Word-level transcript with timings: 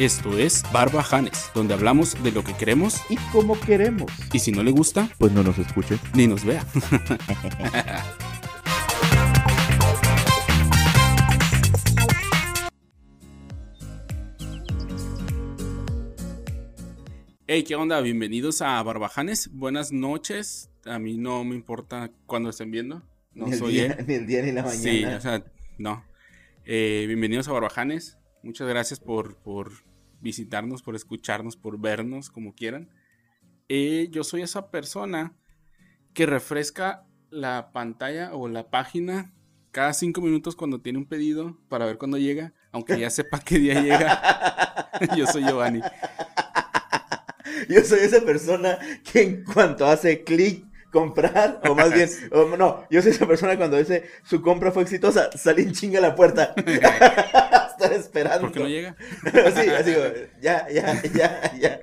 Esto 0.00 0.38
es 0.38 0.62
Barbajanes, 0.72 1.50
donde 1.54 1.74
hablamos 1.74 2.22
de 2.24 2.32
lo 2.32 2.42
que 2.42 2.54
queremos 2.54 3.02
Y 3.10 3.16
como 3.32 3.60
queremos. 3.60 4.10
y 4.32 4.38
si 4.38 4.50
no 4.50 4.62
le 4.62 4.70
gusta, 4.70 5.10
Pues 5.18 5.30
no 5.32 5.42
nos 5.42 5.58
escuches. 5.58 6.00
ni 6.14 6.26
nos 6.26 6.42
vea. 6.42 6.64
Hey, 17.46 17.64
¿qué 17.64 17.74
onda? 17.74 18.00
Bienvenidos 18.00 18.62
a 18.62 18.80
Barbajanes. 18.82 19.50
Buenas 19.52 19.90
noches. 19.90 20.70
A 20.84 20.98
mí 20.98 21.18
no 21.18 21.42
me 21.44 21.56
importa 21.56 22.10
cuándo 22.26 22.50
estén 22.50 22.70
viendo. 22.70 23.02
No 23.34 23.46
ni, 23.46 23.52
el 23.52 23.58
soy 23.58 23.72
día, 23.72 23.86
él. 23.98 24.06
ni 24.06 24.14
el 24.14 24.26
día 24.26 24.42
ni 24.42 24.52
la 24.52 24.62
mañana. 24.62 24.80
Sí, 24.82 25.04
o 25.04 25.20
sea, 25.20 25.44
no. 25.78 26.04
Eh, 26.64 27.04
bienvenidos 27.08 27.48
a 27.48 27.52
Barbajanes. 27.52 28.18
Muchas 28.44 28.68
gracias 28.68 29.00
por, 29.00 29.36
por 29.36 29.72
visitarnos, 30.20 30.82
por 30.82 30.94
escucharnos, 30.96 31.56
por 31.56 31.80
vernos, 31.80 32.30
como 32.30 32.54
quieran. 32.54 32.90
Eh, 33.68 34.08
yo 34.10 34.24
soy 34.24 34.42
esa 34.42 34.70
persona 34.70 35.34
que 36.14 36.26
refresca 36.26 37.06
la 37.30 37.70
pantalla 37.72 38.34
o 38.34 38.48
la 38.48 38.70
página 38.70 39.32
cada 39.70 39.92
cinco 39.92 40.20
minutos 40.20 40.56
cuando 40.56 40.80
tiene 40.80 40.98
un 40.98 41.06
pedido 41.06 41.56
para 41.68 41.86
ver 41.86 41.96
cuándo 41.96 42.18
llega, 42.18 42.52
aunque 42.72 42.98
ya 42.98 43.10
sepa 43.10 43.38
qué 43.40 43.58
día 43.58 43.80
llega. 43.80 44.90
yo 45.16 45.26
soy 45.26 45.44
Giovanni. 45.44 45.80
Yo 47.68 47.82
soy 47.84 48.00
esa 48.00 48.20
persona 48.22 48.78
que 49.04 49.22
en 49.22 49.44
cuanto 49.44 49.86
hace 49.86 50.24
clic, 50.24 50.64
comprar, 50.90 51.60
o 51.68 51.74
más 51.74 51.92
bien, 51.92 52.08
o 52.32 52.56
no, 52.56 52.84
yo 52.90 53.00
soy 53.02 53.12
esa 53.12 53.26
persona 53.26 53.56
cuando 53.56 53.76
dice 53.76 54.04
su 54.24 54.42
compra 54.42 54.72
fue 54.72 54.82
exitosa, 54.82 55.30
salí 55.36 55.62
en 55.62 55.72
chinga 55.72 55.98
a 55.98 56.02
la 56.02 56.14
puerta. 56.14 56.54
Estar 57.80 57.92
esperando. 57.98 58.40
¿Por 58.42 58.52
qué 58.52 58.60
no 58.60 58.68
llega? 58.68 58.96
sí, 59.24 59.68
así, 59.70 59.94
ya, 60.42 60.68
ya, 60.68 61.02
ya, 61.14 61.52
ya. 61.58 61.80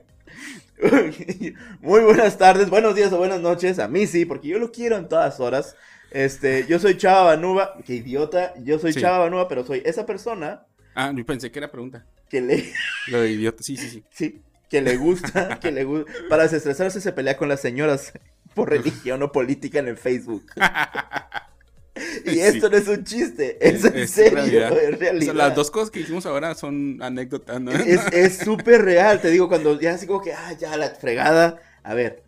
Muy 1.82 2.02
buenas 2.02 2.38
tardes, 2.38 2.70
buenos 2.70 2.96
días 2.96 3.12
o 3.12 3.18
buenas 3.18 3.42
noches. 3.42 3.80
A 3.80 3.88
mí 3.88 4.06
sí, 4.06 4.26
porque 4.26 4.48
yo 4.50 4.60
lo 4.60 4.72
quiero 4.72 4.96
en 4.98 5.08
todas 5.08 5.40
horas. 5.40 5.76
Este, 6.12 6.66
yo 6.68 6.78
soy 6.80 6.98
Chava 6.98 7.24
Banuba, 7.24 7.74
qué 7.86 7.96
idiota. 7.96 8.54
Yo 8.64 8.78
soy 8.78 8.94
Sí. 8.94 9.02
Chava 9.02 9.18
Banuba, 9.20 9.48
pero 9.48 9.66
soy 9.66 9.82
esa 9.86 10.06
persona 10.06 10.64
Ah, 10.94 11.12
yo 11.16 11.26
pensé 11.26 11.52
que 11.52 11.60
era 11.60 11.72
pregunta. 11.72 12.06
que 12.30 12.42
le, 12.42 12.72
Lo 13.08 13.22
de 13.22 13.32
idiota. 13.32 13.64
Sí, 13.64 13.76
sí, 13.78 13.90
sí. 13.90 14.04
sí, 14.12 14.42
que 14.70 14.82
le 14.82 14.98
gusta, 14.98 15.60
que 15.60 15.72
le 15.72 15.84
gusta. 15.84 16.12
Para 16.30 16.44
desestresarse 16.44 17.02
se 17.02 17.12
pelea 17.12 17.38
con 17.38 17.50
las 17.50 17.60
señoras 17.62 18.14
por 18.54 18.70
religión 18.72 19.22
o 19.24 19.32
política 19.32 19.80
en 19.80 19.88
el 19.88 19.98
Facebook. 19.98 20.46
Y 22.26 22.30
Sí. 22.34 22.40
esto 22.42 22.70
no 22.70 22.78
es 22.78 22.88
un 22.88 23.04
chiste, 23.04 23.58
es 23.62 23.84
en 23.86 23.98
Es 23.98 24.12
serio, 24.12 24.36
realidad. 24.36 24.78
es 24.78 24.96
O 24.96 24.98
realidad. 24.98 25.26
sea, 25.26 25.34
las 25.34 25.56
dos 25.56 25.72
cosas 25.72 25.92
que 25.92 26.00
dijimos 26.00 26.26
ahora 26.26 26.56
son 26.56 27.02
anécdotas, 27.02 27.60
¿no? 27.62 27.72
Es 27.72 28.38
súper 28.38 28.84
real, 28.84 29.22
te 29.22 29.30
digo, 29.30 29.48
cuando 29.48 29.80
ya 29.80 29.94
así 29.94 30.08
como 30.08 30.22
que, 30.22 30.34
ah, 30.34 30.54
ya 30.60 30.76
la 30.78 30.90
fregada. 30.92 31.60
A 31.84 31.94
ver, 31.94 32.24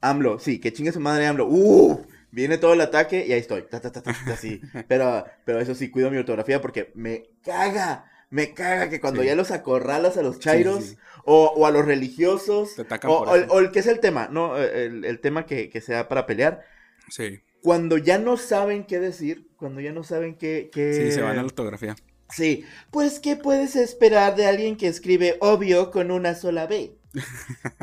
AMLO, 0.00 0.38
sí, 0.38 0.58
que 0.58 0.72
chingue 0.72 0.92
su 0.92 1.00
madre 1.00 1.26
AMLO. 1.26 1.46
Uh, 1.48 2.06
viene 2.30 2.58
todo 2.58 2.72
el 2.72 2.80
ataque 2.80 3.24
y 3.26 3.32
ahí 3.32 3.40
estoy. 3.40 3.62
Ta, 3.62 3.80
ta, 3.80 3.90
ta, 3.92 4.02
así. 4.32 4.60
Pero, 4.88 5.24
pero 5.44 5.60
eso 5.60 5.74
sí, 5.74 5.90
cuido 5.90 6.10
mi 6.10 6.16
ortografía 6.18 6.60
porque 6.60 6.90
me 6.94 7.24
caga, 7.44 8.10
me 8.30 8.54
caga 8.54 8.88
que 8.88 9.00
cuando 9.00 9.20
Sí. 9.20 9.26
ya 9.28 9.34
los 9.36 9.50
acorralas 9.50 10.16
a 10.16 10.22
los 10.22 10.38
chairos 10.38 10.82
Sí, 10.84 10.90
sí. 10.90 10.96
O, 11.24 11.52
o 11.56 11.66
a 11.66 11.70
los 11.70 11.84
religiosos. 11.84 12.74
Te 12.74 12.82
atacan 12.82 13.10
O, 13.10 13.18
por 13.20 13.28
o 13.28 13.34
el, 13.36 13.46
o 13.50 13.58
el 13.60 13.70
que 13.70 13.80
es 13.80 13.86
el 13.86 14.00
tema, 14.00 14.28
¿no? 14.32 14.56
El, 14.58 15.04
el 15.04 15.20
tema 15.20 15.44
que, 15.46 15.68
que 15.68 15.80
sea 15.80 16.08
para 16.08 16.26
pelear. 16.26 16.64
Sí, 17.10 17.40
Cuando 17.62 17.96
ya 17.96 18.18
no 18.18 18.36
saben 18.36 18.84
qué 18.84 18.98
decir, 18.98 19.48
cuando 19.56 19.80
ya 19.80 19.92
no 19.92 20.02
saben 20.02 20.36
qué... 20.36 20.68
qué... 20.72 20.94
sí, 20.94 21.12
se 21.12 21.22
van 21.22 21.32
a 21.32 21.42
la 21.42 21.44
ortografía. 21.44 21.94
Sí, 22.28 22.64
pues 22.90 23.20
¿qué 23.20 23.36
puedes 23.36 23.76
esperar 23.76 24.36
de 24.36 24.46
alguien 24.46 24.76
que 24.76 24.88
escribe 24.88 25.36
obvio 25.40 25.90
con 25.90 26.10
una 26.10 26.34
sola 26.34 26.66
B? 26.66 26.96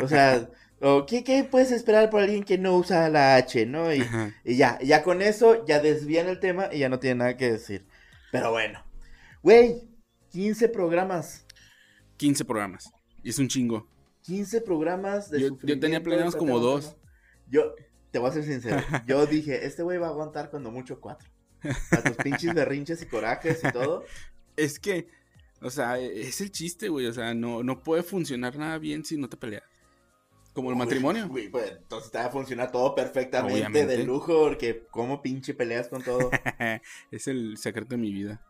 O 0.02 0.08
sea, 0.08 0.50
o 0.82 1.06
¿qué, 1.06 1.24
qué 1.24 1.44
puedes 1.44 1.72
esperar 1.72 2.10
por 2.10 2.22
alguien 2.22 2.44
que 2.44 2.58
no 2.58 2.76
usa 2.76 3.10
la 3.10 3.36
H, 3.36 3.66
no? 3.68 3.94
Y, 3.94 4.04
ya, 4.44 4.80
ya 4.82 5.04
con 5.04 5.22
eso 5.22 5.66
ya 5.66 5.80
desvían 5.80 6.28
el 6.28 6.40
tema 6.40 6.70
y 6.72 6.80
ya 6.80 6.90
no 6.90 7.00
tienen 7.00 7.20
nada 7.20 7.38
que 7.38 7.52
decir. 7.52 7.86
Pero 8.32 8.52
bueno, 8.52 8.84
güey, 9.44 9.88
15 10.32 10.68
programas, 10.70 11.46
15 12.18 12.44
programas. 12.44 12.92
Y 13.24 13.30
es 13.30 13.40
un 13.40 13.48
chingo. 13.48 13.88
15 14.24 14.62
programas 14.62 15.30
de 15.30 15.42
Yo- 15.42 15.58
yo 15.64 15.80
tenía 15.80 16.04
planeados 16.04 16.36
como 16.36 16.60
dos. 16.60 16.96
Yo, 17.48 17.74
te 18.12 18.20
voy 18.20 18.30
a 18.30 18.34
ser 18.34 18.44
sincero, 18.44 18.78
yo 19.08 19.26
dije, 19.26 19.66
este 19.66 19.84
güey 19.84 19.98
va 19.98 20.08
a 20.08 20.10
aguantar 20.12 20.50
cuando 20.50 20.72
mucho 20.72 21.00
cuatro. 21.00 21.28
A 21.92 22.02
tus 22.02 22.16
pinches 22.18 22.54
berrinches 22.54 23.02
y 23.02 23.06
corajes 23.06 23.62
y 23.64 23.72
todo. 23.72 24.06
Es 24.56 24.80
que, 24.80 25.08
o 25.62 25.70
sea, 25.70 26.00
es 26.00 26.40
el 26.40 26.52
chiste, 26.52 26.88
güey. 26.88 27.06
O 27.08 27.14
sea, 27.14 27.34
no, 27.34 27.64
no 27.64 27.84
puede 27.84 28.02
funcionar 28.04 28.58
nada 28.58 28.78
bien 28.78 29.04
si 29.04 29.18
no 29.18 29.28
te 29.28 29.36
peleas. 29.36 29.64
Como 30.54 30.72
el 30.72 30.78
matrimonio. 30.78 31.28
Güey, 31.28 31.50
pues, 31.50 31.72
entonces 31.72 32.12
te 32.12 32.18
va 32.18 32.26
a 32.26 32.30
funcionar 32.30 32.72
todo 32.72 32.96
perfectamente 32.96 33.60
Obviamente. 33.60 33.98
de 33.98 34.04
lujo, 34.04 34.42
porque 34.42 34.86
como 34.90 35.22
pinche 35.22 35.54
peleas 35.54 35.90
con 35.90 36.02
todo. 36.02 36.32
es 37.12 37.28
el 37.28 37.58
secreto 37.58 37.90
de 37.90 37.98
mi 37.98 38.12
vida. 38.12 38.42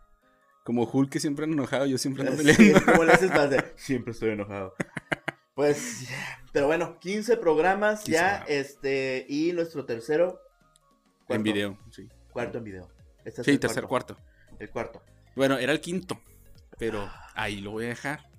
Como 0.64 0.84
Hulk 0.84 1.10
que 1.12 1.20
siempre 1.20 1.46
anda 1.46 1.56
enojado, 1.56 1.86
yo 1.88 1.98
siempre 1.98 2.28
ando 2.28 2.42
Sí, 2.42 2.54
peleando. 2.56 2.86
¿Cómo 2.92 3.04
le 3.06 3.12
haces 3.12 3.32
para 3.32 3.44
hacer? 3.46 3.74
Siempre 3.76 4.12
estoy 4.12 4.30
enojado. 4.32 4.76
Pues, 5.60 6.08
pero 6.54 6.68
bueno, 6.68 6.98
15 7.00 7.36
programas 7.36 8.04
15 8.06 8.12
ya, 8.14 8.46
este, 8.48 9.26
y 9.28 9.52
nuestro 9.52 9.84
tercero. 9.84 10.40
en 11.28 11.44
video, 11.44 11.78
sí. 11.92 12.08
Cuarto 12.32 12.60
en 12.60 12.64
video. 12.64 12.88
Este 13.26 13.42
es 13.42 13.46
Sí, 13.46 13.52
el 13.52 13.60
tercer 13.60 13.84
cuarto. 13.84 14.16
El 14.58 14.70
cuarto. 14.70 15.04
Bueno, 15.36 15.58
era 15.58 15.74
el 15.74 15.82
quinto. 15.82 16.18
Pero 16.78 17.12
ahí 17.36 17.60
lo 17.60 17.72
voy 17.72 17.88
a 17.88 17.90
dejar. 17.90 18.30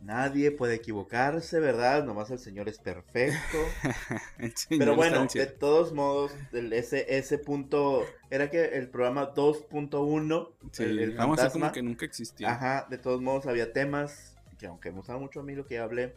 Nadie 0.00 0.52
puede 0.52 0.76
equivocarse, 0.76 1.60
¿verdad? 1.60 2.02
Nomás 2.02 2.30
el 2.30 2.38
Señor 2.38 2.70
es 2.70 2.78
perfecto. 2.78 3.58
Señor 4.38 4.78
Pero 4.78 4.96
bueno, 4.96 5.26
de 5.26 5.46
todos 5.48 5.92
modos, 5.92 6.32
el- 6.52 6.72
ese, 6.72 7.14
ese 7.18 7.36
punto, 7.36 8.06
era 8.30 8.48
que 8.48 8.64
el 8.64 8.88
programa 8.88 9.34
2.1, 9.34 10.54
Sí, 10.72 10.84
el, 10.84 10.98
el 10.98 11.10
vamos 11.14 11.38
a 11.40 11.50
como 11.50 11.70
que 11.72 11.82
nunca 11.82 12.06
existió. 12.06 12.48
Ajá, 12.48 12.86
de 12.88 12.96
todos 12.96 13.20
modos 13.20 13.46
había 13.46 13.70
temas 13.74 14.37
que 14.58 14.66
aunque 14.66 14.90
me 14.90 14.98
gustaron 14.98 15.22
mucho 15.22 15.40
a 15.40 15.42
mí 15.42 15.54
lo 15.54 15.66
que 15.66 15.78
hablé, 15.78 16.14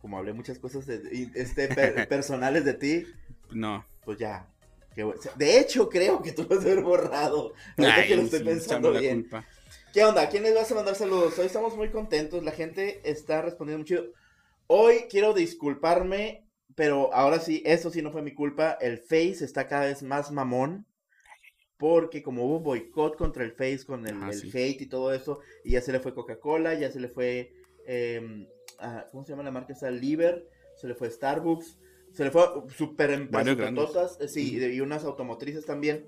como 0.00 0.16
hablé 0.18 0.32
muchas 0.32 0.58
cosas 0.58 0.86
de- 0.86 1.30
este, 1.34 1.68
per- 1.68 2.08
personales 2.08 2.64
de 2.64 2.74
ti, 2.74 3.06
No. 3.50 3.84
pues 4.04 4.18
ya. 4.18 4.46
De 5.36 5.58
hecho, 5.58 5.88
creo 5.88 6.20
que 6.20 6.32
tú 6.32 6.46
lo 6.48 6.56
has 6.58 6.64
de 6.64 6.72
haber 6.72 6.84
borrado. 6.84 7.54
Ay, 7.78 8.08
que 8.08 8.16
lo 8.16 8.22
estoy 8.22 8.40
pensando 8.44 8.92
bien. 8.92 9.22
culpa. 9.22 9.46
¿Qué 9.94 10.04
onda? 10.04 10.22
¿A 10.22 10.28
quién 10.28 10.42
les 10.42 10.54
vas 10.54 10.70
a 10.70 10.74
mandar 10.74 10.94
saludos? 10.94 11.38
Hoy 11.38 11.46
estamos 11.46 11.76
muy 11.76 11.90
contentos, 11.90 12.44
la 12.44 12.52
gente 12.52 13.00
está 13.08 13.40
respondiendo 13.40 13.78
muy 13.78 13.86
chido. 13.86 14.12
Hoy 14.66 15.06
quiero 15.08 15.32
disculparme, 15.32 16.44
pero 16.74 17.14
ahora 17.14 17.38
sí, 17.40 17.62
eso 17.64 17.90
sí 17.90 18.02
no 18.02 18.10
fue 18.12 18.20
mi 18.22 18.34
culpa. 18.34 18.76
El 18.80 18.98
Face 18.98 19.44
está 19.44 19.66
cada 19.68 19.86
vez 19.86 20.02
más 20.02 20.30
mamón. 20.32 20.86
Porque 21.78 22.22
como 22.22 22.44
hubo 22.44 22.60
boicot 22.60 23.16
contra 23.16 23.42
el 23.42 23.52
Face, 23.52 23.84
con 23.86 24.06
el, 24.06 24.34
sí. 24.34 24.50
hate 24.52 24.82
y 24.82 24.86
todo 24.86 25.14
eso, 25.14 25.40
y 25.64 25.70
ya 25.72 25.80
se 25.80 25.92
le 25.92 26.00
fue 26.00 26.14
Coca-Cola, 26.14 26.74
ya 26.74 26.90
se 26.92 27.00
le 27.00 27.08
fue, 27.08 27.54
em, 27.86 28.46
ah, 28.78 29.06
¿cómo 29.10 29.24
se 29.24 29.30
llama 29.30 29.42
la 29.42 29.50
marca 29.50 29.72
esa? 29.72 29.90
Liver, 29.90 30.46
se 30.76 30.86
le 30.88 30.94
fue 30.94 31.10
Starbucks, 31.10 31.76
se 32.12 32.24
le 32.24 32.30
fue 32.30 32.42
super 32.76 33.10
empresas, 33.10 34.18
sí, 34.28 34.56
y 34.58 34.80
unas 34.80 35.04
automotrices 35.04 35.64
también. 35.64 36.06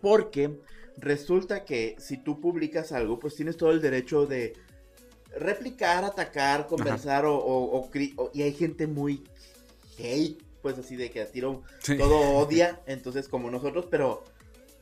Porque 0.00 0.58
resulta 0.98 1.64
que 1.64 1.96
si 1.98 2.18
tú 2.18 2.40
publicas 2.40 2.92
algo, 2.92 3.18
pues 3.18 3.34
tienes 3.34 3.56
todo 3.56 3.70
el 3.70 3.80
derecho 3.80 4.26
de 4.26 4.54
replicar, 5.36 6.04
atacar, 6.04 6.66
conversar 6.66 7.24
o, 7.24 7.36
o- 7.36 7.78
o 7.78 7.90
cri- 7.90 8.14
o- 8.16 8.30
y 8.32 8.42
hay 8.42 8.52
gente 8.52 8.86
muy 8.86 9.22
hate, 9.98 10.40
pues 10.62 10.78
así 10.78 10.96
de 10.96 11.10
que 11.10 11.20
a 11.20 11.30
tiro 11.30 11.62
Sí. 11.80 11.96
todo 11.98 12.18
odia, 12.38 12.80
entonces 12.86 13.28
como 13.28 13.50
nosotros, 13.50 13.86
pero 13.90 14.22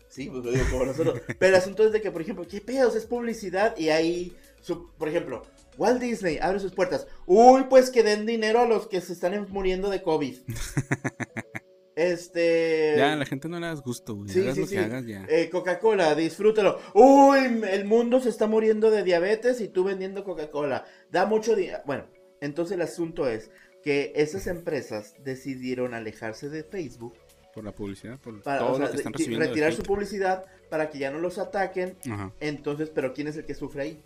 sí, 0.08 0.28
pues 0.30 0.44
lo 0.44 0.50
digo 0.52 0.64
como 0.70 0.84
nosotros. 0.84 1.20
Pero 1.38 1.48
el 1.48 1.54
asunto 1.54 1.84
es 1.84 1.92
de 1.92 2.00
que, 2.02 2.10
por 2.10 2.22
ejemplo, 2.22 2.46
¿qué 2.46 2.60
pedos? 2.60 2.94
Es 2.94 3.06
publicidad 3.06 3.76
y 3.76 3.88
hay, 3.88 4.36
su- 4.60 4.90
por 4.98 5.08
ejemplo, 5.08 5.42
Walt 5.78 6.00
Disney 6.00 6.38
abre 6.40 6.60
sus 6.60 6.72
puertas. 6.72 7.06
Uy, 7.26 7.64
pues 7.68 7.90
que 7.90 8.02
den 8.02 8.26
dinero 8.26 8.60
a 8.60 8.66
los 8.68 8.86
que 8.88 9.00
se 9.00 9.12
están 9.12 9.46
muriendo 9.50 9.90
de 9.90 10.02
COVID. 10.02 10.38
Este... 11.96 12.94
Ya, 12.98 13.14
la 13.14 13.24
gente 13.24 13.48
no 13.48 13.60
le 13.60 13.66
das 13.66 13.80
gusto, 13.80 14.16
güey. 14.16 14.28
Sí, 14.28 14.40
hagas 14.40 14.54
sí, 14.56 14.60
lo 14.62 14.66
sí. 14.66 14.74
que 14.74 14.80
hagas 14.80 15.06
ya. 15.06 15.24
Eh, 15.28 15.48
Coca-Cola, 15.48 16.14
disfrútalo. 16.16 16.80
Uy, 16.92 17.38
el 17.70 17.84
mundo 17.84 18.20
se 18.20 18.30
está 18.30 18.48
muriendo 18.48 18.90
de 18.90 19.04
diabetes 19.04 19.60
y 19.60 19.68
tú 19.68 19.84
vendiendo 19.84 20.24
Coca-Cola. 20.24 20.84
Da 21.10 21.24
mucho 21.26 21.54
dinero. 21.54 21.78
Bueno, 21.86 22.06
entonces 22.40 22.74
el 22.74 22.82
asunto 22.82 23.28
es 23.28 23.50
que 23.84 24.12
esas 24.16 24.48
empresas 24.48 25.14
decidieron 25.22 25.94
alejarse 25.94 26.48
de 26.48 26.64
Facebook 26.64 27.14
Por 27.54 27.62
la 27.62 27.72
publicidad, 27.72 28.18
por 28.18 28.42
para 28.42 28.58
todo 28.58 28.72
o 28.72 28.76
sea, 28.76 28.86
lo 28.86 28.90
que 28.90 28.96
están 28.96 29.12
de- 29.12 29.18
recibiendo. 29.18 29.44
de 29.44 29.48
retirar 29.50 29.72
su 29.72 29.82
publicidad 29.84 30.44
para 30.70 30.90
que 30.90 30.98
ya 30.98 31.12
no 31.12 31.20
los 31.20 31.38
ataquen. 31.38 31.96
Ajá. 32.10 32.32
Entonces, 32.40 32.90
pero 32.92 33.12
¿quién 33.12 33.28
es 33.28 33.36
el 33.36 33.44
que 33.44 33.54
sufre 33.54 33.82
ahí? 33.82 34.02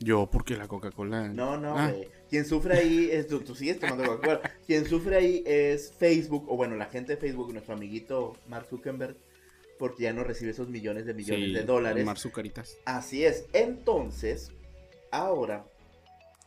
Yo, 0.00 0.28
porque 0.30 0.56
la 0.56 0.68
Coca-Cola. 0.68 1.28
No, 1.28 1.56
no, 1.58 1.76
Ah. 1.76 1.90
güey. 1.90 2.08
Quien 2.30 2.44
sufre 2.44 2.78
ahí 2.78 3.08
es. 3.10 3.26
Tú, 3.26 3.40
tú 3.40 3.54
sigues 3.54 3.80
tomando 3.80 4.04
Coca-Cola. 4.04 4.40
Quien 4.66 4.86
sufre 4.86 5.16
ahí 5.16 5.42
es 5.46 5.92
Facebook, 5.92 6.44
o 6.48 6.56
bueno, 6.56 6.76
la 6.76 6.86
gente 6.86 7.14
de 7.14 7.20
Facebook, 7.20 7.52
nuestro 7.52 7.74
amiguito 7.74 8.36
Mark 8.48 8.66
Zuckerberg, 8.68 9.16
porque 9.78 10.04
ya 10.04 10.12
no 10.12 10.22
recibe 10.24 10.50
esos 10.52 10.68
millones 10.68 11.06
de 11.06 11.14
millones 11.14 11.46
Sí, 11.48 11.54
de 11.54 11.62
dólares. 11.64 12.04
Mar 12.04 12.18
Zucaritas. 12.18 12.76
Así 12.84 13.24
es. 13.24 13.46
Entonces, 13.52 14.52
ahora, 15.10 15.64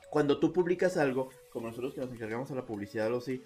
cuando 0.09 0.39
tú 0.39 0.53
publicas 0.53 0.95
algo, 0.98 1.30
como 1.51 1.68
nosotros 1.68 1.94
que 1.94 2.01
nos 2.01 2.12
encargamos 2.12 2.51
a 2.51 2.56
la 2.56 2.65
publicidad 2.65 3.13
o 3.13 3.18
así, 3.18 3.42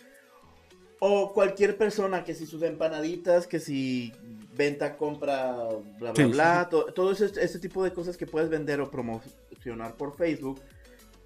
o 1.00 1.34
cualquier 1.34 1.78
persona 1.78 2.24
que 2.24 2.34
si 2.36 2.46
sus 2.46 2.62
empanaditas, 2.64 3.48
que 3.48 3.60
si 3.60 4.14
venta, 4.56 4.98
compra, 4.98 5.56
bla, 6.00 6.12
bla, 6.12 6.16
Sí, 6.16 6.24
bla, 6.32 6.70
to- 6.70 6.86
todo 6.94 7.12
ese, 7.12 7.26
ese 7.42 7.60
tipo 7.60 7.84
de 7.84 7.92
cosas 7.94 8.18
que 8.18 8.26
puedes 8.26 8.50
vender 8.50 8.80
o 8.82 8.90
promocionar 8.90 9.96
por 9.96 10.16
Facebook, 10.16 10.62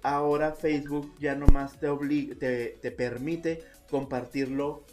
ahora 0.02 0.52
Facebook 0.52 1.12
ya 1.18 1.34
nomás 1.34 1.78
te, 1.78 1.88
obli- 1.88 2.36
te, 2.38 2.78
te 2.80 2.90
permite 2.90 3.62
compartirlo 3.90 4.84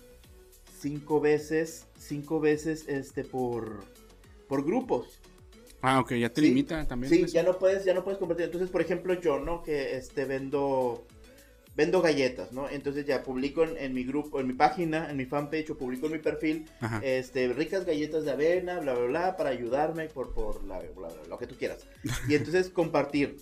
cinco 0.79 1.19
veces, 1.19 1.87
cinco 1.97 2.39
veces 2.39 2.85
este 2.87 3.23
por, 3.23 3.83
por 4.47 4.63
grupos. 4.65 5.19
Ah, 5.81 5.99
ok, 5.99 6.13
ya 6.13 6.29
te 6.33 6.41
Sí, 6.41 6.47
limita 6.49 6.85
también. 6.87 7.13
Sí, 7.13 7.21
eso. 7.23 7.33
ya 7.33 7.43
no 7.43 7.57
puedes, 7.57 7.85
ya 7.85 7.93
no 7.93 8.03
puedes 8.03 8.17
compartir. 8.19 8.45
Entonces, 8.45 8.69
por 8.69 8.81
ejemplo, 8.81 9.13
yo, 9.13 9.39
¿no? 9.39 9.61
Que 9.63 9.95
este 9.95 10.25
vendo 10.25 11.05
vendo 11.77 12.01
galletas, 12.01 12.51
¿no? 12.51 12.67
Entonces 12.69 13.05
ya 13.05 13.23
publico 13.23 13.63
en, 13.63 13.77
en 13.77 13.93
mi 13.93 14.03
grupo, 14.03 14.39
en 14.41 14.47
mi 14.47 14.53
página, 14.53 15.09
en 15.09 15.15
mi 15.15 15.25
fanpage 15.25 15.69
o 15.69 15.77
publico 15.77 16.07
en 16.07 16.13
mi 16.13 16.17
perfil, 16.19 16.65
Ajá. 16.81 16.99
este, 17.03 17.47
ricas 17.53 17.85
galletas 17.85 18.25
de 18.25 18.31
avena, 18.31 18.79
bla, 18.79 18.93
bla, 18.95 19.05
bla, 19.05 19.37
para 19.37 19.51
ayudarme 19.51 20.07
por, 20.07 20.33
por 20.33 20.63
la, 20.65 20.79
bla, 20.79 21.07
bla, 21.09 21.09
lo 21.29 21.37
que 21.37 21.45
tú 21.47 21.55
quieras. 21.55 21.87
Y 22.27 22.33
entonces 22.35 22.69
compartir 22.81 23.37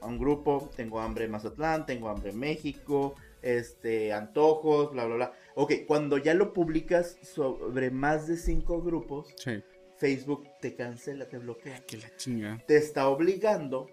a 0.00 0.06
un 0.06 0.18
grupo, 0.18 0.70
tengo 0.74 0.98
hambre 0.98 1.26
en 1.26 1.30
Mazatlán, 1.30 1.84
tengo 1.86 2.08
hambre 2.08 2.30
en 2.30 2.38
México, 2.38 3.14
este, 3.42 4.12
antojos, 4.14 4.90
bla, 4.92 5.04
bla, 5.04 5.16
bla. 5.16 5.32
Ok, 5.54 5.72
cuando 5.86 6.16
ya 6.18 6.32
lo 6.34 6.52
publicas 6.54 7.18
sobre 7.22 7.90
más 7.90 8.26
de 8.26 8.36
cinco 8.38 8.80
grupos, 8.82 9.28
Sí. 9.36 9.62
Facebook 9.98 10.44
te 10.60 10.74
cancela, 10.74 11.28
te 11.28 11.38
bloquea 11.38 11.80
Que 11.86 11.98
la 11.98 12.16
chinga. 12.16 12.62
te 12.66 12.76
está 12.76 13.08
obligando 13.08 13.88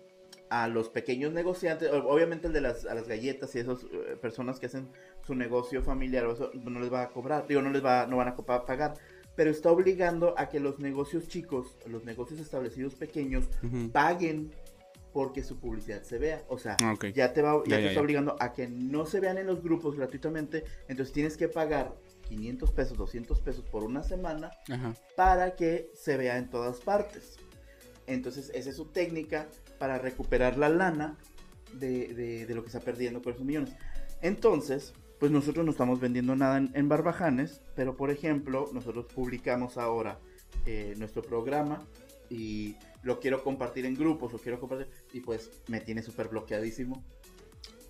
a 0.52 0.68
los 0.68 0.90
pequeños 0.90 1.32
negociantes, 1.32 1.90
obviamente 1.94 2.48
el 2.48 2.52
de 2.54 2.60
las, 2.60 2.86
a 2.86 2.94
las 2.94 3.08
galletas 3.08 3.56
y 3.56 3.60
esas 3.60 3.84
eh, 3.86 4.18
personas 4.22 4.60
que 4.60 4.66
hacen 4.66 4.90
su 5.26 5.34
negocio 5.34 5.82
familiar, 5.82 6.26
o 6.26 6.34
eso, 6.34 6.52
no 6.54 6.82
les 6.82 6.92
va 6.92 7.04
a 7.04 7.10
cobrar, 7.10 7.48
digo, 7.48 7.62
no 7.62 7.70
les 7.70 7.84
va, 7.84 8.06
no 8.06 8.18
van 8.18 8.28
a 8.28 8.36
pagar, 8.36 8.96
pero 9.34 9.50
está 9.50 9.72
obligando 9.72 10.36
a 10.38 10.50
que 10.50 10.60
los 10.60 10.78
negocios 10.80 11.30
chicos, 11.30 11.78
los 11.88 12.04
negocios 12.04 12.42
establecidos 12.42 12.96
pequeños, 12.96 13.46
paguen 13.94 14.52
porque 15.14 15.42
su 15.42 15.58
publicidad 15.58 16.04
se 16.04 16.18
vea. 16.18 16.44
O 16.50 16.58
sea, 16.58 16.76
Ah, 16.82 16.96
ya 17.14 17.32
te 17.32 17.42
va, 17.42 17.64
ya 17.66 17.70
Ya, 17.70 17.76
te 17.78 17.84
ya, 17.84 17.90
está 17.90 18.02
obligando 18.02 18.36
a 18.42 18.52
que 18.52 18.68
no 18.68 19.06
se 19.06 19.22
vean 19.22 19.38
en 19.38 19.48
los 19.48 19.64
grupos 19.64 19.96
gratuitamente, 19.96 20.66
entonces 20.90 21.14
tienes 21.14 21.38
que 21.38 21.48
pagar 21.48 21.96
500 22.28 22.72
pesos, 22.74 22.98
200 22.98 23.40
pesos 23.40 23.64
por 23.70 23.86
una 23.86 24.04
semana 24.04 24.52
Ajá. 24.70 24.96
para 25.16 25.56
que 25.56 25.92
se 25.94 26.18
vea 26.18 26.38
en 26.38 26.50
todas 26.50 26.82
partes. 26.82 27.38
Entonces, 28.08 28.52
esa 28.54 28.70
es 28.72 28.76
su 28.76 28.88
técnica 28.88 29.48
para 29.82 29.98
recuperar 29.98 30.60
la 30.60 30.70
lana 30.70 31.18
de, 31.74 32.14
de- 32.14 32.46
de 32.46 32.54
lo 32.56 32.62
que 32.62 32.68
está 32.68 32.80
perdiendo 32.82 33.20
con 33.24 33.34
esos 33.34 33.44
millones. 33.44 33.74
Entonces, 34.22 34.94
pues 35.20 35.32
nosotros 35.32 35.66
no 35.66 35.72
estamos 35.72 36.00
vendiendo 36.00 36.36
nada 36.36 36.60
en, 36.60 36.70
en 36.76 36.88
Barbajanes, 36.88 37.62
pero 37.76 37.98
por 37.98 38.12
ejemplo, 38.12 38.70
nosotros 38.74 39.08
publicamos 39.14 39.78
ahora 39.78 40.20
eh, 40.68 40.94
nuestro 41.00 41.24
programa 41.24 41.84
y 42.30 42.76
lo 43.02 43.20
quiero 43.20 43.44
compartir 43.44 43.88
en 43.88 43.96
grupos, 43.96 44.32
lo 44.34 44.38
quiero 44.38 44.60
compartir, 44.60 44.88
y 45.14 45.22
pues 45.22 45.50
me 45.68 45.80
tiene 45.82 46.04
súper 46.04 46.28
bloqueadísimo. 46.28 47.04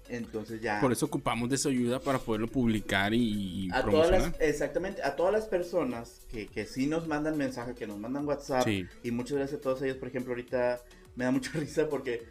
Entonces 0.07 0.61
ya... 0.61 0.79
Por 0.79 0.91
eso 0.93 1.05
ocupamos 1.05 1.49
de 1.49 1.57
su 1.57 1.67
ayuda 1.69 1.99
para 1.99 2.19
poderlo 2.19 2.47
publicar 2.47 3.13
y, 3.13 3.65
y 3.65 3.69
A 3.71 3.81
todas 3.81 3.83
promocionar. 4.07 4.21
las, 4.21 4.41
exactamente, 4.41 5.03
a 5.03 5.15
todas 5.17 5.33
las 5.33 5.45
personas 5.45 6.21
que, 6.29 6.47
que 6.47 6.65
sí 6.65 6.88
nos 6.88 7.07
mandan 7.07 7.38
mensaje, 7.38 7.75
que 7.75 7.85
nos 7.88 7.97
mandan 7.99 8.25
WhatsApp, 8.25 8.63
Sí. 8.63 8.85
y 9.03 9.11
muchas 9.11 9.38
gracias 9.38 9.59
a 9.59 9.61
todos 9.61 9.81
ellos, 9.81 9.97
por 9.97 10.07
ejemplo, 10.07 10.31
ahorita 10.31 10.79
me 11.16 11.25
da 11.25 11.31
mucha 11.31 11.52
risa 11.60 11.90
porque, 11.90 12.24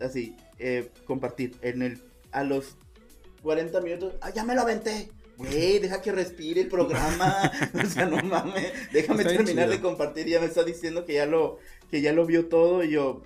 así, 0.00 0.36
eh, 0.58 0.90
compartir, 1.06 1.56
en 1.62 1.82
el, 1.82 2.02
a 2.32 2.44
los 2.44 2.76
40 3.42 3.80
minutos, 3.80 4.14
¡ah, 4.20 4.30
ya 4.30 4.44
me 4.44 4.54
lo 4.54 4.62
aventé! 4.62 5.10
Güey, 5.36 5.78
deja 5.78 6.02
que 6.02 6.12
respire 6.12 6.60
el 6.60 6.68
programa, 6.68 7.50
o 7.82 7.86
sea, 7.86 8.04
no 8.04 8.22
mames, 8.22 8.72
déjame 8.92 9.22
Está 9.22 9.36
terminar 9.36 9.70
de 9.70 9.80
compartir, 9.80 10.26
ya 10.26 10.38
me 10.38 10.44
está 10.44 10.64
diciendo 10.64 11.06
que 11.06 11.14
ya 11.14 11.24
lo, 11.24 11.58
que 11.90 12.02
ya 12.02 12.12
lo 12.12 12.26
vio 12.26 12.48
todo, 12.48 12.84
y 12.84 12.90
yo, 12.90 13.22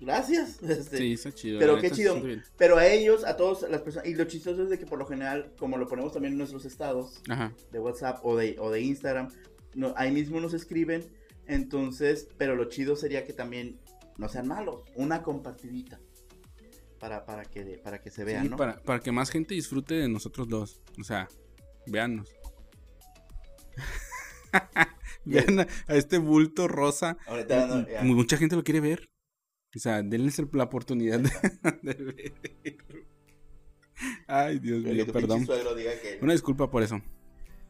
gracias, 0.00 0.62
este, 0.62 0.96
Sí, 0.96 1.12
está 1.12 1.32
chido. 1.32 1.58
pero 1.58 1.78
qué 1.78 1.90
chido. 1.90 2.18
pero 2.56 2.78
a 2.78 2.86
ellos, 2.86 3.24
a 3.26 3.36
todas 3.36 3.68
las 3.70 3.82
personas, 3.82 4.08
y 4.08 4.14
lo 4.14 4.24
chistoso 4.24 4.62
es 4.62 4.70
de 4.70 4.78
que 4.78 4.86
por 4.86 4.98
lo 4.98 5.04
general, 5.04 5.52
como 5.58 5.76
lo 5.76 5.86
ponemos 5.86 6.14
también 6.14 6.32
en 6.32 6.38
nuestros 6.38 6.64
estados, 6.64 7.20
Ajá. 7.28 7.52
de 7.70 7.78
WhatsApp 7.78 8.24
o 8.24 8.36
de, 8.38 8.56
o 8.58 8.70
de 8.70 8.80
Instagram, 8.80 9.28
no, 9.74 9.92
ahí 9.98 10.12
mismo 10.12 10.40
nos 10.40 10.54
escriben, 10.54 11.04
entonces, 11.46 12.26
pero 12.38 12.56
lo 12.56 12.70
chido 12.70 12.96
sería 12.96 13.26
que 13.26 13.34
también 13.34 13.78
no 14.20 14.28
sean 14.28 14.46
malos, 14.46 14.82
una 14.94 15.22
compartidita 15.22 15.98
para, 17.00 17.24
para, 17.24 17.44
que, 17.46 17.80
para 17.82 18.00
que 18.02 18.10
se 18.10 18.22
vea, 18.24 18.42
Sí, 18.42 18.50
¿no? 18.50 18.56
para, 18.56 18.80
para 18.82 19.00
que 19.00 19.10
más 19.10 19.30
gente 19.30 19.54
disfrute 19.54 19.94
de 19.94 20.08
nosotros 20.08 20.46
dos. 20.48 20.82
O 21.00 21.04
sea, 21.04 21.26
véannos. 21.86 22.28
Vean 25.24 25.60
a, 25.60 25.66
a 25.86 25.94
este 25.96 26.18
bulto 26.18 26.68
rosa. 26.68 27.16
Ahorita 27.26 27.66
no, 27.66 27.88
ya. 27.88 28.02
Mucha 28.02 28.36
gente 28.36 28.56
lo 28.56 28.64
quiere 28.64 28.80
ver. 28.80 29.10
O 29.74 29.78
sea, 29.78 30.02
denles 30.02 30.40
la 30.52 30.64
oportunidad 30.64 31.20
de, 31.20 31.30
de 31.82 31.94
ver. 32.04 32.32
Ay, 34.26 34.58
Dios 34.58 34.82
mío, 34.82 35.06
perdón. 35.12 35.46
diga 35.76 35.92
que 36.02 36.18
Una 36.20 36.32
disculpa 36.32 36.70
por 36.70 36.82
eso. 36.82 37.00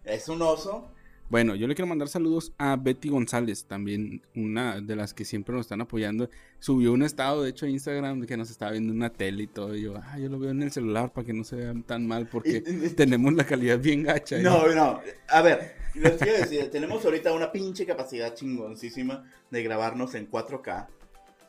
es 0.05 0.29
un 0.29 0.43
oso. 0.43 0.91
Bueno, 1.31 1.55
yo 1.55 1.69
le 1.69 1.77
quiero 1.77 1.87
mandar 1.87 2.09
saludos 2.09 2.53
a 2.59 2.75
Betty 2.75 3.09
González, 3.09 3.65
también 3.65 4.21
una 4.35 4.81
de 4.81 4.97
las 4.97 5.15
que 5.15 5.25
siempre 5.25 5.55
nos 5.55 5.67
están 5.67 5.81
apoyando. 5.81 6.29
Subió 6.59 6.93
un 6.93 7.03
estado, 7.05 7.45
de 7.45 7.51
hecho, 7.51 7.67
a 7.67 7.69
Instagram 7.69 8.27
que 8.27 8.37
nos 8.37 8.51
estaba 8.51 8.73
viendo 8.73 8.91
en 8.93 8.97
una 8.97 9.11
tele 9.11 9.45
y 9.45 9.47
todo. 9.47 9.77
Y 9.77 9.83
yo, 9.83 9.95
ah, 9.97 10.19
yo 10.19 10.29
lo 10.29 10.41
veo 10.41 10.51
en 10.51 10.61
el 10.65 10.73
celular 10.73 11.13
para 11.13 11.25
que 11.25 11.33
no 11.33 11.45
se 11.45 11.55
vean 11.55 11.85
tan 11.85 12.05
mal 12.05 12.27
porque 12.27 12.61
tenemos 12.97 13.33
la 13.35 13.47
calidad 13.47 13.79
bien 13.79 14.03
gacha. 14.03 14.39
¿eh? 14.39 14.43
No, 14.43 14.67
no, 14.75 15.01
a 15.29 15.43
ver, 15.43 15.77
les 15.95 16.15
quiero 16.15 16.37
decir, 16.39 16.69
tenemos 16.73 17.05
ahorita 17.05 17.33
una 17.33 17.53
pinche 17.53 17.87
capacidad 17.87 18.35
chingoncísima 18.35 19.23
de 19.53 19.63
grabarnos 19.63 20.17
en 20.17 20.29
4K. 20.29 20.89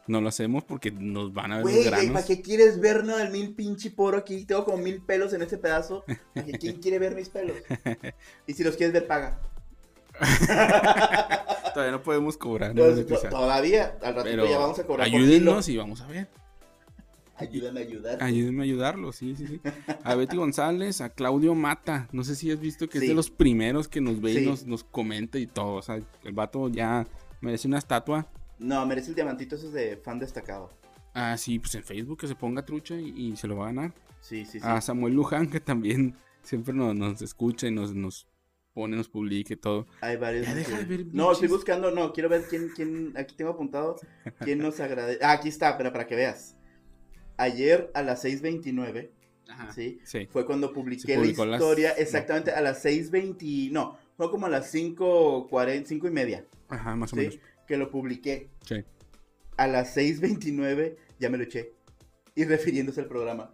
No 0.08 0.22
lo 0.22 0.30
hacemos 0.30 0.64
porque 0.64 0.92
nos 0.92 1.34
van 1.34 1.54
a 1.54 1.56
ver 1.58 1.64
Güey, 1.64 1.76
güey, 1.78 1.90
¿para 1.90 2.04
granos. 2.04 2.26
qué 2.26 2.42
quieres 2.44 2.80
ver 2.82 3.04
no, 3.04 3.18
el 3.18 3.32
mil 3.32 3.54
pinche 3.56 3.90
poro 3.90 4.18
aquí? 4.18 4.46
Tengo 4.46 4.64
como 4.66 4.78
mil 4.78 5.02
pelos 5.02 5.34
en 5.34 5.42
este 5.42 5.58
pedazo. 5.58 6.04
¿Para 6.36 6.46
qué- 6.46 6.52
¿Quién 6.60 6.76
quiere 6.82 7.00
ver 7.00 7.16
mis 7.16 7.30
pelos? 7.30 7.56
Y 8.48 8.54
si 8.54 8.64
los 8.64 8.76
quieres 8.76 8.94
ver, 8.94 9.08
paga. 9.08 9.40
Todavía 11.74 11.92
no 11.92 12.04
podemos 12.04 12.38
cobrar. 12.38 12.76
¿no? 12.76 12.84
Entonces, 12.84 13.22
to- 13.22 13.30
todavía, 13.30 13.98
al 14.02 14.16
ratito 14.16 14.24
Pero 14.24 14.46
ya 14.48 14.58
vamos 14.58 14.80
a 14.80 14.84
cobrar 14.86 15.08
ayúdennos 15.08 15.68
y 15.70 15.78
vamos 15.78 16.02
a 16.02 16.08
ver. 16.08 16.28
Ayúdame 17.38 17.80
a 17.80 17.84
ayudar. 17.84 18.22
Ayúdenme 18.24 18.60
a 18.62 18.64
ayudarlo, 18.66 19.12
sí, 19.12 19.36
sí, 19.36 19.48
sí. 19.48 19.62
A 20.04 20.14
Betty 20.14 20.38
González, 20.38 21.02
a 21.02 21.10
Claudio 21.10 21.56
Mata. 21.56 22.08
No 22.12 22.24
sé 22.24 22.36
si 22.36 22.52
has 22.52 22.60
visto 22.60 22.88
que 22.88 23.00
es 23.00 23.08
de 23.08 23.16
los 23.16 23.32
primeros 23.32 23.88
que 23.88 24.00
nos 24.00 24.22
ve 24.22 24.34
Sí. 24.34 24.40
y 24.44 24.46
nos, 24.46 24.66
nos 24.68 24.84
comenta 24.84 25.40
y 25.40 25.48
todo. 25.48 25.74
O 25.76 25.82
sea, 25.82 25.96
el 26.24 26.34
vato 26.34 26.70
ya 26.70 27.08
merece 27.40 27.68
una 27.68 27.80
estatua. 27.80 28.28
No, 28.60 28.86
merece 28.86 29.10
el 29.10 29.16
diamantito 29.16 29.56
ese 29.56 29.68
es 29.68 29.74
de 29.74 29.98
fan 29.98 30.20
destacado. 30.20 30.70
Ah, 31.16 31.36
sí, 31.36 31.58
pues 31.58 31.74
en 31.76 31.84
Facebook 31.84 32.20
que 32.20 32.28
se 32.28 32.36
ponga 32.36 32.64
trucha 32.64 32.94
y, 32.96 33.10
y 33.18 33.36
se 33.36 33.48
lo 33.48 33.56
va 33.58 33.64
a 33.64 33.68
ganar. 33.74 33.94
Sí, 34.20 34.46
sí, 34.46 34.60
sí. 34.60 34.66
A 34.68 34.80
Samuel 34.80 35.16
Luján, 35.16 35.50
que 35.50 35.60
también 35.60 36.16
siempre 36.44 36.76
nos, 36.76 36.96
nos 36.96 37.22
escucha 37.24 37.68
y 37.68 37.72
nos, 37.72 37.96
nos 37.96 38.28
pone, 38.74 38.96
nos 38.98 39.10
publica 39.10 39.54
y 39.54 39.58
todo. 39.58 39.88
Hay 40.02 40.18
varios. 40.18 40.46
Ya 40.48 40.56
deja 40.56 40.78
que- 40.80 40.86
de 40.86 40.98
ver 40.98 41.06
No, 41.14 41.32
estoy 41.32 41.48
buscando, 41.48 41.92
no, 41.92 42.14
quiero 42.14 42.30
ver 42.30 42.44
quién, 42.50 42.70
quién, 42.76 43.14
aquí 43.18 43.36
tengo 43.36 43.52
apuntado, 43.52 43.98
quién 44.40 44.60
nos 44.60 44.80
agradece. 44.80 45.24
Ah, 45.24 45.34
aquí 45.34 45.50
está, 45.50 45.78
pero 45.78 45.92
para 45.92 46.08
que 46.08 46.16
veas. 46.16 46.56
Ayer 47.38 47.92
a 47.94 48.04
las 48.04 48.24
6.29, 48.24 49.12
Ajá. 49.50 49.74
¿sí? 49.74 50.00
Sí. 50.04 50.28
Fue 50.32 50.46
cuando 50.46 50.72
publiqué 50.74 51.16
la 51.18 51.22
las- 51.46 51.62
historia, 51.62 51.92
exactamente 51.92 52.52
a 52.52 52.62
las 52.62 52.84
6.20, 52.86 53.70
no, 53.72 53.98
fue 54.16 54.30
como 54.30 54.46
a 54.46 54.50
las 54.50 54.72
5.40, 54.74 55.86
5 55.88 56.08
y 56.08 56.12
media, 56.12 56.46
Ajá, 56.70 56.96
más 56.96 57.12
o 57.14 57.16
¿sí? 57.16 57.22
menos. 57.22 57.40
Que 57.68 57.78
lo 57.78 57.90
publiqué. 57.90 58.50
Sí. 58.66 58.84
A 59.58 59.68
las 59.68 59.96
6.29 59.96 60.96
ya 61.20 61.30
me 61.30 61.38
lo 61.38 61.44
eché. 61.44 61.74
Y 62.36 62.46
refiriéndose 62.46 63.02
al 63.02 63.08
programa. 63.08 63.54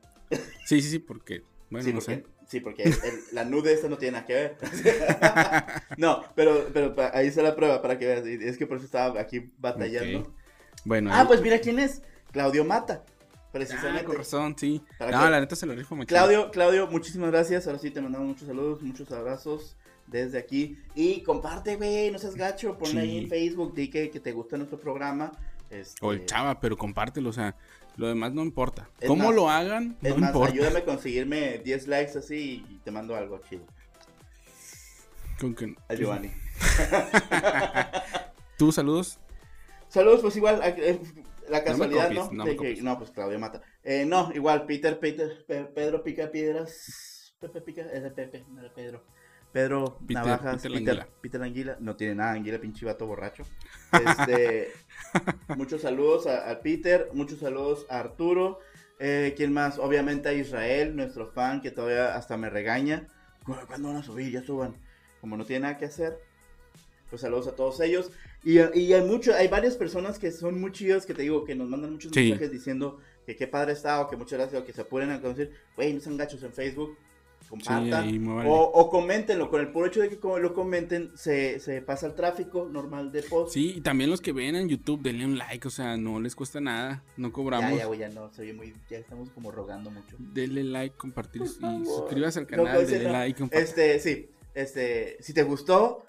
Sí, 0.66 0.82
sí, 0.82 0.90
sí, 0.90 1.00
porque, 1.00 1.42
bueno, 1.70 1.86
sí, 1.86 1.94
no 1.94 2.00
porque, 2.00 2.16
sé. 2.16 2.24
Sí, 2.48 2.60
porque 2.60 2.84
el- 2.84 2.96
la 3.34 3.46
nude 3.46 3.74
esta 3.74 3.88
no 3.90 3.98
tiene 3.98 4.14
nada 4.14 4.26
que 4.26 4.34
ver. 4.34 4.58
no, 5.98 6.24
pero, 6.36 6.68
pero 6.74 6.96
ahí 7.14 7.28
está 7.28 7.42
la 7.42 7.56
prueba 7.56 7.82
para 7.82 7.98
que 7.98 8.06
veas. 8.06 8.26
Es 8.26 8.58
que 8.58 8.66
por 8.68 8.78
eso 8.78 8.86
estaba 8.86 9.20
aquí 9.20 9.52
batallando. 9.58 10.34
Bueno, 10.84 11.12
Ah, 11.14 11.22
ahí- 11.22 11.28
pues 11.28 11.42
mira 11.42 11.60
quién 11.60 11.80
es. 11.80 12.02
Claudio 12.32 12.64
Mata. 12.66 13.04
Ah, 13.06 13.50
Precisamente. 13.52 14.04
con 14.04 14.16
razón, 14.18 14.56
sí. 14.58 14.84
¿Para 15.00 15.12
No, 15.12 15.30
la 15.30 15.40
neta 15.40 15.56
se 15.56 15.66
lo 15.66 15.74
rifo 15.74 15.96
machín. 15.96 16.08
Claudio, 16.10 16.52
Claudio, 16.52 16.88
muchísimas 16.88 17.32
gracias. 17.32 17.66
Ahora 17.66 17.80
sí 17.80 17.90
te 17.92 18.02
mandamos 18.02 18.28
muchos 18.28 18.48
saludos, 18.48 18.82
muchos 18.84 19.12
abrazos 19.12 19.76
desde 20.06 20.38
aquí. 20.38 20.78
Y 20.94 21.22
comparte, 21.24 21.76
güey, 21.76 22.12
no 22.12 22.20
seas 22.20 22.36
gacho. 22.36 22.78
Ponle 22.78 23.02
ahí 23.02 23.18
en 23.20 23.28
Facebook, 23.30 23.74
di 23.74 23.90
que, 23.90 24.10
que 24.12 24.20
te 24.20 24.32
gusta 24.32 24.58
nuestro 24.58 24.80
programa. 24.80 25.32
Este, 25.70 26.06
O 26.06 26.12
el 26.14 26.26
chava, 26.26 26.60
pero 26.60 26.78
compártelo, 26.78 27.30
o 27.30 27.34
sea, 27.34 27.56
lo 27.98 28.08
demás 28.08 28.34
no 28.34 28.42
importa. 28.44 28.90
Es 29.00 29.08
¿Cómo 29.08 29.26
más- 29.26 29.36
lo 29.36 29.50
hagan? 29.50 29.98
Es 30.02 30.14
no 30.14 30.18
más, 30.22 30.30
importa. 30.30 30.54
ayúdame 30.54 30.80
a 30.80 30.86
conseguirme 30.86 31.58
10 31.60 31.88
likes 31.88 32.18
así 32.18 32.66
y 32.70 32.78
te 32.80 32.92
mando 32.92 33.16
algo 33.16 33.40
chido. 33.50 33.66
Con 35.40 35.54
que- 35.56 35.76
A 35.88 35.94
Giovanni. 35.96 36.32
¿Tú 38.58 38.72
saludos? 38.72 39.20
Saludos, 39.90 40.22
pues 40.22 40.36
igual, 40.36 40.62
a- 40.62 40.70
eh, 40.70 41.00
la 41.50 41.64
casualidad, 41.64 42.10
¿no? 42.12 42.22
copies, 42.24 42.38
no 42.38 42.44
De 42.46 42.52
que- 42.52 42.58
copies. 42.58 42.84
no, 42.84 42.98
pues 42.98 43.12
Claudio 43.12 43.40
Mata. 43.40 43.62
Eh, 43.84 44.06
no, 44.06 44.32
igual, 44.34 44.66
Peter, 44.66 45.00
Peter, 45.00 45.46
Pe- 45.48 45.66
Pedro 45.66 46.04
Pica 46.04 46.30
Piedras. 46.32 47.34
Pepe 47.40 47.62
Pica, 47.62 47.82
es 47.84 48.04
de 48.04 48.12
Pepe, 48.12 48.44
no 48.50 48.62
era 48.62 48.74
Pedro. 48.74 49.04
Pedro 49.58 49.98
Peter- 50.08 50.14
Navajas, 50.24 50.56
Peter 50.62 50.72
Peter, 50.72 50.72
Languila. 50.96 51.08
Peter 51.22 51.42
Languila. 51.42 51.78
No 51.80 51.96
tiene 51.96 52.16
nada, 52.16 52.32
Anguila, 52.34 52.60
pinche 52.60 52.86
vato 52.86 53.08
borracho. 53.08 53.44
Este, 53.92 54.72
muchos 55.58 55.82
saludos 55.82 56.28
a, 56.28 56.52
a 56.52 56.62
Peter, 56.62 57.10
muchos 57.14 57.40
saludos 57.40 57.86
a 57.90 58.00
Arturo. 58.00 58.60
Eh, 59.00 59.34
¿Quién 59.36 59.54
más? 59.54 59.80
Obviamente 59.80 60.30
a 60.30 60.34
Israel, 60.34 60.96
nuestro 60.96 61.28
fan, 61.32 61.62
que 61.62 61.72
todavía 61.72 62.16
hasta 62.16 62.38
me 62.38 62.50
regaña. 62.50 63.08
"¿Cu- 63.46 63.56
¿Cuándo 63.68 63.88
van 63.90 63.98
a 63.98 64.04
subir? 64.04 64.32
Ya 64.32 64.44
suban. 64.44 64.76
Como 65.22 65.38
no 65.38 65.46
tiene 65.46 65.62
nada 65.62 65.78
que 65.78 65.86
hacer. 65.86 66.20
Pues 67.10 67.22
saludos 67.22 67.48
a 67.48 67.56
todos 67.56 67.80
ellos. 67.80 68.12
Y, 68.44 68.60
y 68.60 68.94
hay 68.94 69.04
mucho, 69.06 69.34
hay 69.34 69.48
varias 69.48 69.76
personas 69.76 70.20
que 70.20 70.32
son 70.32 70.60
muy 70.62 70.72
chidas 70.72 71.06
que 71.06 71.14
te 71.14 71.22
digo, 71.24 71.46
que 71.46 71.56
nos 71.56 71.68
mandan 71.68 71.94
muchos 71.94 72.12
Sí. 72.14 72.22
mensajes 72.30 72.52
diciendo 72.52 73.00
que 73.26 73.36
qué 73.36 73.48
padre 73.48 73.74
está 73.74 74.02
o 74.02 74.10
que 74.10 74.18
muchas 74.18 74.38
gracias 74.40 74.62
o 74.62 74.66
que 74.66 74.74
se 74.74 74.82
apuren 74.82 75.10
a 75.12 75.22
conocer. 75.22 75.52
Güey, 75.76 75.94
no 75.94 76.00
sean 76.02 76.18
gachos 76.18 76.44
en 76.44 76.54
Facebook. 76.54 76.98
Compartan. 77.50 78.28
o, 78.46 78.64
o 78.74 78.90
coméntenlo. 78.90 79.50
Con 79.50 79.62
el 79.62 79.72
puro 79.72 79.88
hecho 79.88 80.02
de 80.02 80.10
que 80.10 80.18
lo 80.22 80.54
comenten, 80.54 81.12
se, 81.18 81.60
se 81.60 81.82
pasa 81.82 82.08
el 82.08 82.14
tráfico 82.14 82.68
normal 82.72 83.12
de 83.12 83.24
post. 83.24 83.54
Sí, 83.54 83.74
y 83.78 83.82
también 83.82 84.10
los 84.10 84.20
que 84.22 84.34
ven 84.34 84.56
en 84.56 84.68
YouTube, 84.68 85.02
denle 85.02 85.26
un 85.26 85.38
like, 85.38 85.68
o 85.68 85.72
sea, 85.72 85.96
no 85.98 86.20
les 86.20 86.36
cuesta 86.36 86.60
nada, 86.60 87.04
no 87.16 87.32
cobramos. 87.32 87.78
ya, 87.78 87.86
güey, 87.86 88.00
ya 88.00 88.10
no, 88.10 88.32
se 88.34 88.42
oye 88.42 88.54
muy, 88.54 88.74
ya 88.90 88.98
estamos 88.98 89.30
como 89.32 89.52
rogando 89.52 89.90
mucho. 89.90 90.16
Denle 90.20 90.64
like, 90.64 90.96
compartir 90.98 91.42
y 91.44 91.86
suscríbase 91.86 92.40
al 92.40 92.48
canal, 92.48 92.76
pues, 92.76 92.90
denle 92.90 93.08
no. 93.08 93.14
like, 93.14 93.40
compartir. 93.40 93.66
Este, 93.68 94.00
sí, 94.00 94.30
este, 94.54 95.18
si 95.22 95.34
te 95.34 95.44
gustó, 95.44 96.04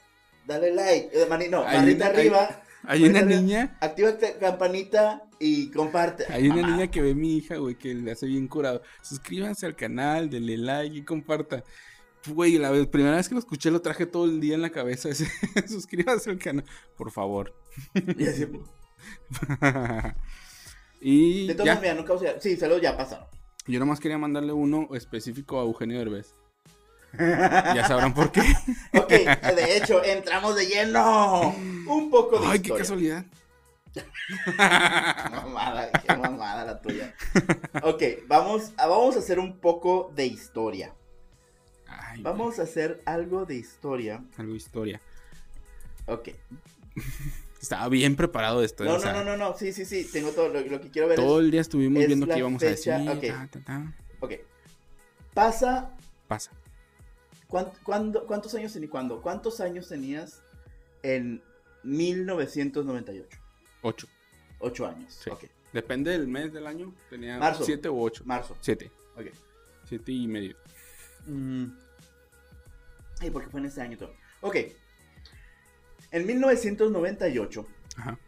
dale 0.47 0.75
like. 0.75 1.11
Eh, 1.13 1.27
mani- 1.29 1.49
no, 1.49 1.63
manita 1.65 2.07
arriba, 2.07 2.63
Hay 2.85 3.05
una 3.05 3.23
niña, 3.23 3.77
activa 3.81 4.11
la 4.11 4.39
campanita 4.39 5.23
y 5.39 5.71
comparte. 5.71 6.25
hay 6.31 6.49
una 6.49 6.69
niña 6.69 6.91
que 6.91 7.03
ve 7.03 7.13
a 7.13 7.15
mi 7.15 7.37
hija, 7.37 7.57
güey, 7.57 7.77
que 7.77 7.95
le 7.95 8.13
hace 8.13 8.27
bien 8.27 8.49
curado. 8.49 8.83
Suscríbanse 9.03 9.67
al 9.67 9.77
canal, 9.77 10.31
denle 10.31 10.57
like 10.57 10.97
y 10.97 11.03
comparta. 11.03 11.65
Güey, 12.27 12.59
la 12.59 12.71
primera 12.91 13.17
vez 13.17 13.29
que 13.29 13.35
lo 13.35 13.41
escuché 13.41 13.71
lo 13.71 13.81
traje 13.81 14.07
todo 14.07 14.25
el 14.25 14.41
día 14.41 14.55
en 14.55 14.63
la 14.63 14.71
cabeza. 14.71 15.09
ese, 15.11 15.27
Suscríbanse 15.67 16.31
al 16.31 16.39
canal, 16.39 16.65
por 16.97 17.11
favor. 17.11 17.55
Y 17.95 18.27
así, 18.27 18.47
pues, 18.47 18.69
y 21.01 21.47
de 21.47 21.55
todas 21.55 21.77
maneras, 21.77 21.97
nunca, 21.97 22.13
o 22.13 22.19
sea, 22.19 22.41
sí, 22.41 22.57
saludos 22.57 22.83
ya 22.83 22.97
pasaron. 22.97 23.27
yo 23.67 23.79
nomás 23.79 24.01
quería 24.01 24.19
mandarle 24.19 24.53
uno 24.53 24.89
específico 24.95 25.61
a 25.61 25.65
Eugenio 25.65 25.99
Derbez. 25.99 26.35
Ya 27.17 27.87
sabrán 27.89 28.13
por 28.15 28.31
qué. 28.33 28.41
ok, 28.95 29.09
de 29.09 29.77
hecho, 29.77 30.03
entramos 30.05 30.55
de 30.57 30.67
lleno. 30.67 31.51
Un 31.87 32.11
poco 32.11 32.39
de 32.41 32.47
Ay, 32.47 32.59
qué 32.61 32.69
historia. 32.69 32.79
casualidad. 32.79 33.25
Mamada, 34.57 35.91
qué 35.93 36.15
mamada 36.17 36.65
la 36.65 36.81
tuya. 36.81 37.15
Ok, 37.83 38.03
vamos 38.27 38.73
a, 38.77 38.87
vamos 38.87 39.17
a 39.17 39.19
hacer 39.21 39.39
un 39.39 39.59
poco 39.59 40.13
de 40.15 40.27
historia. 40.27 40.93
Ay, 41.87 42.21
Vamos 42.23 42.59
a 42.59 42.63
hacer 42.63 43.03
algo 43.07 43.47
de 43.47 43.57
historia. 43.57 44.23
algo 44.37 44.53
de 44.53 44.59
historia. 44.59 45.01
Ok. 46.07 46.29
Estaba 47.63 47.89
bien 47.89 48.15
preparado 48.15 48.63
esto. 48.63 48.85
No, 48.85 48.93
no, 48.95 49.01
sea, 49.01 49.13
no, 49.15 49.25
no, 49.25 49.37
no. 49.37 49.57
Sí, 49.57 49.73
sí, 49.73 49.85
sí. 49.85 50.05
Tengo 50.13 50.31
todo 50.31 50.49
lo, 50.49 50.61
lo 50.61 50.81
que 50.81 50.91
quiero 50.91 51.09
ver. 51.09 51.17
Todo 51.17 51.41
es- 51.41 51.47
el 51.47 51.51
día 51.51 51.61
estuvimos 51.61 52.01
es 52.03 52.07
viendo 52.07 52.27
qué 52.27 52.39
íbamos 52.39 52.61
fecha, 52.63 52.97
a 52.97 52.99
decir. 52.99 53.31
ok. 53.33 53.49
ta, 53.51 53.59
ta, 53.59 53.65
ta. 53.65 53.93
Ok. 54.21 54.33
Pasa. 55.35 55.91
Pasa. 56.29 56.53
¿Cuán- 57.49 57.73
cuándo- 57.83 58.27
¿Cuántos 58.27 58.55
años 58.55 58.73
tenías? 58.73 58.91
¿Cuándo? 58.91 59.21
¿Cuántos 59.23 59.61
años 59.61 59.89
tenías 59.89 60.43
en 61.03 61.43
1998? 61.83 63.39
Ocho. 63.83 64.07
Ocho 64.61 64.87
años. 64.87 65.13
Sí. 65.15 65.31
Ok. 65.31 65.45
Depende 65.73 66.11
del 66.13 66.27
mes 66.29 66.53
del 66.53 66.67
año. 66.67 66.95
Tenía 67.11 67.39
Marzo. 67.39 67.65
siete 67.65 67.89
u 67.89 68.01
ocho. 68.03 68.23
Marzo. 68.27 68.57
Siete. 68.61 68.91
Ok. 69.17 69.27
Siete 69.85 70.13
y 70.13 70.27
medio. 70.27 70.57
Mm. 71.27 71.67
Ay, 73.21 73.31
porque 73.31 73.49
fue 73.51 73.61
en 73.61 73.67
ese 73.67 73.81
año 73.83 73.97
todo. 73.99 74.13
Ok. 74.41 74.57
En 76.11 76.27
1998, 76.27 77.67
Ajá. 77.97 78.19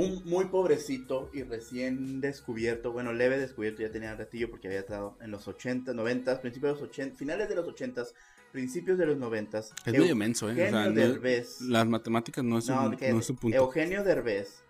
Un 0.00 0.22
muy 0.24 0.46
pobrecito 0.46 1.30
y 1.32 1.42
recién 1.42 2.20
descubierto, 2.20 2.92
bueno, 2.92 3.12
leve 3.12 3.38
descubierto, 3.38 3.82
ya 3.82 3.90
tenía 3.90 4.14
ratillo 4.14 4.50
porque 4.50 4.68
había 4.68 4.80
estado 4.80 5.16
en 5.20 5.30
los 5.30 5.46
80, 5.46 5.92
90, 5.92 6.40
principios 6.40 6.74
de 6.76 6.80
los 6.80 6.90
80, 6.90 7.16
finales 7.16 7.48
de 7.48 7.54
los 7.54 7.66
80, 7.68 8.04
principios 8.52 8.98
de 8.98 9.06
los 9.06 9.16
90. 9.18 9.58
Es 9.58 9.72
medio 9.86 10.16
menso, 10.16 10.48
¿eh? 10.48 10.52
O 10.52 10.56
sea, 10.56 10.66
Eugenio 10.86 10.90
no- 10.90 11.12
Derbez. 11.12 11.60
las 11.62 11.86
matemáticas 11.86 12.44
no 12.44 12.58
es, 12.58 12.68
No, 12.68 12.86
un, 12.86 12.90
no 12.98 13.18
es 13.18 13.30
un 13.30 13.36
punto. 13.36 13.56
Eugenio 13.56 14.02
Derbez, 14.04 14.62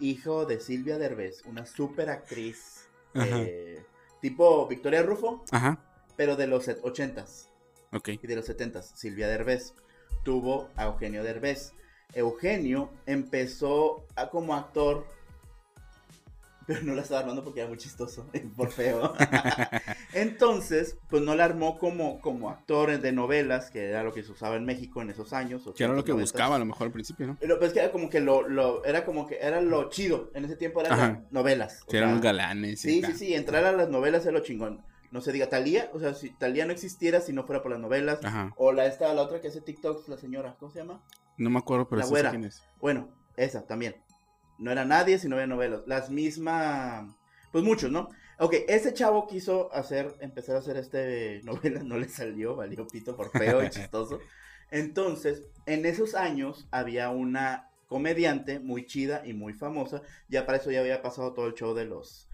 hijo 0.00 0.46
de 0.46 0.58
Silvia 0.60 0.98
Derbez, 0.98 1.42
una 1.46 1.66
super 1.66 2.08
actriz, 2.10 2.86
eh, 3.14 3.82
tipo 4.20 4.66
Victoria 4.68 5.02
Rufo, 5.02 5.44
Ajá. 5.50 5.84
pero 6.16 6.36
de 6.36 6.46
los 6.46 6.66
80s. 6.68 7.48
Ok. 7.94 8.08
y 8.22 8.26
de 8.26 8.36
los 8.36 8.46
70 8.46 8.80
Silvia 8.80 9.28
Derbez, 9.28 9.74
tuvo 10.24 10.70
a 10.76 10.84
Eugenio 10.86 11.22
Derbez. 11.22 11.74
Eugenio 12.14 12.90
empezó 13.06 14.04
a- 14.16 14.28
como 14.30 14.54
actor, 14.54 15.06
pero 16.66 16.82
no 16.82 16.94
la 16.94 17.02
estaba 17.02 17.20
armando 17.20 17.42
porque 17.42 17.60
era 17.60 17.68
muy 17.68 17.78
chistoso, 17.78 18.28
por 18.56 18.70
feo. 18.70 19.14
Entonces, 20.12 20.96
pues 21.08 21.22
no 21.22 21.34
la 21.34 21.44
armó 21.44 21.78
como, 21.78 22.20
como 22.20 22.50
actor 22.50 23.00
de 23.00 23.12
novelas, 23.12 23.70
que 23.70 23.88
era 23.88 24.02
lo 24.04 24.12
que 24.12 24.22
se 24.22 24.30
usaba 24.32 24.56
en 24.56 24.64
México 24.64 25.02
en 25.02 25.10
esos 25.10 25.32
años. 25.32 25.68
Que 25.76 25.84
era 25.84 25.92
lo 25.94 26.04
que 26.04 26.12
80s, 26.12 26.20
buscaba 26.20 26.56
a 26.56 26.58
lo 26.58 26.64
mejor 26.64 26.86
al 26.86 26.92
principio, 26.92 27.26
¿no? 27.26 27.36
Pero 27.40 27.58
pues 27.58 27.72
que 27.72 27.80
era 27.80 27.90
como 27.90 28.08
que 28.08 28.20
lo, 28.20 28.46
lo- 28.48 28.84
era 28.84 29.04
como 29.04 29.26
que 29.26 29.38
era 29.40 29.60
lo 29.60 29.88
chido. 29.90 30.30
En 30.34 30.44
ese 30.44 30.56
tiempo 30.56 30.80
eran 30.80 30.92
Ajá. 30.92 31.22
novelas. 31.30 31.82
Que 31.88 31.98
eran 31.98 32.14
sea, 32.22 32.32
galanes. 32.32 32.80
Sí, 32.80 33.02
sí, 33.02 33.12
sí, 33.14 33.34
entrar 33.34 33.64
a 33.64 33.72
las 33.72 33.88
novelas 33.88 34.24
es 34.26 34.32
lo 34.32 34.40
chingón. 34.40 34.82
No 35.10 35.20
se 35.20 35.32
diga 35.32 35.48
Talía, 35.50 35.90
o 35.92 36.00
sea, 36.00 36.14
si 36.14 36.30
Talía 36.30 36.64
no 36.64 36.72
existiera 36.72 37.20
si 37.20 37.32
no 37.34 37.44
fuera 37.44 37.60
por 37.62 37.70
las 37.72 37.80
novelas. 37.80 38.24
Ajá. 38.24 38.52
O 38.56 38.72
la 38.72 38.86
esta, 38.86 39.12
la 39.12 39.22
otra 39.22 39.40
que 39.40 39.48
hace 39.48 39.60
TikToks, 39.60 40.08
la 40.08 40.16
señora, 40.16 40.56
¿cómo 40.58 40.70
se 40.72 40.78
llama? 40.78 41.02
No 41.38 41.50
me 41.50 41.58
acuerdo, 41.58 41.88
pero 41.88 42.00
La 42.00 42.06
güera. 42.06 42.30
quién 42.30 42.44
es. 42.44 42.62
Bueno, 42.80 43.08
esa 43.36 43.66
también. 43.66 43.96
No 44.58 44.70
era 44.70 44.84
nadie 44.84 45.18
si 45.18 45.28
no 45.28 45.36
había 45.36 45.46
novelas. 45.46 45.82
Las 45.86 46.10
mismas, 46.10 47.12
pues 47.50 47.64
muchos, 47.64 47.90
¿no? 47.90 48.08
Ok, 48.38 48.54
ese 48.68 48.92
chavo 48.94 49.26
quiso 49.26 49.72
hacer, 49.72 50.14
empezar 50.20 50.56
a 50.56 50.60
hacer 50.60 50.76
este 50.76 51.40
novela, 51.44 51.82
no 51.82 51.98
le 51.98 52.08
salió, 52.08 52.56
valió 52.56 52.86
pito 52.86 53.16
por 53.16 53.30
feo 53.30 53.62
y 53.62 53.70
chistoso. 53.70 54.20
Entonces, 54.70 55.48
en 55.66 55.84
esos 55.84 56.14
años 56.14 56.66
había 56.70 57.10
una 57.10 57.68
comediante 57.88 58.58
muy 58.58 58.86
chida 58.86 59.22
y 59.24 59.34
muy 59.34 59.52
famosa. 59.52 60.02
Ya 60.28 60.46
para 60.46 60.58
eso 60.58 60.70
ya 60.70 60.80
había 60.80 61.02
pasado 61.02 61.34
todo 61.34 61.46
el 61.46 61.54
show 61.54 61.74
de 61.74 61.84
los, 61.84 62.28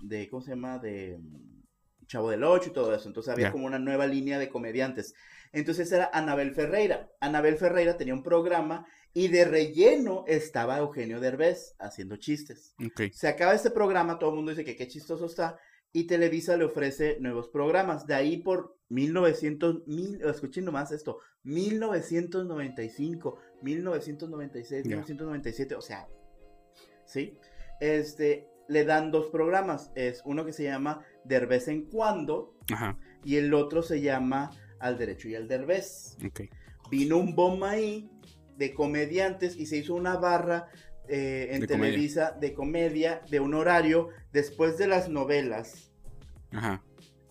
de, 0.00 0.28
¿cómo 0.28 0.42
se 0.42 0.50
llama? 0.50 0.78
De 0.78 1.18
mm, 1.18 2.06
Chavo 2.06 2.30
del 2.30 2.44
Ocho 2.44 2.70
y 2.70 2.72
todo 2.72 2.94
eso. 2.94 3.08
Entonces 3.08 3.32
había 3.32 3.52
como 3.52 3.66
una 3.66 3.78
nueva 3.78 4.06
línea 4.06 4.38
de 4.38 4.48
comediantes. 4.48 5.14
Entonces 5.54 5.90
era 5.92 6.10
Anabel 6.12 6.52
Ferreira. 6.52 7.10
Anabel 7.20 7.56
Ferreira 7.56 7.96
tenía 7.96 8.12
un 8.14 8.22
programa 8.22 8.86
y 9.12 9.28
de 9.28 9.44
relleno 9.44 10.24
estaba 10.26 10.78
Eugenio 10.78 11.20
Derbez 11.20 11.76
haciendo 11.78 12.16
chistes. 12.16 12.74
Se 13.12 13.28
acaba 13.28 13.54
este 13.54 13.70
programa, 13.70 14.18
todo 14.18 14.30
el 14.30 14.36
mundo 14.36 14.50
dice 14.50 14.64
que 14.64 14.76
qué 14.76 14.88
chistoso 14.88 15.26
está, 15.26 15.56
y 15.92 16.08
Televisa 16.08 16.56
le 16.56 16.64
ofrece 16.64 17.18
nuevos 17.20 17.48
programas. 17.48 18.06
De 18.06 18.14
ahí 18.14 18.38
por 18.38 18.76
1900, 18.88 19.86
mil, 19.86 20.20
escuchen 20.24 20.64
nomás 20.64 20.90
esto, 20.90 21.20
1995, 21.44 23.38
1996, 23.62 24.82
Ya. 24.84 24.88
1997, 24.96 25.74
o 25.76 25.80
sea, 25.80 26.08
¿sí? 27.06 27.38
Este, 27.80 28.48
le 28.68 28.84
dan 28.84 29.12
dos 29.12 29.26
programas, 29.30 29.92
es 29.94 30.22
uno 30.24 30.44
que 30.44 30.52
se 30.52 30.64
llama 30.64 31.04
Derbez 31.24 31.68
en 31.68 31.84
cuando, 31.88 32.54
Ajá. 32.72 32.98
y 33.24 33.36
el 33.36 33.54
otro 33.54 33.82
se 33.82 34.00
llama 34.00 34.50
Al 34.84 34.98
Derecho 34.98 35.28
y 35.28 35.34
al 35.34 35.48
Derbez 35.48 36.18
Ok. 36.26 36.42
vino 36.90 37.16
un 37.16 37.34
bomba 37.34 37.70
ahí 37.70 38.10
de 38.58 38.74
comediantes 38.74 39.56
y 39.56 39.64
se 39.64 39.78
hizo 39.78 39.94
una 39.94 40.16
barra 40.16 40.68
eh, 41.08 41.48
en 41.52 41.60
De 41.62 41.66
comedia. 41.68 41.90
Televisa 41.92 42.30
de 42.38 42.52
comedia 42.52 43.22
de 43.30 43.40
un 43.40 43.54
horario 43.54 44.08
después 44.32 44.76
de 44.76 44.86
las 44.86 45.08
novelas, 45.08 45.90
Ajá. 46.52 46.82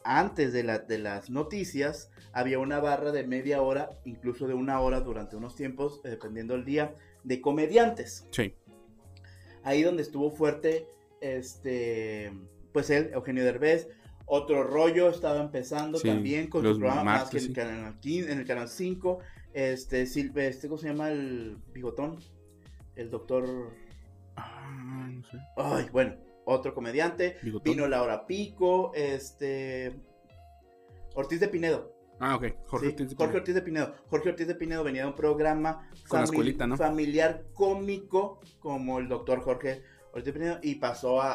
antes 0.03 0.51
de, 0.51 0.63
la- 0.63 0.79
de 0.79 0.97
las 0.97 1.29
noticias, 1.29 2.09
había 2.33 2.57
una 2.57 2.79
barra 2.79 3.11
de 3.11 3.23
media 3.27 3.61
hora, 3.61 3.89
incluso 4.05 4.47
de 4.47 4.53
una 4.55 4.79
hora 4.81 5.01
durante 5.01 5.35
unos 5.35 5.55
tiempos, 5.55 6.01
eh, 6.03 6.09
dependiendo 6.09 6.55
del 6.55 6.65
día, 6.65 6.95
de 7.23 7.39
comediantes. 7.39 8.27
Sí. 8.31 8.55
Ahí 9.63 9.81
donde 9.83 10.01
estuvo 10.01 10.29
fuerte, 10.31 10.87
este, 11.21 12.31
pues 12.73 12.89
él, 12.89 13.11
Eugenio 13.13 13.43
Derbez. 13.45 13.87
Otro 14.25 14.63
rollo 14.63 15.09
estaba 15.09 15.41
empezando 15.41 15.97
Sí, 15.99 16.07
también 16.07 16.47
con 16.49 16.63
los 16.63 16.75
su 16.75 16.79
programa 16.79 17.03
más 17.03 17.29
que 17.29 17.37
martes, 17.37 17.43
en, 17.43 17.49
el 17.49 17.55
canal 17.55 17.99
15, 17.99 18.31
en 18.31 18.39
el 18.39 18.45
canal 18.45 18.69
5. 18.69 19.19
Este, 19.53 20.03
Sil- 20.09 20.35
este, 20.37 20.67
¿cómo 20.67 20.77
se 20.79 20.87
llama 20.87 21.09
el 21.11 21.57
bigotón? 21.73 22.17
El 22.95 23.09
doctor. 23.09 23.45
Ah, 24.35 25.07
no 25.11 25.23
sé. 25.25 25.37
Ay, 25.57 25.87
bueno, 25.91 26.15
otro 26.45 26.73
comediante. 26.73 27.37
Bigotón. 27.43 27.73
Vino 27.73 27.87
Laura 27.87 28.25
Pico, 28.25 28.91
este. 28.95 29.93
Ortiz 31.15 31.39
de 31.39 31.47
Pinedo. 31.47 31.93
Ah, 32.19 32.35
ok. 32.35 32.45
Jorge 32.67 32.85
Sí, 32.87 32.91
Ortiz 32.93 33.09
de 33.09 33.15
Jorge 33.15 33.17
Pinedo. 33.17 33.37
Ortiz 33.39 33.55
de 33.55 33.61
Pinedo. 33.61 33.95
Jorge 34.09 34.29
Ortiz 34.29 34.47
de 34.47 34.55
Pinedo 34.55 34.83
venía 34.83 35.01
de 35.03 35.07
un 35.09 35.15
programa 35.15 35.89
Con 36.07 36.19
la 36.19 36.25
famili- 36.25 36.29
escuelita, 36.29 36.67
¿no? 36.67 36.77
familiar 36.77 37.43
cómico 37.53 38.39
como 38.59 38.99
el 38.99 39.07
doctor 39.09 39.41
Jorge 39.41 39.83
Ortiz 40.11 40.25
de 40.25 40.33
Pinedo 40.33 40.59
y 40.63 40.75
pasó 40.75 41.21
a, 41.21 41.33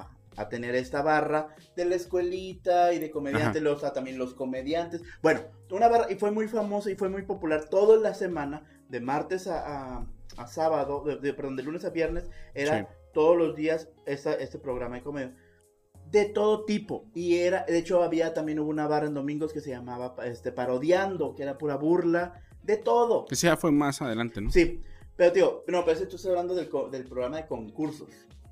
a- 0.00 0.17
a 0.38 0.48
tener 0.48 0.74
esta 0.76 1.02
barra 1.02 1.48
de 1.74 1.84
la 1.84 1.96
escuelita 1.96 2.92
y 2.92 3.00
de 3.00 3.10
comediantes, 3.10 3.60
los, 3.60 3.80
también 3.92 4.18
los 4.18 4.34
comediantes. 4.34 5.02
Bueno, 5.20 5.40
una 5.70 5.88
barra 5.88 6.10
y 6.10 6.14
fue 6.14 6.30
muy 6.30 6.46
famosa 6.46 6.90
y 6.90 6.94
fue 6.94 7.08
muy 7.08 7.22
popular 7.22 7.68
toda 7.68 7.96
la 7.96 8.14
semana, 8.14 8.64
de 8.88 9.00
martes 9.00 9.48
a, 9.48 10.06
sábado, 10.46 11.04
de, 11.20 11.34
perdón, 11.34 11.56
de 11.56 11.64
lunes 11.64 11.84
a 11.84 11.90
viernes, 11.90 12.30
era 12.54 12.88
todos 13.12 13.36
los 13.36 13.56
días 13.56 13.88
este 14.06 14.58
programa 14.58 14.96
de 14.96 15.02
comedia. 15.02 15.34
De 16.08 16.24
todo 16.24 16.64
tipo. 16.64 17.04
Y 17.12 17.36
era, 17.38 17.64
de 17.66 17.76
hecho, 17.76 18.02
había 18.02 18.32
también 18.32 18.60
hubo 18.60 18.70
una 18.70 18.86
barra 18.86 19.08
en 19.08 19.14
domingos 19.14 19.52
que 19.52 19.60
se 19.60 19.70
llamaba 19.70 20.14
este, 20.24 20.52
Parodiando, 20.52 21.34
que 21.34 21.42
era 21.42 21.58
pura 21.58 21.76
burla, 21.76 22.40
de 22.62 22.76
todo. 22.76 23.26
Ese 23.28 23.48
ya 23.48 23.56
fue 23.56 23.72
más 23.72 24.00
adelante, 24.00 24.40
¿no? 24.40 24.50
Sí. 24.50 24.82
Pero, 25.16 25.32
tío, 25.32 25.64
no, 25.66 25.84
pero 25.84 25.98
tú 25.98 26.16
estás 26.16 26.26
hablando 26.26 26.54
del, 26.54 26.70
del 26.92 27.04
programa 27.04 27.38
de 27.38 27.46
concursos. 27.46 28.08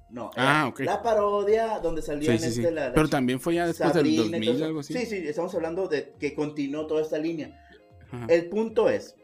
No, 0.09 0.31
ah, 0.37 0.73
la 0.79 1.03
parodia 1.03 1.81
donde 1.81 2.01
salían 2.01 2.39
sí, 2.39 2.47
este, 2.47 2.73
Pero 2.73 3.09
también 3.09 3.41
fue 3.41 3.57
ya 3.57 3.67
después 3.67 3.93
del 3.93 4.17
2000 4.17 4.63
algo 4.63 4.81
así. 4.81 4.93
Sí, 4.95 5.07
sí, 5.07 5.17
estamos 5.27 5.53
hablando 5.55 5.89
de 5.89 6.13
que 6.19 6.35
continuó 6.35 6.87
toda 6.87 7.03
esta 7.03 7.19
línea. 7.19 7.61
El 8.29 8.49
punto 8.49 8.89
es 8.89 9.17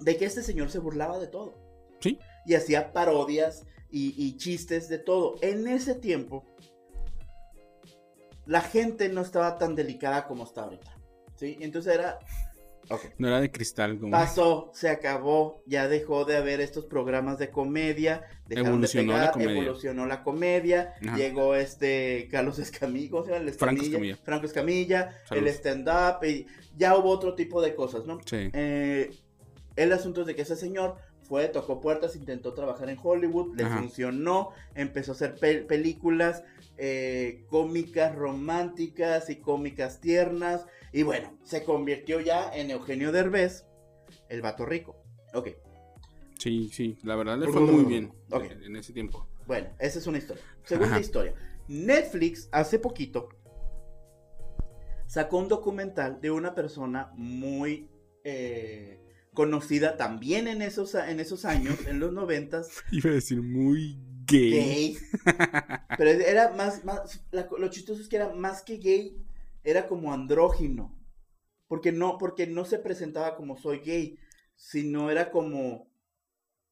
de 0.00 0.16
que 0.16 0.24
este 0.24 0.42
señor 0.42 0.70
se 0.70 0.78
burlaba 0.78 1.18
de 1.18 1.26
todo. 1.26 1.54
Sí. 2.00 2.18
Y 2.46 2.54
hacía 2.54 2.92
parodias 2.92 3.66
y, 3.90 4.36
chistes 4.36 4.88
de 4.88 4.98
todo. 4.98 5.36
En 5.42 5.68
ese 5.68 5.94
tiempo, 5.94 6.44
la 8.46 8.62
gente 8.62 9.08
no 9.08 9.20
estaba 9.20 9.58
tan 9.58 9.74
delicada 9.74 10.26
como 10.26 10.44
está 10.44 10.62
ahorita. 10.62 10.96
¿Sí? 11.36 11.58
Entonces 11.60 11.94
era 11.94 12.18
no 13.18 13.28
era 13.28 13.40
de 13.40 13.50
cristal. 13.50 13.98
Como... 13.98 14.12
Pasó, 14.12 14.70
se 14.74 14.88
acabó, 14.88 15.62
ya 15.66 15.88
dejó 15.88 16.24
de 16.24 16.36
haber 16.36 16.60
estos 16.60 16.86
programas 16.86 17.38
de 17.38 17.50
comedia. 17.50 18.24
Evolucionó 18.48 19.16
la 19.16 19.32
comedia. 19.32 19.52
Evolucionó 19.52 20.06
la 20.06 20.22
comedia. 20.22 20.94
Llegó 21.16 21.54
este 21.54 22.28
Carlos 22.30 22.58
Escamilla, 22.58 23.10
¿cómo 23.10 23.24
se 23.24 23.32
llama? 23.32 23.44
El 23.44 23.52
Franco 23.52 23.82
Escamilla. 23.82 24.18
Franco 24.22 24.46
Escamilla, 24.46 25.22
el 25.30 25.46
stand-up, 25.48 26.24
y 26.24 26.46
ya 26.76 26.96
hubo 26.96 27.10
otro 27.10 27.34
tipo 27.34 27.62
de 27.62 27.74
cosas, 27.74 28.06
¿no? 28.06 28.18
Sí. 28.24 28.50
Eh, 28.52 29.10
el 29.76 29.92
asunto 29.92 30.20
es 30.22 30.26
de 30.26 30.34
que 30.34 30.42
ese 30.42 30.56
señor 30.56 30.96
fue, 31.22 31.48
tocó 31.48 31.80
puertas, 31.80 32.16
intentó 32.16 32.52
trabajar 32.52 32.90
en 32.90 32.98
Hollywood, 33.02 33.56
le 33.56 33.66
funcionó, 33.66 34.50
empezó 34.74 35.12
a 35.12 35.14
hacer 35.14 35.34
películas 35.66 36.44
eh, 36.76 37.44
cómicas 37.48 38.14
románticas 38.14 39.30
y 39.30 39.36
cómicas 39.36 40.00
tiernas 40.00 40.66
y 40.94 41.02
bueno, 41.02 41.36
se 41.42 41.64
convirtió 41.64 42.20
ya 42.20 42.54
en 42.54 42.70
Eugenio 42.70 43.10
Derbez, 43.10 43.66
el 44.28 44.42
vato 44.42 44.64
rico. 44.64 44.96
Ok. 45.34 45.48
Sí, 46.38 46.70
sí, 46.72 46.96
la 47.02 47.16
verdad 47.16 47.36
le 47.36 47.48
fue 47.48 47.62
muy 47.62 47.84
bien 47.84 48.12
en 48.30 48.76
ese 48.76 48.92
tiempo. 48.92 49.28
Bueno, 49.44 49.70
esa 49.80 49.98
es 49.98 50.06
una 50.06 50.18
historia. 50.18 50.44
Segunda 50.62 51.00
historia. 51.00 51.34
Netflix 51.66 52.48
hace 52.52 52.78
poquito 52.78 53.28
sacó 55.08 55.38
un 55.38 55.48
documental 55.48 56.20
de 56.20 56.30
una 56.30 56.54
persona 56.54 57.10
muy 57.16 57.88
eh, 58.22 59.00
conocida 59.32 59.96
también 59.96 60.46
en 60.46 60.62
esos, 60.62 60.94
en 60.94 61.18
esos 61.18 61.44
años, 61.44 61.76
en 61.88 61.98
los 61.98 62.12
noventas. 62.12 62.70
Iba 62.92 63.10
a 63.10 63.14
decir 63.14 63.42
muy 63.42 63.98
gay. 64.26 64.50
Gay. 64.52 64.98
Pero 65.98 66.10
era 66.10 66.52
más, 66.52 66.84
más 66.84 67.20
lo 67.32 67.68
chistoso 67.68 68.00
es 68.00 68.06
que 68.06 68.14
era 68.14 68.32
más 68.32 68.62
que 68.62 68.76
gay, 68.76 69.16
era 69.64 69.86
como 69.86 70.12
andrógino. 70.12 70.94
Porque 71.66 71.90
no, 71.90 72.18
porque 72.18 72.46
no 72.46 72.64
se 72.64 72.78
presentaba 72.78 73.36
como 73.36 73.56
soy 73.56 73.80
gay, 73.80 74.18
sino 74.54 75.10
era 75.10 75.30
como... 75.30 75.90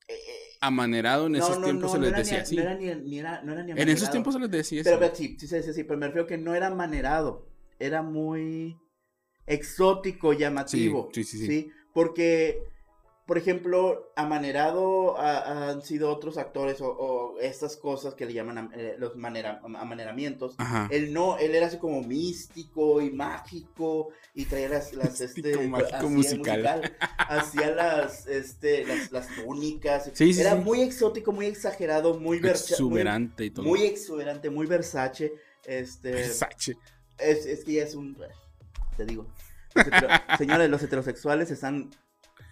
Eh, 0.07 0.15
eh, 0.15 0.57
Amanerado 0.61 1.27
en 1.27 1.37
esos 1.37 1.61
tiempos 1.61 1.91
se 1.91 1.99
les 1.99 2.15
decía 2.15 2.43
así. 2.43 2.55
No 2.55 2.63
era 2.63 2.75
ni, 2.77 3.19
era, 3.19 3.43
no 3.43 3.53
era 3.53 3.65
ni 3.65 3.73
En 3.73 3.89
esos 3.89 4.11
tiempos 4.11 4.35
se 4.35 4.41
les 4.41 4.51
decía 4.51 4.83
pero, 4.85 5.01
pero, 5.01 5.15
sí, 5.15 5.37
sí 5.41 5.49
se 5.49 5.57
decía 5.57 5.73
así, 5.73 5.83
pero 5.83 5.99
me 5.99 6.07
refiero 6.07 6.27
que 6.27 6.39
no 6.39 6.55
era 6.55 6.71
manerado, 6.71 7.49
era 7.81 8.03
muy 8.03 8.79
exótico, 9.47 10.33
llamativo. 10.33 11.09
Sí, 11.13 11.25
sí, 11.25 11.39
sí. 11.39 11.47
¿sí? 11.47 11.71
Porque 11.93 12.72
por 13.33 13.39
ejemplo, 13.39 14.13
amanerado 14.15 15.19
han 15.19 15.81
sido 15.81 16.11
otros 16.11 16.37
actores 16.37 16.83
o, 16.83 17.37
estas 17.41 17.79
cosas 17.79 18.13
que 18.13 18.27
le 18.27 18.35
llaman 18.35 18.71
eh, 18.75 18.95
los 18.99 19.15
amaneramientos. 19.15 20.55
Él 20.91 21.15
no, 21.15 21.39
él 21.39 21.55
era 21.55 21.69
así 21.69 21.79
como 21.79 22.03
místico 22.03 23.01
y 23.01 23.11
mágico 23.11 24.11
y 24.35 24.45
traía 24.45 24.69
las, 24.69 24.93
las 24.93 25.19
este, 25.23 25.67
mágico 25.67 26.11
musical. 26.11 26.95
hacía 27.17 27.71
las, 27.71 28.27
este, 28.27 28.85
las, 29.11 29.29
túnicas. 29.35 30.13
era 30.21 30.55
muy 30.55 30.83
exótico, 30.83 31.33
muy 31.33 31.47
exagerado, 31.47 32.21
muy 32.21 32.37
exuberante 32.37 33.45
muy, 33.45 33.47
y 33.47 33.51
todo. 33.51 33.65
Muy 33.65 33.83
exuberante, 33.85 34.51
muy 34.51 34.67
Versace. 34.67 35.33
Este, 35.65 36.11
Versace. 36.11 36.77
Es, 37.17 37.47
es 37.47 37.65
que 37.65 37.73
ya 37.73 37.85
es 37.85 37.95
un, 37.95 38.15
te 38.95 39.07
digo. 39.07 39.27
señores, 40.37 40.69
los 40.69 40.83
heterosexuales 40.83 41.51
están 41.51 41.89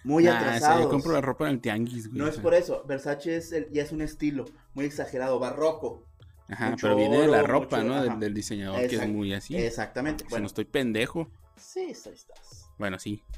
muy 0.03 0.27
atrasado. 0.27 0.81
yo 0.81 0.89
compro 0.89 1.11
la 1.11 1.21
ropa 1.21 1.45
en 1.45 1.55
el 1.55 1.61
tianguis, 1.61 2.07
güey. 2.07 2.19
No 2.19 2.27
es 2.27 2.37
por 2.37 2.53
eso. 2.53 2.83
Versace 2.87 3.37
es 3.37 3.53
ya 3.71 3.83
es 3.83 3.91
un 3.91 4.01
estilo 4.01 4.45
muy 4.73 4.85
exagerado, 4.85 5.39
barroco. 5.39 6.05
Ajá, 6.49 6.75
pero 6.81 6.95
viene 6.95 7.19
de 7.19 7.27
la 7.27 7.43
ropa, 7.43 7.81
¿no? 7.81 8.17
Del, 8.17 8.33
diseñador, 8.33 8.87
que 8.87 8.97
es 8.97 9.07
muy 9.07 9.33
así. 9.33 9.55
Exactamente. 9.55 10.25
Bueno, 10.29 10.43
no 10.43 10.47
estoy 10.47 10.65
pendejo. 10.65 11.29
Sí, 11.55 11.91
estás. 11.91 12.69
Bueno, 12.77 12.99
sí. 12.99 13.23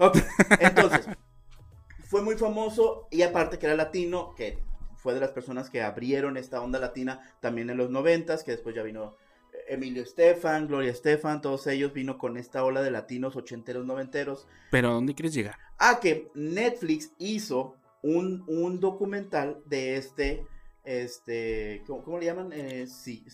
Ok, 0.00 0.18
entonces, 0.58 1.06
fue 2.04 2.20
muy 2.20 2.34
famoso 2.36 3.06
y 3.12 3.22
aparte 3.22 3.60
que 3.60 3.66
era 3.66 3.76
latino, 3.76 4.34
que 4.34 4.58
fue 4.96 5.14
de 5.14 5.20
las 5.20 5.30
personas 5.30 5.70
que 5.70 5.82
abrieron 5.82 6.36
esta 6.36 6.60
onda 6.60 6.80
latina 6.80 7.20
también 7.38 7.70
en 7.70 7.76
los 7.76 7.90
noventas, 7.90 8.42
que 8.42 8.50
después 8.50 8.74
ya 8.74 8.82
vino 8.82 9.14
Emilio 9.68 10.02
Estefan, 10.02 10.66
Gloria 10.66 10.90
Estefan, 10.90 11.40
todos 11.40 11.66
ellos 11.66 11.92
vino 11.92 12.18
con 12.18 12.36
esta 12.36 12.64
ola 12.64 12.82
de 12.82 12.90
latinos 12.90 13.36
ochenteros, 13.36 13.84
noventeros. 13.84 14.46
Pero 14.70 14.90
¿a 14.90 14.92
dónde 14.92 15.14
quieres 15.14 15.34
llegar? 15.34 15.58
A 15.78 16.00
que 16.00 16.30
Netflix 16.34 17.12
hizo 17.18 17.76
un, 18.02 18.44
un 18.46 18.80
documental 18.80 19.62
de 19.66 19.96
este, 19.96 20.46
este, 20.84 21.82
¿cómo, 21.86 22.18
le 22.18 22.26
llaman? 22.26 22.52
Eh, 22.52 22.86
sí, 22.86 23.24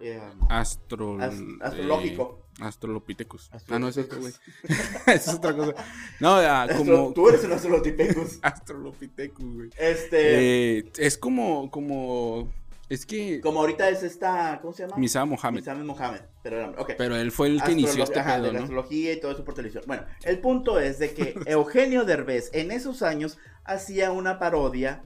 eh, 0.00 0.20
Astro, 0.48 1.18
astrológico. 1.20 2.46
Eh, 2.60 2.64
astrolopithecus. 2.64 3.50
Ah, 3.68 3.78
no, 3.80 3.88
eso 3.88 4.02
es 4.02 4.08
güey. 4.08 4.32
es 5.08 5.28
otra 5.28 5.56
cosa. 5.56 5.74
No, 6.20 6.36
ah, 6.36 6.68
como... 6.76 7.12
Tú 7.12 7.28
eres 7.28 7.42
un 7.44 7.52
astrolopithecus. 7.52 8.38
astrolopithecus, 8.42 9.54
güey. 9.54 9.70
Este... 9.76 10.78
Eh, 10.78 10.92
es 10.98 11.18
como, 11.18 11.68
como 11.70 12.52
es 12.90 13.06
que. 13.06 13.40
Como 13.40 13.60
ahorita 13.60 13.88
es 13.88 14.02
esta. 14.02 14.58
¿Cómo 14.60 14.74
se 14.74 14.82
llama? 14.82 14.96
Misa 14.96 15.24
Mohamed. 15.24 15.64
Mohamed. 15.84 16.20
Pero, 16.42 16.74
okay. 16.76 16.96
pero 16.98 17.14
él 17.14 17.30
fue 17.30 17.46
el 17.46 17.62
que 17.62 17.70
inició 17.70 18.02
este 18.02 18.20
pedo, 18.20 18.42
de 18.42 18.52
la 18.52 18.58
astrología 18.58 19.12
y 19.12 19.20
todo 19.20 19.30
eso 19.30 19.44
por 19.44 19.54
televisión. 19.54 19.84
Bueno, 19.86 20.04
el 20.24 20.40
punto 20.40 20.80
es 20.80 20.98
de 20.98 21.14
que 21.14 21.34
Eugenio 21.46 22.04
Derbez 22.04 22.50
en 22.52 22.72
esos 22.72 23.02
años 23.02 23.38
hacía 23.62 24.10
una 24.10 24.40
parodia 24.40 25.04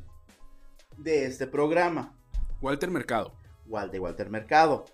de 0.96 1.26
este 1.26 1.46
programa. 1.46 2.16
Walter 2.62 2.90
Mercado. 2.90 3.34
de 3.92 4.00
Walter 4.00 4.30
Mercado. 4.30 4.86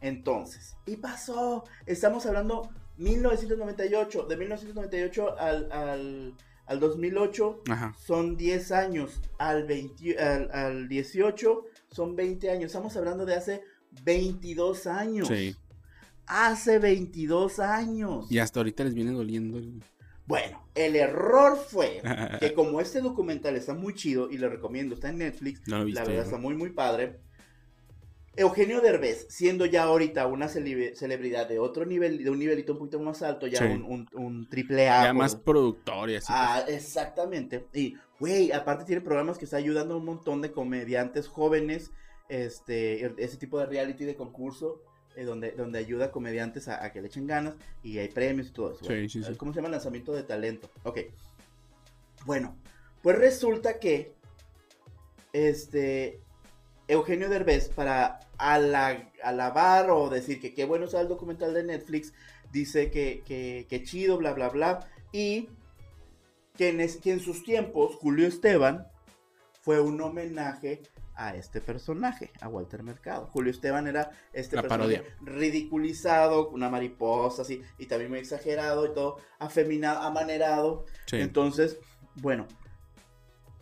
Entonces, 0.00 0.76
y 0.86 0.96
pasó. 0.96 1.62
Estamos 1.86 2.26
hablando 2.26 2.70
1998. 2.96 4.24
De 4.24 4.36
1998 4.36 5.38
al, 5.38 5.70
al, 5.70 6.34
al 6.66 6.80
2008 6.80 7.62
son 7.96 8.36
10 8.36 8.72
años. 8.72 9.20
Al, 9.38 9.64
20, 9.64 10.18
al, 10.18 10.50
al 10.50 10.88
18 10.88 11.66
son 11.90 12.16
20 12.16 12.50
años. 12.50 12.66
Estamos 12.66 12.96
hablando 12.96 13.26
de 13.26 13.34
hace 13.34 13.62
22 14.04 14.86
años. 14.86 15.28
Sí. 15.28 15.56
Hace 16.26 16.78
22 16.78 17.58
años. 17.58 18.30
Y 18.30 18.38
hasta 18.38 18.60
ahorita 18.60 18.84
les 18.84 18.94
viene 18.94 19.12
doliendo. 19.12 19.60
Bueno, 20.26 20.64
el 20.76 20.94
error 20.94 21.56
fue 21.56 22.00
que 22.40 22.54
como 22.54 22.80
este 22.80 23.00
documental 23.00 23.56
está 23.56 23.74
muy 23.74 23.94
chido 23.94 24.30
y 24.30 24.38
le 24.38 24.48
recomiendo, 24.48 24.94
está 24.94 25.08
en 25.08 25.18
Netflix, 25.18 25.66
la 25.66 25.82
verdad 25.82 26.24
está 26.24 26.38
muy 26.38 26.54
muy 26.54 26.70
padre. 26.70 27.18
Eugenio 28.40 28.80
Derbez, 28.80 29.26
siendo 29.28 29.66
ya 29.66 29.82
ahorita 29.82 30.26
una 30.26 30.48
celebridad 30.48 31.46
de 31.46 31.58
otro 31.58 31.84
nivel, 31.84 32.24
de 32.24 32.30
un 32.30 32.38
nivelito 32.38 32.72
un 32.72 32.78
poquito 32.78 32.98
más 32.98 33.20
alto, 33.20 33.46
ya 33.46 33.62
un, 33.66 34.48
triple 34.48 34.88
A. 34.88 35.04
Ya 35.04 35.12
más 35.12 35.36
productor 35.36 36.08
y 36.08 36.16
así. 36.16 36.28
Ah, 36.30 36.64
exactamente. 36.66 37.66
Y, 37.74 37.96
güey, 38.18 38.50
aparte 38.50 38.86
tiene 38.86 39.02
programas 39.02 39.36
que 39.36 39.44
está 39.44 39.58
ayudando 39.58 39.92
a 39.92 39.98
un 39.98 40.06
montón 40.06 40.40
de 40.40 40.52
comediantes 40.52 41.28
jóvenes, 41.28 41.90
este, 42.30 43.04
ese 43.22 43.36
tipo 43.36 43.58
de 43.58 43.66
reality 43.66 44.06
de 44.06 44.16
concurso, 44.16 44.80
eh, 45.16 45.24
donde, 45.24 45.52
donde 45.52 45.78
ayuda 45.78 46.06
a 46.06 46.10
comediantes 46.10 46.68
a, 46.68 46.90
que 46.92 47.02
le 47.02 47.08
echen 47.08 47.26
ganas 47.26 47.56
y 47.82 47.98
hay 47.98 48.08
premios 48.08 48.48
y 48.48 48.52
todo 48.52 48.72
eso. 48.72 48.86
Sí, 48.86 49.06
sí, 49.10 49.22
sí. 49.22 49.34
¿Cómo 49.34 49.52
se 49.52 49.58
llama? 49.58 49.68
Lanzamiento 49.68 50.14
de 50.14 50.22
talento. 50.22 50.70
Ok. 50.84 51.00
Bueno, 52.24 52.56
pues 53.02 53.18
resulta 53.18 53.78
que, 53.78 54.14
este, 55.34 56.22
Eugenio 56.90 57.28
Derbez 57.28 57.68
para 57.68 58.18
alabar 58.36 59.90
o 59.90 60.10
decir 60.10 60.40
que 60.40 60.54
qué 60.54 60.64
bueno 60.64 60.88
sea 60.88 61.00
el 61.00 61.08
documental 61.08 61.54
de 61.54 61.62
Netflix, 61.62 62.12
dice 62.50 62.90
que, 62.90 63.22
que, 63.68 63.82
chido, 63.84 64.18
bla, 64.18 64.32
bla, 64.32 64.48
bla, 64.48 64.88
y 65.12 65.48
que 66.56 66.70
en, 66.70 67.20
sus 67.20 67.44
tiempos 67.44 67.94
Julio 67.96 68.26
Esteban 68.26 68.88
fue 69.62 69.80
un 69.80 70.00
homenaje 70.00 70.82
a 71.14 71.36
este 71.36 71.60
personaje, 71.60 72.32
a 72.40 72.48
Walter 72.48 72.82
Mercado. 72.82 73.26
Julio 73.26 73.52
Esteban 73.52 73.86
era 73.86 74.10
este 74.32 74.56
La 74.56 74.62
personaje 74.62 74.98
parodia. 74.98 75.16
ridiculizado, 75.20 76.48
una 76.48 76.70
mariposa 76.70 77.42
así, 77.42 77.62
y 77.78 77.86
también 77.86 78.10
muy 78.10 78.18
exagerado 78.18 78.86
y 78.86 78.94
todo, 78.94 79.18
afeminado, 79.38 80.00
amanerado. 80.00 80.86
Sí. 81.06 81.16
Entonces, 81.16 81.78
bueno. 82.16 82.48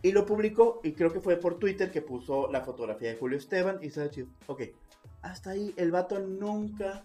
Y 0.01 0.11
lo 0.13 0.25
publicó, 0.25 0.79
y 0.83 0.93
creo 0.93 1.11
que 1.11 1.19
fue 1.19 1.35
por 1.37 1.59
Twitter 1.59 1.91
que 1.91 2.01
puso 2.01 2.49
la 2.51 2.61
fotografía 2.61 3.09
de 3.09 3.17
Julio 3.17 3.37
Esteban 3.37 3.79
y 3.81 3.87
estaba 3.87 4.09
chido. 4.09 4.27
Ok, 4.47 4.63
hasta 5.21 5.51
ahí 5.51 5.73
el 5.75 5.91
vato 5.91 6.19
nunca, 6.19 7.03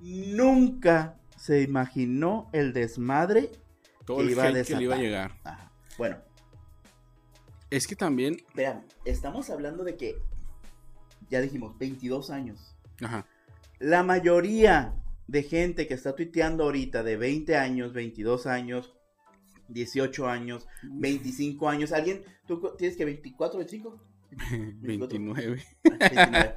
nunca 0.00 1.18
se 1.36 1.62
imaginó 1.62 2.48
el 2.52 2.72
desmadre. 2.72 3.50
Todo 4.06 4.18
que 4.18 4.22
el 4.24 4.30
iba 4.30 4.44
a 4.44 4.52
que 4.52 4.76
le 4.76 4.82
iba 4.82 4.94
a 4.94 4.98
llegar. 4.98 5.32
Ajá. 5.44 5.72
Bueno, 5.98 6.16
Es 7.70 7.86
que 7.86 7.96
también. 7.96 8.38
vean, 8.54 8.86
estamos 9.04 9.50
hablando 9.50 9.84
de 9.84 9.96
que, 9.96 10.16
ya 11.28 11.40
dijimos, 11.40 11.76
22 11.78 12.30
años. 12.30 12.76
Ajá. 13.02 13.26
La 13.78 14.02
mayoría 14.02 14.94
de 15.26 15.42
gente 15.42 15.86
que 15.86 15.94
está 15.94 16.14
tuiteando 16.14 16.64
ahorita 16.64 17.02
de 17.02 17.16
20 17.16 17.56
años, 17.56 17.92
22 17.92 18.46
años, 18.46 18.94
18 19.72 20.26
años, 20.28 20.66
25 20.82 21.68
años, 21.68 21.92
alguien, 21.92 22.22
tú 22.46 22.60
tienes 22.78 22.96
que 22.96 23.04
24, 23.04 23.58
25? 23.58 24.00
29. 24.80 25.62
Ah, 25.84 26.08
29. 26.10 26.54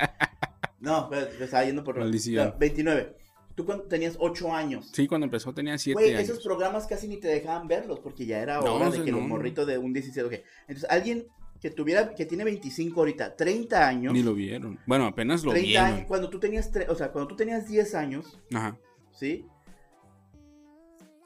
No, 0.79 1.07
pero 1.09 1.27
me 1.39 1.45
estaba 1.45 1.65
yendo 1.65 1.83
por... 1.83 1.97
Maldición. 1.97 2.47
No, 2.49 2.57
29. 2.57 3.15
Tú 3.55 3.65
cuando 3.65 3.85
tenías 3.85 4.17
8 4.19 4.53
años. 4.53 4.91
Sí, 4.93 5.07
cuando 5.07 5.25
empezó 5.25 5.53
tenía 5.53 5.77
7 5.77 5.93
Güey, 5.99 6.13
esos 6.13 6.43
programas 6.43 6.85
casi 6.87 7.07
ni 7.07 7.17
te 7.17 7.27
dejaban 7.29 7.67
verlos 7.67 7.99
porque 7.99 8.25
ya 8.25 8.39
era 8.39 8.59
No, 8.59 8.75
hora 8.75 8.89
de 8.91 8.97
sí, 8.97 9.03
que 9.03 9.11
los 9.11 9.21
no. 9.21 9.27
morritos 9.29 9.65
de 9.65 9.77
un 9.77 9.93
17, 9.93 10.27
ok. 10.27 10.33
Entonces, 10.67 10.89
alguien 10.89 11.25
que 11.61 11.71
tuviera, 11.71 12.13
que 12.13 12.25
tiene 12.25 12.43
25 12.43 12.99
ahorita, 12.99 13.35
30 13.35 13.87
años, 13.87 14.13
Ni 14.13 14.21
lo 14.21 14.33
vieron. 14.35 14.77
Bueno, 14.85 15.05
apenas 15.05 15.43
lo 15.45 15.51
30 15.51 15.67
vieron. 15.67 15.85
años, 15.87 16.05
cuando 16.07 16.29
tú 16.29 16.39
tenías, 16.39 16.71
tre- 16.71 16.87
o 16.89 16.95
sea, 16.95 17.11
cuando 17.11 17.29
tú 17.29 17.35
tenías 17.37 17.67
10 17.67 17.95
años, 17.95 18.37
Ajá. 18.53 18.77
¿sí? 19.11 19.45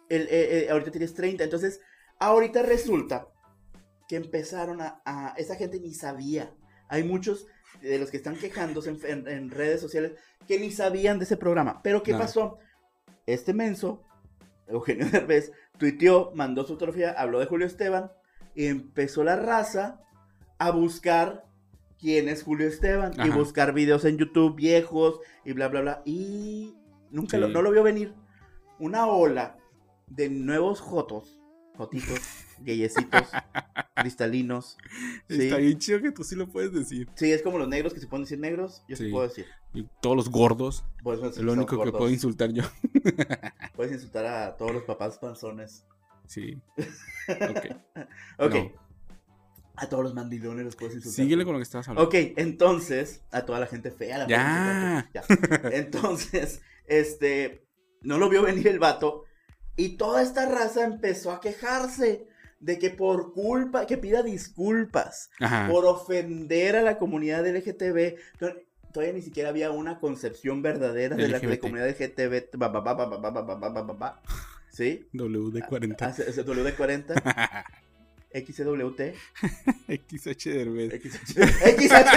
El, 0.09 0.23
eh, 0.23 0.65
eh, 0.65 0.69
ahorita 0.71 0.91
tienes 0.91 1.13
30, 1.13 1.43
entonces, 1.43 1.79
ahorita 2.19 2.63
resulta 2.63 3.27
que 4.07 4.15
empezaron 4.15 4.81
a, 4.81 5.01
a- 5.05 5.33
esa 5.37 5.55
gente 5.55 5.79
ni 5.79 5.93
sabía. 5.93 6.51
Hay 6.87 7.03
muchos 7.03 7.45
de 7.81 7.99
los 7.99 8.09
que 8.09 8.17
están 8.17 8.35
quejándose 8.35 8.89
en, 8.89 8.99
en- 9.05 9.27
en 9.27 9.51
redes 9.51 9.79
sociales 9.79 10.13
que 10.47 10.59
ni 10.59 10.71
sabían 10.71 11.19
de 11.19 11.25
ese 11.25 11.37
programa. 11.37 11.81
Pero 11.83 12.01
¿qué 12.01 12.13
pasó? 12.15 12.57
Este 13.27 13.53
menso, 13.53 14.03
Eugenio 14.67 15.05
Derbez, 15.11 15.51
tuiteó, 15.77 16.31
mandó 16.33 16.63
su 16.63 16.73
fotografía, 16.73 17.11
habló 17.11 17.39
de 17.39 17.45
Julio 17.45 17.67
Esteban 17.67 18.11
y 18.55 18.65
empezó 18.65 19.23
la 19.23 19.35
raza 19.35 20.01
a 20.57 20.71
buscar 20.71 21.45
quién 21.99 22.27
es 22.29 22.41
Julio 22.43 22.67
Esteban 22.67 23.13
y 23.23 23.29
buscar 23.29 23.73
videos 23.73 24.05
en 24.05 24.17
YouTube 24.17 24.55
viejos 24.55 25.19
y 25.45 25.53
bla, 25.53 25.67
bla, 25.67 25.81
bla. 25.81 26.01
Y 26.05 26.75
nunca 27.11 27.37
Sí. 27.37 27.41
lo, 27.41 27.47
no 27.49 27.61
lo 27.61 27.69
vio 27.71 27.83
venir. 27.83 28.15
Una 28.79 29.05
ola 29.05 29.57
de 30.09 30.29
nuevos 30.29 30.79
jotos, 30.81 31.39
jotitos, 31.75 32.19
gayecitos, 32.59 33.27
cristalinos. 33.95 34.77
Sí. 35.29 35.43
Está 35.43 35.57
bien 35.57 35.77
chido 35.77 36.01
que 36.01 36.11
tú 36.11 36.23
sí 36.23 36.35
lo 36.35 36.47
puedes 36.49 36.73
decir. 36.73 37.09
Sí, 37.15 37.31
es 37.31 37.41
como 37.41 37.57
los 37.57 37.67
negros 37.67 37.93
que 37.93 37.99
se 37.99 38.07
pueden 38.07 38.23
decir 38.25 38.39
negros, 38.39 38.83
yo 38.87 38.95
sí, 38.95 39.05
Sí. 39.05 39.11
puedo 39.11 39.27
decir. 39.27 39.45
Y 39.73 39.87
todos 40.01 40.15
los 40.15 40.29
gordos. 40.29 40.83
Es 41.23 41.37
lo 41.37 41.53
único 41.53 41.81
que 41.83 41.91
puedo 41.91 42.09
insultar 42.09 42.51
yo. 42.51 42.63
Puedes 43.75 43.93
insultar 43.93 44.25
a 44.25 44.57
todos 44.57 44.73
los 44.73 44.83
papás 44.83 45.17
panzones. 45.19 45.85
Sí. 46.27 46.59
Ok. 47.29 47.65
Ok. 48.39 48.53
No. 48.55 48.89
A 49.75 49.87
todos 49.87 50.03
los 50.03 50.13
mandilones 50.15 50.65
los 50.65 50.75
puedes 50.75 50.95
insultar. 50.95 51.23
Síguele 51.23 51.45
con 51.45 51.53
lo 51.53 51.59
que 51.59 51.63
estabas 51.63 51.87
hablando. 51.87 52.07
Ok, 52.09 52.15
entonces, 52.37 53.21
a 53.31 53.45
toda 53.45 53.59
la 53.59 53.67
gente 53.67 53.91
fea. 53.91 54.17
La 54.17 54.27
Ya. 54.27 55.09
Ya. 55.13 55.23
Entonces, 55.71 56.61
este, 56.87 57.65
no 58.01 58.17
lo 58.17 58.27
vio 58.29 58.41
venir 58.41 58.67
el 58.67 58.79
vato. 58.79 59.23
Y 59.79 59.95
toda 59.95 60.21
esta 60.21 60.45
raza 60.45 60.83
empezó 60.83 61.31
a 61.31 61.39
quejarse 61.39 62.27
de 62.59 62.77
que 62.77 62.89
por 62.89 63.31
culpa, 63.31 63.87
que 63.87 63.97
pida 63.97 64.23
disculpas 64.23 65.29
por 65.69 65.85
ofender 65.85 66.75
a 66.75 66.81
la 66.81 66.97
comunidad 66.97 67.47
LGTB. 67.47 68.17
Todavía 68.91 69.13
ni 69.13 69.21
siquiera 69.21 69.47
había 69.47 69.71
una 69.71 70.01
concepción 70.01 70.61
verdadera 70.61 71.15
de 71.15 71.29
la 71.29 71.39
de 71.39 71.59
comunidad 71.59 71.87
LGTB. 71.87 72.51
¿Sí? 74.69 75.07
WD40. 75.13 75.95
WD40. 75.95 77.63
XWT. 78.33 79.01
XH 79.87 80.49
Derbez. 80.49 81.01
XH 81.01 82.09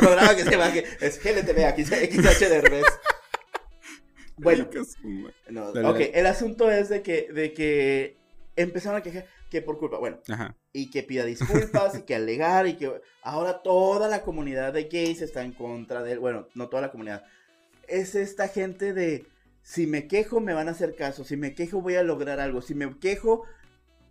programa 0.00 0.34
que 0.34 0.40
es 1.00 1.22
GLTV, 1.22 1.58
XH 2.10 2.48
Derbez. 2.48 2.86
Bueno, 4.36 4.68
no, 5.50 5.72
Dale, 5.72 5.88
ok, 5.88 5.94
dale. 5.94 6.18
el 6.18 6.26
asunto 6.26 6.70
es 6.70 6.88
de 6.88 7.02
que, 7.02 7.28
de 7.32 7.52
que 7.52 8.16
empezaron 8.56 8.98
a 8.98 9.02
quejar 9.02 9.26
que 9.50 9.62
por 9.62 9.78
culpa, 9.78 9.98
bueno, 9.98 10.18
Ajá. 10.28 10.56
y 10.72 10.90
que 10.90 11.02
pida 11.02 11.24
disculpas 11.24 11.96
y 11.96 12.02
que 12.02 12.14
alegar 12.16 12.66
y 12.66 12.74
que 12.74 12.92
ahora 13.22 13.62
toda 13.62 14.08
la 14.08 14.22
comunidad 14.22 14.72
de 14.72 14.84
gays 14.84 15.22
está 15.22 15.42
en 15.44 15.52
contra 15.52 16.02
de 16.02 16.12
él. 16.12 16.18
Bueno, 16.18 16.48
no 16.54 16.68
toda 16.68 16.82
la 16.82 16.90
comunidad. 16.90 17.24
Es 17.86 18.14
esta 18.16 18.48
gente 18.48 18.92
de 18.92 19.26
si 19.62 19.86
me 19.86 20.08
quejo 20.08 20.40
me 20.40 20.52
van 20.52 20.68
a 20.68 20.72
hacer 20.72 20.96
caso, 20.96 21.24
si 21.24 21.36
me 21.36 21.54
quejo 21.54 21.80
voy 21.80 21.94
a 21.94 22.02
lograr 22.02 22.40
algo, 22.40 22.60
si 22.60 22.74
me 22.74 22.98
quejo 22.98 23.44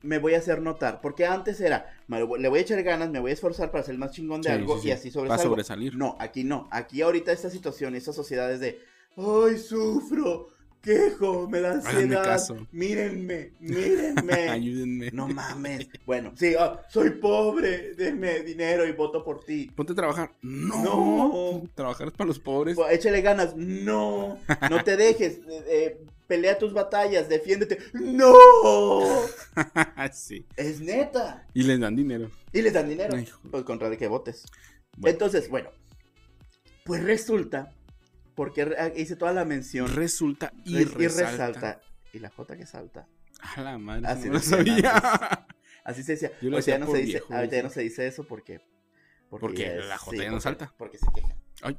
me 0.01 0.19
voy 0.19 0.35
a 0.35 0.37
hacer 0.37 0.61
notar. 0.61 1.01
Porque 1.01 1.25
antes 1.25 1.59
era, 1.59 1.91
le 2.07 2.23
voy 2.49 2.59
a 2.59 2.61
echar 2.61 2.81
ganas, 2.83 3.09
me 3.09 3.19
voy 3.19 3.31
a 3.31 3.33
esforzar 3.33 3.71
para 3.71 3.83
ser 3.83 3.97
más 3.97 4.11
chingón 4.11 4.41
de 4.41 4.49
Sí, 4.49 4.55
algo 4.55 4.75
sí, 4.75 4.81
sí. 4.83 4.87
y 4.87 4.91
así 4.91 5.09
Va 5.11 5.35
a 5.35 5.37
sobresalir. 5.37 5.95
No, 5.95 6.15
aquí 6.19 6.43
no. 6.43 6.67
Aquí 6.71 7.01
ahorita 7.01 7.31
esta 7.31 7.49
situación, 7.49 7.95
esta 7.95 8.13
sociedad 8.13 8.51
es 8.51 8.59
de, 8.59 8.79
ay, 9.17 9.57
sufro, 9.57 10.49
quejo, 10.81 11.49
me 11.49 11.61
da 11.61 11.73
ansiedad, 11.73 12.23
caso. 12.23 12.67
mírenme, 12.71 13.53
mírenme. 13.59 14.49
Ayúdenme. 14.49 15.11
No 15.11 15.27
mames. 15.27 15.87
Bueno, 16.05 16.31
sí, 16.35 16.53
ah, 16.57 16.81
soy 16.89 17.09
pobre, 17.11 17.95
denme 17.95 18.41
dinero 18.41 18.85
y 18.87 18.91
voto 18.91 19.23
por 19.23 19.43
ti. 19.43 19.71
Ponte 19.75 19.93
a 19.93 19.95
trabajar. 19.95 20.35
No. 20.41 20.83
No. 20.83 21.63
Trabajar 21.73 22.07
es 22.07 22.13
para 22.13 22.27
los 22.27 22.39
pobres. 22.39 22.75
Pues, 22.75 22.93
Échale 22.93 23.21
ganas. 23.21 23.55
No. 23.55 24.37
No 24.69 24.83
te 24.83 24.95
dejes. 24.95 25.39
eh, 25.49 25.63
eh, 25.67 26.05
pelea 26.27 26.57
tus 26.57 26.73
batallas, 26.73 27.29
defiéndete. 27.29 27.79
No. 27.93 28.35
sí. 30.13 30.45
Es 30.55 30.79
neta. 30.81 31.45
Y 31.53 31.63
les 31.63 31.79
dan 31.79 31.95
dinero. 31.95 32.29
Y 32.53 32.61
les 32.61 32.73
dan 32.73 32.89
dinero. 32.89 33.15
Ay. 33.15 33.27
Pues 33.49 33.63
contra 33.63 33.89
de 33.89 33.97
que 33.97 34.07
votes. 34.07 34.45
Bueno. 34.97 35.13
Entonces, 35.13 35.49
bueno. 35.49 35.69
Pues 36.83 37.03
resulta, 37.03 37.73
porque 38.35 38.65
re- 38.65 38.93
hice 38.97 39.15
toda 39.15 39.33
la 39.33 39.45
mención. 39.45 39.93
Resulta 39.95 40.51
y, 40.63 40.77
y 40.77 40.83
resalta. 40.83 41.31
resalta. 41.31 41.81
Y 42.13 42.19
la 42.19 42.29
J 42.29 42.55
que 42.57 42.65
salta. 42.65 43.07
A 43.55 43.61
la 43.61 43.77
madre. 43.77 44.07
Así 44.07 44.27
no 44.27 44.33
lo 44.35 44.39
se 44.39 44.57
decía. 44.63 46.31
Yo 46.41 46.49
lo 46.49 46.59
ya 46.59 46.77
no 46.79 46.87
se 46.87 46.97
dice, 46.97 47.11
viejo, 47.11 47.33
ahorita 47.33 47.55
ya 47.57 47.63
no 47.63 47.69
se 47.69 47.81
dice 47.81 48.07
eso 48.07 48.23
porque. 48.25 48.61
Porque 49.29 49.75
la 49.77 49.97
J 49.97 50.15
ya 50.17 50.23
no 50.25 50.29
porque- 50.31 50.41
salta. 50.43 50.73
Porque 50.77 50.97
se 50.97 51.05
queja. 51.13 51.35
Ay. 51.61 51.77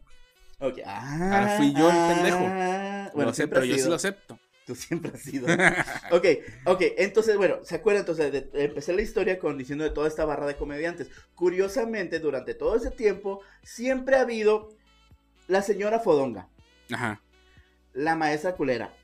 Ah, 0.87 1.39
Ahora 1.41 1.57
fui 1.59 1.75
yo 1.75 1.91
el 1.91 2.15
pendejo. 2.15 2.39
ah, 2.41 3.11
Lo 3.15 3.29
sé, 3.31 3.37
siempre 3.37 3.61
pero 3.61 3.73
has 3.73 3.79
yo 3.79 3.85
sí 3.85 3.89
lo 3.91 3.95
acepto. 3.97 4.39
Tú 4.67 4.75
siempre 4.75 5.13
has 5.15 5.21
sido. 5.21 5.47
ok, 6.11 6.25
ok. 6.65 6.83
Entonces, 6.99 7.37
bueno, 7.37 7.59
¿se 7.63 7.75
acuerdan? 7.77 8.01
Entonces, 8.01 8.33
de- 8.33 8.51
empecé 8.65 8.93
la 8.95 9.03
historia 9.03 9.39
con 9.39 9.57
diciendo 9.59 9.85
de 9.85 9.91
toda 9.91 10.09
esta 10.09 10.25
barra 10.25 10.47
de 10.47 10.57
comediantes. 10.57 11.09
Curiosamente, 11.35 12.19
durante 12.21 12.55
todo 12.55 12.75
ese 12.77 12.91
tiempo, 12.91 13.43
siempre 13.63 14.17
ha 14.17 14.23
habido 14.23 14.71
la 15.49 15.63
señora 15.63 16.01
Fodonga, 16.01 16.49
Ajá. 16.93 17.23
la 17.95 18.17
maestra 18.17 18.55
culera. 18.57 18.95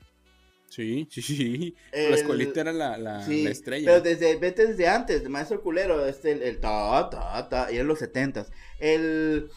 Sí, 0.69 1.07
sí, 1.11 1.21
sí. 1.21 1.75
el- 1.91 2.09
La 2.11 2.15
escuelita 2.17 2.61
era 2.61 2.73
la, 2.73 2.97
la, 2.97 3.23
Sí, 3.23 3.43
la 3.43 3.51
estrella. 3.51 3.85
Pero 3.91 4.01
desde, 4.01 4.35
vete 4.37 4.65
desde 4.67 4.87
antes, 4.87 5.21
el 5.21 5.29
maestro 5.29 5.61
culero, 5.61 6.03
este, 6.05 6.31
el, 6.31 6.41
el 6.41 6.59
ta, 6.59 7.09
ta, 7.11 7.47
ta, 7.47 7.71
y 7.71 7.77
en 7.77 7.87
los 7.87 7.99
setentas. 7.99 8.51
El, 8.79 9.49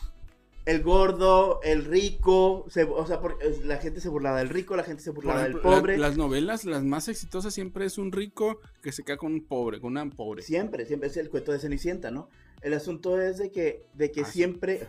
el 0.67 0.83
gordo, 0.83 1.61
el 1.63 1.87
rico, 1.87 2.67
se- 2.69 2.83
o 2.85 3.07
sea, 3.07 3.21
por- 3.21 3.39
la 3.65 3.79
gente 3.79 4.01
se 4.03 4.11
burlaba 4.11 4.39
del 4.41 4.51
rico, 4.51 4.77
la 4.77 4.83
gente 4.83 5.03
se 5.03 5.11
burlaba 5.11 5.41
ejemplo, 5.41 5.63
del 5.63 5.71
la- 5.71 5.77
pobre. 5.79 5.97
las 5.97 6.17
novelas, 6.19 6.65
las 6.67 6.85
más 6.85 7.09
exitosas 7.09 7.55
siempre 7.55 7.87
es 7.87 7.97
un 7.97 8.13
rico 8.13 8.61
que 8.83 8.93
se 8.93 9.03
queda 9.03 9.17
con 9.17 9.33
un 9.33 9.43
pobre, 9.47 9.81
con 9.81 9.93
una 9.93 10.11
pobre. 10.11 10.43
Siempre, 10.43 10.85
siempre 10.85 11.09
es 11.09 11.17
el 11.17 11.31
cuento 11.31 11.51
de 11.53 11.61
Cenicienta, 11.61 12.11
¿no? 12.11 12.29
El 12.61 12.75
asunto 12.75 13.19
es 13.21 13.39
de 13.39 13.51
que, 13.51 13.87
de 13.95 14.11
que 14.11 14.21
Ah, 14.23 14.27
siempre... 14.27 14.87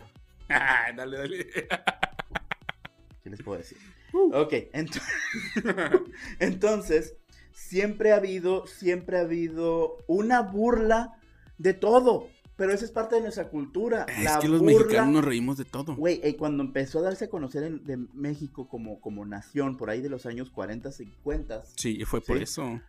dale, 0.96 1.16
dale. 1.18 1.46
¿Qué 3.22 3.30
les 3.30 3.42
puedo 3.42 3.58
decir? 3.58 3.78
Uh. 4.12 4.32
Ok, 4.34 4.52
ent- 4.72 5.02
entonces, 6.40 7.14
siempre 7.52 8.12
ha 8.12 8.16
habido, 8.16 8.66
siempre 8.66 9.18
ha 9.18 9.22
habido 9.22 9.98
una 10.06 10.40
burla 10.42 11.18
de 11.58 11.74
todo. 11.74 12.28
Pero 12.56 12.72
eso 12.72 12.84
es 12.84 12.90
parte 12.90 13.14
de 13.14 13.20
nuestra 13.20 13.50
cultura. 13.50 14.04
Es 14.08 14.24
la 14.24 14.40
que 14.40 14.48
los 14.48 14.60
burla- 14.60 14.78
mexicanos 14.78 15.12
nos 15.14 15.24
reímos 15.24 15.58
de 15.58 15.64
todo. 15.64 15.94
Güey, 15.94 16.20
eh, 16.24 16.34
cuando 16.36 16.64
empezó 16.64 16.98
a 16.98 17.02
darse 17.02 17.26
a 17.26 17.28
conocer 17.28 17.62
en- 17.62 17.84
de 17.84 17.96
México 18.14 18.68
como, 18.68 19.00
como 19.00 19.24
nación, 19.24 19.76
por 19.76 19.90
ahí 19.90 20.00
de 20.00 20.08
los 20.08 20.26
años 20.26 20.50
40, 20.50 20.90
50, 20.90 21.62
Sí, 21.76 21.96
y 22.00 22.04
fue 22.04 22.20
por 22.20 22.36
Sí. 22.38 22.42
eso. 22.42 22.80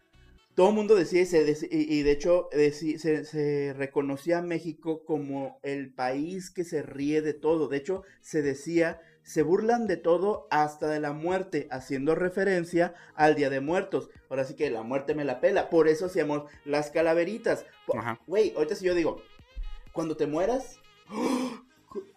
Todo 0.59 0.71
el 0.71 0.75
mundo 0.75 0.95
decía, 0.95 1.21
y, 1.21 1.25
se 1.25 1.69
y, 1.71 2.03
de 2.03 2.11
hecho 2.11 2.49
deci- 2.51 2.97
se, 2.97 3.23
se 3.23 3.73
reconocía 3.77 4.39
a 4.39 4.41
México 4.41 5.05
como 5.05 5.57
el 5.63 5.93
país 5.93 6.49
que 6.49 6.65
se 6.65 6.81
ríe 6.81 7.21
de 7.21 7.33
todo. 7.33 7.69
De 7.69 7.77
hecho, 7.77 8.03
se 8.19 8.41
decía, 8.41 8.99
se 9.23 9.41
burlan 9.41 9.87
de 9.87 9.95
todo 9.95 10.47
hasta 10.51 10.89
de 10.89 10.99
la 10.99 11.13
muerte, 11.13 11.69
haciendo 11.71 12.13
referencia 12.13 12.93
al 13.15 13.35
Día 13.35 13.49
de 13.49 13.61
Muertos. 13.61 14.09
Ahora 14.29 14.43
sí 14.43 14.55
que 14.55 14.69
la 14.69 14.83
muerte 14.83 15.15
me 15.15 15.23
la 15.23 15.39
pela. 15.39 15.69
Por 15.69 15.87
eso 15.87 16.07
hacíamos 16.07 16.43
las 16.65 16.91
calaveritas. 16.91 17.65
Güey, 18.27 18.51
ahorita 18.57 18.75
si 18.75 18.83
yo 18.83 18.95
digo, 18.95 19.21
cuando 19.93 20.17
te 20.17 20.27
mueras, 20.27 20.75
¡oh! 21.09 21.53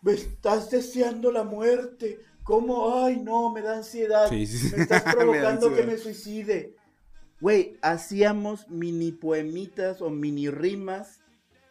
me 0.03 0.15
estás 0.15 0.69
deseando 0.69 1.31
la 1.31 1.45
muerte. 1.45 2.19
¿Cómo? 2.43 3.05
Ay, 3.05 3.21
no, 3.23 3.53
me 3.53 3.63
da 3.63 3.77
ansiedad. 3.77 4.29
Sí, 4.29 4.49
sí. 4.49 4.75
Me 4.75 4.83
estás 4.83 5.07
Me 5.07 5.13
provocando 5.13 5.69
que 5.73 5.83
ansiedad. 5.83 5.93
me 5.93 5.97
suicide. 5.97 6.75
Güey, 7.43 7.77
hacíamos 7.83 8.69
mini 8.69 9.11
poemitas 9.11 10.01
o 10.01 10.11
mini 10.11 10.49
rimas, 10.49 11.19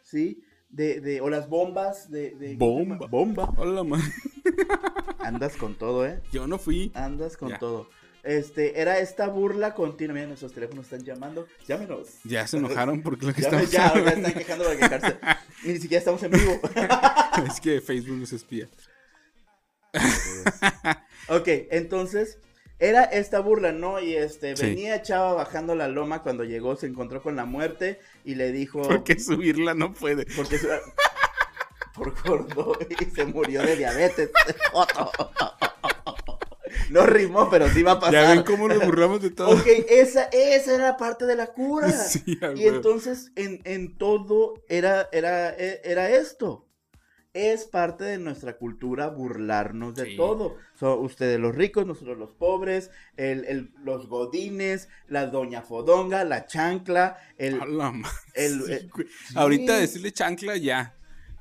¿sí? 0.03 0.43
De, 0.69 0.99
de, 0.99 1.21
o 1.21 1.29
las 1.29 1.47
bombas 1.47 2.11
de... 2.11 2.31
de 2.31 2.57
Bomba. 2.57 3.07
Bomba. 3.07 3.53
Hola, 3.55 3.81
man. 3.85 4.01
Andas 5.19 5.55
con 5.55 5.75
todo, 5.75 6.05
¿eh? 6.05 6.19
Yo 6.33 6.45
no 6.45 6.59
fui. 6.59 6.91
Andas 6.93 7.37
con 7.37 7.51
Ya. 7.51 7.59
todo. 7.59 7.89
Este, 8.23 8.81
era 8.81 8.99
esta 8.99 9.29
burla 9.29 9.73
continua. 9.73 10.13
Mira, 10.15 10.27
nuestros 10.27 10.51
teléfonos 10.51 10.91
están 10.91 11.05
llamando. 11.05 11.47
Llámenos. 11.65 12.19
Ya 12.25 12.45
se 12.47 12.57
enojaron 12.57 13.01
porque 13.01 13.27
lo 13.27 13.33
que 13.33 13.39
estamos 13.39 13.71
ya, 13.71 13.79
ya 13.85 13.87
hablando. 13.91 14.27
están 14.27 14.33
quejando 14.43 14.65
para 14.65 14.75
quejarse. 14.77 15.19
Ni 15.63 15.77
siquiera 15.79 15.99
estamos 15.99 16.21
en 16.23 16.31
vivo. 16.31 16.59
Es 17.47 17.61
que 17.61 17.79
Facebook 17.79 18.17
nos 18.17 18.33
espía. 18.33 18.67
ok, 21.29 21.47
entonces 21.71 22.39
era 22.81 23.03
esta 23.05 23.39
burla, 23.39 23.71
¿no? 23.71 24.01
Y 24.01 24.15
este, 24.15 24.57
Sí. 24.57 24.65
venía 24.65 25.01
Chava 25.01 25.33
bajando 25.33 25.75
la 25.75 25.87
loma 25.87 26.23
cuando 26.23 26.43
llegó, 26.43 26.75
se 26.75 26.87
encontró 26.87 27.21
con 27.21 27.37
la 27.37 27.45
muerte 27.45 27.99
y 28.25 28.35
le 28.35 28.51
dijo. 28.51 28.81
Porque 28.89 29.17
subirla 29.19 29.73
no 29.73 29.93
puede. 29.93 30.25
Porque 30.35 30.57
su- 30.57 30.67
por 31.95 32.13
gordo 32.23 32.77
y 32.89 33.05
se 33.05 33.25
murió 33.25 33.61
de 33.61 33.77
diabetes. 33.77 34.29
No 36.89 37.05
rimó, 37.05 37.49
pero 37.49 37.69
sí 37.69 37.83
va 37.83 37.93
a 37.93 37.99
pasar. 37.99 38.13
Ya 38.13 38.29
ven 38.31 38.43
cómo 38.43 38.67
nos 38.67 38.85
burlamos 38.85 39.21
de 39.21 39.29
todo. 39.29 39.49
Ok, 39.51 39.65
esa, 39.89 40.23
esa 40.31 40.75
era 40.75 40.97
parte 40.97 41.25
de 41.25 41.35
la 41.37 41.47
cura. 41.47 41.89
Sí, 41.89 42.37
y 42.55 42.65
entonces 42.67 43.31
en, 43.35 43.61
en 43.63 43.97
todo 43.97 44.55
era, 44.67 45.07
era, 45.13 45.49
e- 45.51 45.81
era 45.85 46.09
esto. 46.09 46.67
Es 47.33 47.63
parte 47.63 48.03
de 48.03 48.17
nuestra 48.17 48.57
cultura 48.57 49.07
burlarnos 49.07 49.95
de 49.95 50.05
Sí. 50.05 50.17
todo. 50.17 50.57
Son 50.77 50.99
ustedes 50.99 51.39
los 51.39 51.55
ricos, 51.55 51.85
nosotros 51.85 52.17
los 52.17 52.31
pobres, 52.31 52.91
el, 53.15 53.45
el- 53.45 53.71
los 53.85 54.07
godines, 54.07 54.89
la 55.07 55.27
doña 55.27 55.61
fodonga, 55.61 56.25
la 56.25 56.45
chancla, 56.45 57.17
el... 57.37 57.61
A 57.61 57.65
la 57.65 57.91
madre, 57.91 58.11
el- 58.33 58.61
sí, 58.63 58.89
güey. 58.93 59.07
sí. 59.07 59.33
Ahorita 59.35 59.77
decirle 59.77 60.11
chancla 60.11 60.57
ya. 60.57 60.93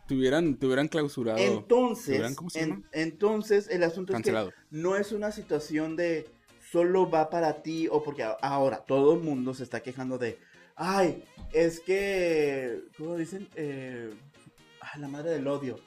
Te 0.06 0.14
hubieran, 0.14 0.56
te 0.56 0.66
hubieran 0.66 0.86
clausurado. 0.86 1.38
Entonces, 1.38 2.18
¿Verán 2.18 2.34
cómo 2.36 2.50
se 2.50 2.60
en- 2.60 2.68
llama? 2.70 2.82
entonces 2.92 3.68
el 3.68 3.82
asunto 3.82 4.12
cancelado. 4.12 4.50
es 4.50 4.54
que 4.54 4.60
no 4.70 4.96
es 4.96 5.10
una 5.10 5.32
situación 5.32 5.96
de 5.96 6.28
solo 6.70 7.10
va 7.10 7.30
para 7.30 7.62
ti 7.62 7.88
o 7.90 8.02
porque 8.04 8.24
ahora 8.42 8.84
todo 8.86 9.14
el 9.14 9.22
mundo 9.22 9.54
se 9.54 9.64
está 9.64 9.80
quejando 9.82 10.18
de, 10.18 10.38
ay, 10.76 11.24
es 11.52 11.80
que, 11.80 12.80
¿cómo 12.96 13.16
dicen? 13.16 13.48
Eh, 13.56 14.12
ah, 14.92 14.98
la 14.98 15.08
madre 15.08 15.30
del 15.30 15.46
odio. 15.46 15.78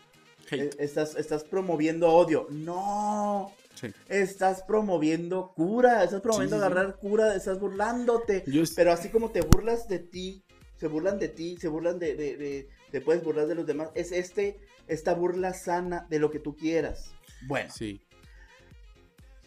Hate. 0.48 0.64
Eh, 0.66 0.70
Estás, 0.80 1.16
estás 1.16 1.44
promoviendo 1.44 2.10
odio. 2.10 2.48
No, 2.50 3.54
Sí. 3.76 3.88
estás 4.08 4.62
promoviendo 4.64 5.52
cura, 5.56 6.04
estás 6.04 6.22
promoviendo 6.22 6.58
Sí, 6.58 6.62
sí, 6.62 6.68
sí. 6.68 6.72
agarrar 6.74 6.96
cura, 6.98 7.36
estás 7.36 7.60
burlándote. 7.60 8.44
Pero 8.76 8.92
así 8.92 9.10
como 9.10 9.32
te 9.32 9.42
burlas 9.42 9.88
de 9.88 10.00
ti, 10.00 10.44
se 10.78 10.88
burlan 10.88 11.18
de 11.18 11.30
ti, 11.30 11.58
se 11.60 11.68
burlan 11.70 11.98
de, 12.00 12.16
de, 12.16 12.38
de- 12.38 12.70
te 12.92 13.02
puedes 13.02 13.24
burlar 13.24 13.48
de 13.48 13.56
los 13.56 13.66
demás, 13.66 13.90
es 13.96 14.12
este, 14.12 14.60
esta 14.88 15.14
burla 15.16 15.54
sana 15.54 16.06
de 16.10 16.20
lo 16.20 16.30
que 16.30 16.40
tú 16.40 16.56
quieras. 16.56 17.12
Bueno, 17.48 17.72
Sí. 17.74 18.00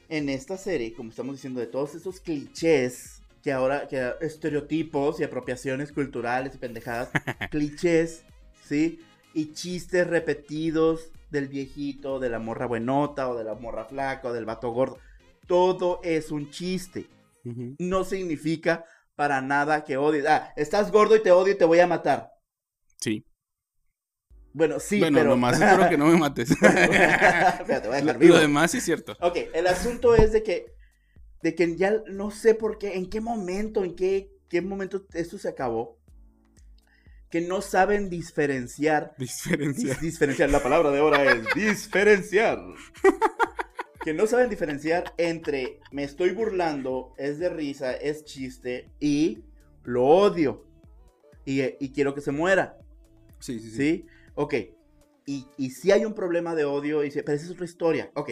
en 0.08 0.28
esta 0.28 0.56
serie, 0.56 0.92
como 0.92 1.10
estamos 1.10 1.36
diciendo, 1.36 1.60
de 1.60 1.66
todos 1.66 1.94
esos 1.94 2.20
clichés, 2.20 3.22
que 3.42 3.52
ahora, 3.52 3.86
que 3.86 4.12
estereotipos 4.20 5.20
y 5.20 5.24
apropiaciones 5.24 5.92
culturales 5.92 6.54
y 6.54 6.58
pendejadas, 6.58 7.10
clichés, 7.50 8.22
¿sí? 8.66 9.00
Y 9.36 9.52
chistes 9.52 10.06
repetidos 10.06 11.12
del 11.30 11.48
viejito, 11.48 12.18
de 12.18 12.30
la 12.30 12.38
morra 12.38 12.64
buenota, 12.64 13.28
o 13.28 13.36
de 13.36 13.44
la 13.44 13.54
morra 13.54 13.84
flaca, 13.84 14.28
o 14.28 14.32
del 14.32 14.46
vato 14.46 14.70
gordo. 14.70 14.98
Todo 15.46 16.00
es 16.02 16.30
un 16.30 16.50
chiste. 16.50 17.06
No 17.78 18.02
significa 18.04 18.86
para 19.14 19.42
nada 19.42 19.84
que 19.84 19.98
odies. 19.98 20.24
Ah, 20.26 20.54
estás 20.56 20.90
gordo 20.90 21.14
y 21.16 21.22
te 21.22 21.32
odio 21.32 21.52
y 21.52 21.58
te 21.58 21.66
voy 21.66 21.80
a 21.80 21.86
matar. 21.86 22.30
Sí. 22.98 23.26
Bueno, 24.54 24.80
sí, 24.80 25.00
bueno, 25.00 25.18
pero... 25.18 25.30
nomás 25.30 25.60
espero 25.60 25.90
que 25.90 25.98
no 25.98 26.06
me 26.06 26.16
mates. 26.16 26.50
Espérate, 26.50 27.88
voy 27.88 27.98
a 27.98 28.00
lo, 28.00 28.06
dejar 28.06 28.18
vivo. 28.18 28.34
lo 28.36 28.40
demás 28.40 28.70
sí 28.70 28.78
es 28.78 28.84
cierto. 28.84 29.14
Ok, 29.20 29.36
el 29.52 29.66
asunto 29.66 30.14
es 30.14 30.32
de 30.32 30.42
que, 30.42 30.72
de 31.42 31.54
que 31.54 31.76
ya 31.76 32.02
no 32.06 32.30
sé 32.30 32.54
por 32.54 32.78
qué, 32.78 32.96
en 32.96 33.10
qué 33.10 33.20
momento, 33.20 33.84
en 33.84 33.94
qué, 33.94 34.30
qué 34.48 34.62
momento 34.62 35.04
esto 35.12 35.36
se 35.36 35.50
acabó, 35.50 35.95
que 37.36 37.46
no 37.46 37.60
saben 37.60 38.08
diferenciar, 38.08 39.14
Diferencia. 39.18 39.92
dis- 39.96 40.00
diferenciar, 40.00 40.48
la 40.48 40.62
palabra 40.62 40.90
de 40.90 41.00
ahora 41.00 41.22
es 41.30 41.44
diferenciar, 41.54 42.58
que 44.02 44.14
no 44.14 44.26
saben 44.26 44.48
diferenciar 44.48 45.12
entre 45.18 45.80
me 45.92 46.02
estoy 46.02 46.30
burlando, 46.30 47.12
es 47.18 47.38
de 47.38 47.50
risa, 47.50 47.92
es 47.92 48.24
chiste 48.24 48.88
y 49.00 49.44
lo 49.84 50.06
odio 50.06 50.64
y, 51.44 51.60
y 51.62 51.92
quiero 51.92 52.14
que 52.14 52.22
se 52.22 52.32
muera. 52.32 52.78
Sí, 53.38 53.60
sí, 53.60 53.70
sí. 53.70 53.76
¿Sí? 53.76 54.06
Ok. 54.34 54.54
Y, 55.26 55.46
y 55.58 55.70
si 55.72 55.92
hay 55.92 56.06
un 56.06 56.14
problema 56.14 56.54
de 56.54 56.64
odio, 56.64 57.04
y 57.04 57.10
pero 57.10 57.32
esa 57.34 57.44
es 57.44 57.50
otra 57.50 57.66
historia. 57.66 58.10
Ok. 58.14 58.30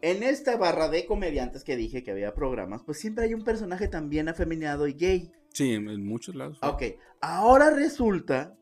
En 0.00 0.22
esta 0.22 0.56
barra 0.56 0.88
de 0.88 1.04
comediantes 1.04 1.62
que 1.62 1.76
dije 1.76 2.02
que 2.02 2.12
había 2.12 2.32
programas, 2.32 2.82
pues 2.86 2.98
siempre 2.98 3.26
hay 3.26 3.34
un 3.34 3.44
personaje 3.44 3.86
también 3.86 4.30
afeminado 4.30 4.88
y 4.88 4.94
gay. 4.94 5.30
Sí, 5.52 5.74
en, 5.74 5.88
en 5.88 6.06
muchos 6.06 6.34
lados. 6.34 6.58
fue. 6.58 6.68
Ok. 6.68 6.82
Ahora 7.20 7.70
resulta 7.70 8.56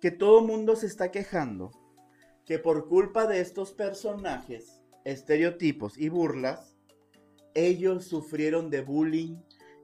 que 0.00 0.10
todo 0.10 0.40
el 0.40 0.46
mundo 0.46 0.76
se 0.76 0.86
está 0.86 1.10
quejando 1.10 1.70
que 2.46 2.58
por 2.58 2.88
culpa 2.88 3.26
de 3.26 3.40
estos 3.40 3.72
personajes, 3.72 4.82
estereotipos 5.04 5.96
y 5.98 6.08
burlas, 6.08 6.76
ellos 7.54 8.06
sufrieron 8.06 8.70
de 8.70 8.80
bullying 8.80 9.36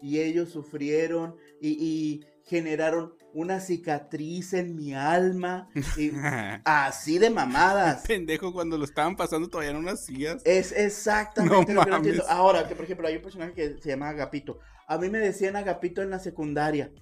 y 0.03 0.21
ellos 0.21 0.51
sufrieron 0.51 1.37
y, 1.61 1.71
y 1.71 2.25
generaron 2.45 3.15
una 3.33 3.61
cicatriz 3.61 4.55
en 4.55 4.75
mi 4.75 4.95
alma. 4.95 5.69
Y 5.97 6.11
así 6.65 7.19
de 7.19 7.31
mamadas. 7.31 8.05
Pendejo, 8.09 8.53
cuando 8.53 8.79
lo 8.79 8.85
estaban 8.85 9.15
pasando 9.15 9.49
todavía 9.49 9.73
en 9.73 9.77
unas 9.77 10.05
sillas. 10.05 10.43
Es 10.45 10.73
exactamente 10.73 11.73
No 11.73 11.81
lo 11.81 11.85
que 11.85 11.91
no 11.91 11.97
entiendo. 11.99 12.25
Ahora, 12.29 12.67
que 12.67 12.75
por 12.75 12.85
ejemplo, 12.85 13.07
hay 13.07 13.17
un 13.17 13.23
personaje 13.23 13.53
que 13.53 13.77
se 13.79 13.91
llama 13.91 14.09
Agapito. 14.09 14.59
A 14.87 14.99
mí 14.99 15.09
me 15.11 15.19
decían 15.19 15.57
Agapito 15.57 16.03
en 16.03 16.11
la 16.11 16.19
secundaria. 16.19 16.93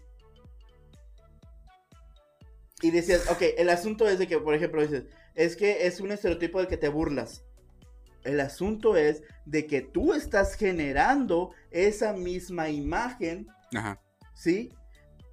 Y 2.82 2.90
decías, 2.90 3.30
ok, 3.30 3.42
el 3.56 3.70
asunto 3.70 4.08
es 4.08 4.18
de 4.18 4.26
que, 4.26 4.38
por 4.38 4.54
ejemplo, 4.54 4.82
dices, 4.82 5.04
es 5.34 5.56
que 5.56 5.86
es 5.86 6.00
un 6.00 6.12
estereotipo 6.12 6.58
del 6.58 6.68
que 6.68 6.76
te 6.76 6.88
burlas. 6.88 7.44
El 8.24 8.40
asunto 8.40 8.96
es 8.96 9.22
de 9.44 9.66
que 9.66 9.82
tú 9.82 10.12
estás 10.14 10.54
generando 10.54 11.52
esa 11.70 12.12
misma 12.14 12.70
imagen 12.70 13.46
Ajá. 13.74 14.00
¿sí? 14.34 14.70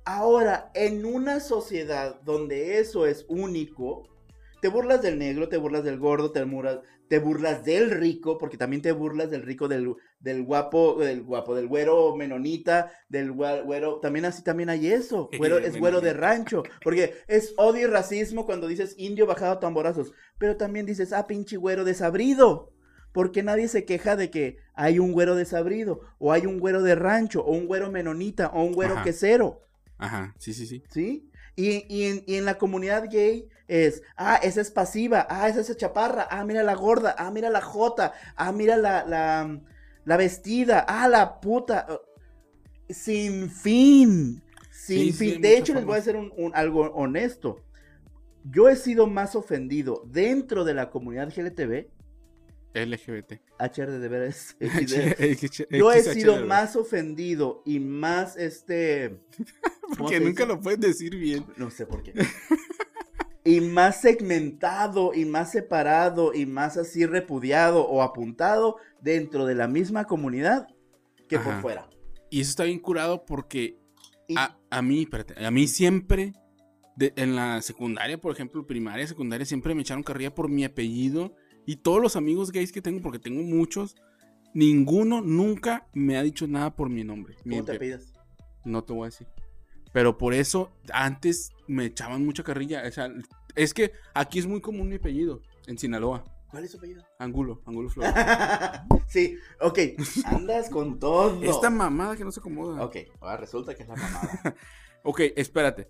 Ahora, 0.05 0.71
en 0.73 1.05
una 1.05 1.39
sociedad 1.39 2.21
donde 2.21 2.79
eso 2.79 3.05
es 3.05 3.25
único, 3.27 4.07
te 4.61 4.67
burlas 4.67 5.01
del 5.01 5.19
negro, 5.19 5.49
te 5.49 5.57
burlas 5.57 5.83
del 5.83 5.99
gordo, 5.99 6.31
te 6.31 6.43
burlas, 6.43 6.79
te 7.07 7.19
burlas 7.19 7.63
del 7.63 7.91
rico, 7.91 8.37
porque 8.37 8.57
también 8.57 8.81
te 8.81 8.91
burlas 8.91 9.29
del 9.29 9.43
rico, 9.43 9.67
del, 9.67 9.95
del 10.21 10.43
guapo, 10.43 10.97
del 10.99 11.23
guapo, 11.23 11.55
del 11.55 11.67
güero 11.67 12.15
menonita, 12.15 12.91
del 13.09 13.31
güero, 13.31 13.99
también 13.99 14.25
así 14.25 14.43
también 14.43 14.69
hay 14.69 14.87
eso, 14.87 15.29
güero, 15.37 15.57
es 15.57 15.77
güero 15.77 15.99
de 15.99 16.13
rancho, 16.13 16.63
porque 16.83 17.15
es 17.27 17.53
odio 17.57 17.87
y 17.87 17.91
racismo 17.91 18.45
cuando 18.45 18.67
dices 18.67 18.95
indio 18.97 19.25
bajado 19.25 19.53
a 19.53 19.59
tamborazos, 19.59 20.13
pero 20.37 20.57
también 20.57 20.85
dices, 20.85 21.11
ah, 21.13 21.27
pinche 21.27 21.57
güero 21.57 21.83
desabrido. 21.83 22.71
Porque 23.13 23.43
nadie 23.43 23.67
se 23.67 23.83
queja 23.83 24.15
de 24.15 24.31
que 24.31 24.59
hay 24.73 24.97
un 24.97 25.11
güero 25.11 25.35
desabrido, 25.35 25.99
o 26.17 26.31
hay 26.31 26.45
un 26.45 26.59
güero 26.59 26.81
de 26.81 26.95
rancho, 26.95 27.43
o 27.43 27.51
un 27.51 27.67
güero 27.67 27.91
menonita, 27.91 28.47
o 28.53 28.63
un 28.63 28.71
güero 28.71 28.93
Ajá. 28.93 29.03
quesero, 29.03 29.67
Ajá. 29.97 30.33
Sí, 30.39 30.53
sí, 30.53 30.65
sí. 30.65 30.81
¿sí? 30.89 31.29
Y, 31.55 31.85
y 31.93 32.05
en, 32.05 32.23
y 32.25 32.35
en 32.35 32.45
la 32.45 32.57
comunidad 32.57 33.09
gay 33.11 33.49
es, 33.67 34.01
ah, 34.17 34.39
esa 34.41 34.61
es 34.61 34.71
pasiva, 34.71 35.27
ah, 35.29 35.47
esa 35.47 35.61
es 35.61 35.77
chaparra, 35.77 36.27
ah, 36.29 36.43
mira 36.43 36.63
la 36.63 36.73
gorda, 36.75 37.15
ah, 37.17 37.31
mira 37.31 37.49
la 37.49 37.61
jota, 37.61 38.13
ah, 38.35 38.51
mira 38.51 38.77
la, 38.77 39.05
la, 39.05 39.59
la 40.05 40.17
vestida, 40.17 40.85
ah, 40.87 41.07
la 41.07 41.39
puta. 41.39 41.87
uh, 41.89 42.93
Sin 42.93 43.49
fin, 43.49 44.41
sin 44.71 45.13
Sí, 45.13 45.31
fin. 45.33 45.41
de 45.41 45.57
hecho, 45.57 45.73
les 45.73 45.85
voy 45.85 45.95
a 45.95 45.99
hacer 45.99 46.15
un, 46.17 46.31
un- 46.35 46.51
algo 46.55 46.81
honesto. 46.91 47.63
Yo 48.43 48.67
he 48.69 48.75
sido 48.75 49.07
más 49.07 49.35
ofendido 49.35 50.03
dentro 50.07 50.63
de 50.65 50.73
la 50.73 50.89
comunidad 50.89 51.31
GLTV 51.33 51.89
LGBT. 52.73 53.33
HR 53.59 53.99
de 53.99 54.07
veras. 54.07 54.55
Yo 55.69 55.91
he 55.91 56.01
sido 56.03 56.45
más 56.45 56.75
ofendido 56.75 57.61
y 57.65 57.79
más 57.79 58.35
este. 58.37 59.19
Porque 59.97 60.19
nunca 60.19 60.45
lo 60.45 60.59
puedes 60.59 60.79
decir 60.79 61.15
bien. 61.17 61.45
No 61.57 61.69
sé 61.69 61.85
por 61.85 62.01
qué. 62.01 62.13
y 63.43 63.61
más 63.61 64.01
segmentado 64.01 65.13
y 65.13 65.25
más 65.25 65.51
separado 65.51 66.33
y 66.33 66.45
más 66.45 66.77
así 66.77 67.05
repudiado 67.05 67.87
o 67.87 68.01
apuntado 68.01 68.77
dentro 69.01 69.45
de 69.45 69.55
la 69.55 69.67
misma 69.67 70.05
comunidad 70.05 70.67
que 71.27 71.39
por 71.39 71.61
fuera. 71.61 71.89
Y 72.29 72.41
eso 72.41 72.51
está 72.51 72.63
bien 72.65 72.79
curado 72.79 73.25
porque 73.25 73.77
a, 74.35 74.57
a, 74.69 74.81
mí, 74.81 75.01
espérate, 75.01 75.43
a 75.43 75.51
mí 75.51 75.67
siempre, 75.67 76.33
en 76.99 77.35
la 77.35 77.61
secundaria, 77.61 78.19
por 78.19 78.31
ejemplo, 78.31 78.65
primaria, 78.67 79.07
secundaria, 79.07 79.45
siempre 79.45 79.73
me 79.73 79.81
echaron 79.81 80.03
carrilla 80.03 80.33
por 80.33 80.49
mi 80.49 80.63
apellido 80.63 81.35
y 81.65 81.77
todos 81.77 82.01
los 82.01 82.15
amigos 82.15 82.51
gays 82.51 82.71
que 82.71 82.81
tengo, 82.81 83.01
porque 83.01 83.19
tengo 83.19 83.41
muchos, 83.43 83.95
ninguno 84.53 85.21
nunca 85.21 85.87
me 85.93 86.17
ha 86.17 86.23
dicho 86.23 86.47
nada 86.47 86.75
por 86.75 86.89
mi 86.89 87.03
nombre. 87.03 87.35
¿Cómo 87.43 87.63
te 87.63 87.79
pides? 87.79 88.13
No 88.63 88.83
te 88.83 88.93
voy 88.93 89.03
a 89.03 89.05
decir. 89.05 89.27
Pero 89.93 90.17
por 90.17 90.33
eso 90.33 90.71
antes 90.93 91.51
me 91.67 91.85
echaban 91.85 92.25
mucha 92.25 92.43
carrilla. 92.43 92.83
O 92.87 92.91
sea, 92.91 93.09
es 93.55 93.73
que 93.73 93.91
aquí 94.13 94.39
es 94.39 94.47
muy 94.47 94.61
común 94.61 94.89
mi 94.89 94.95
apellido, 94.95 95.41
en 95.67 95.77
Sinaloa. 95.77 96.23
¿Cuál 96.49 96.65
es 96.65 96.71
su 96.71 96.77
apellido? 96.77 97.03
Angulo, 97.17 97.61
Angulo 97.65 97.89
Flores. 97.91 98.13
sí, 99.07 99.37
ok. 99.61 99.79
Andas 100.25 100.69
con 100.69 100.99
todo. 100.99 101.41
Esta 101.41 101.69
mamada 101.69 102.17
que 102.17 102.25
no 102.25 102.31
se 102.31 102.41
acomoda. 102.41 102.83
Ok, 102.83 102.97
ahora 103.21 103.37
resulta 103.37 103.73
que 103.73 103.83
es 103.83 103.89
la 103.89 103.95
mamada. 103.95 104.55
ok, 105.03 105.21
espérate. 105.35 105.87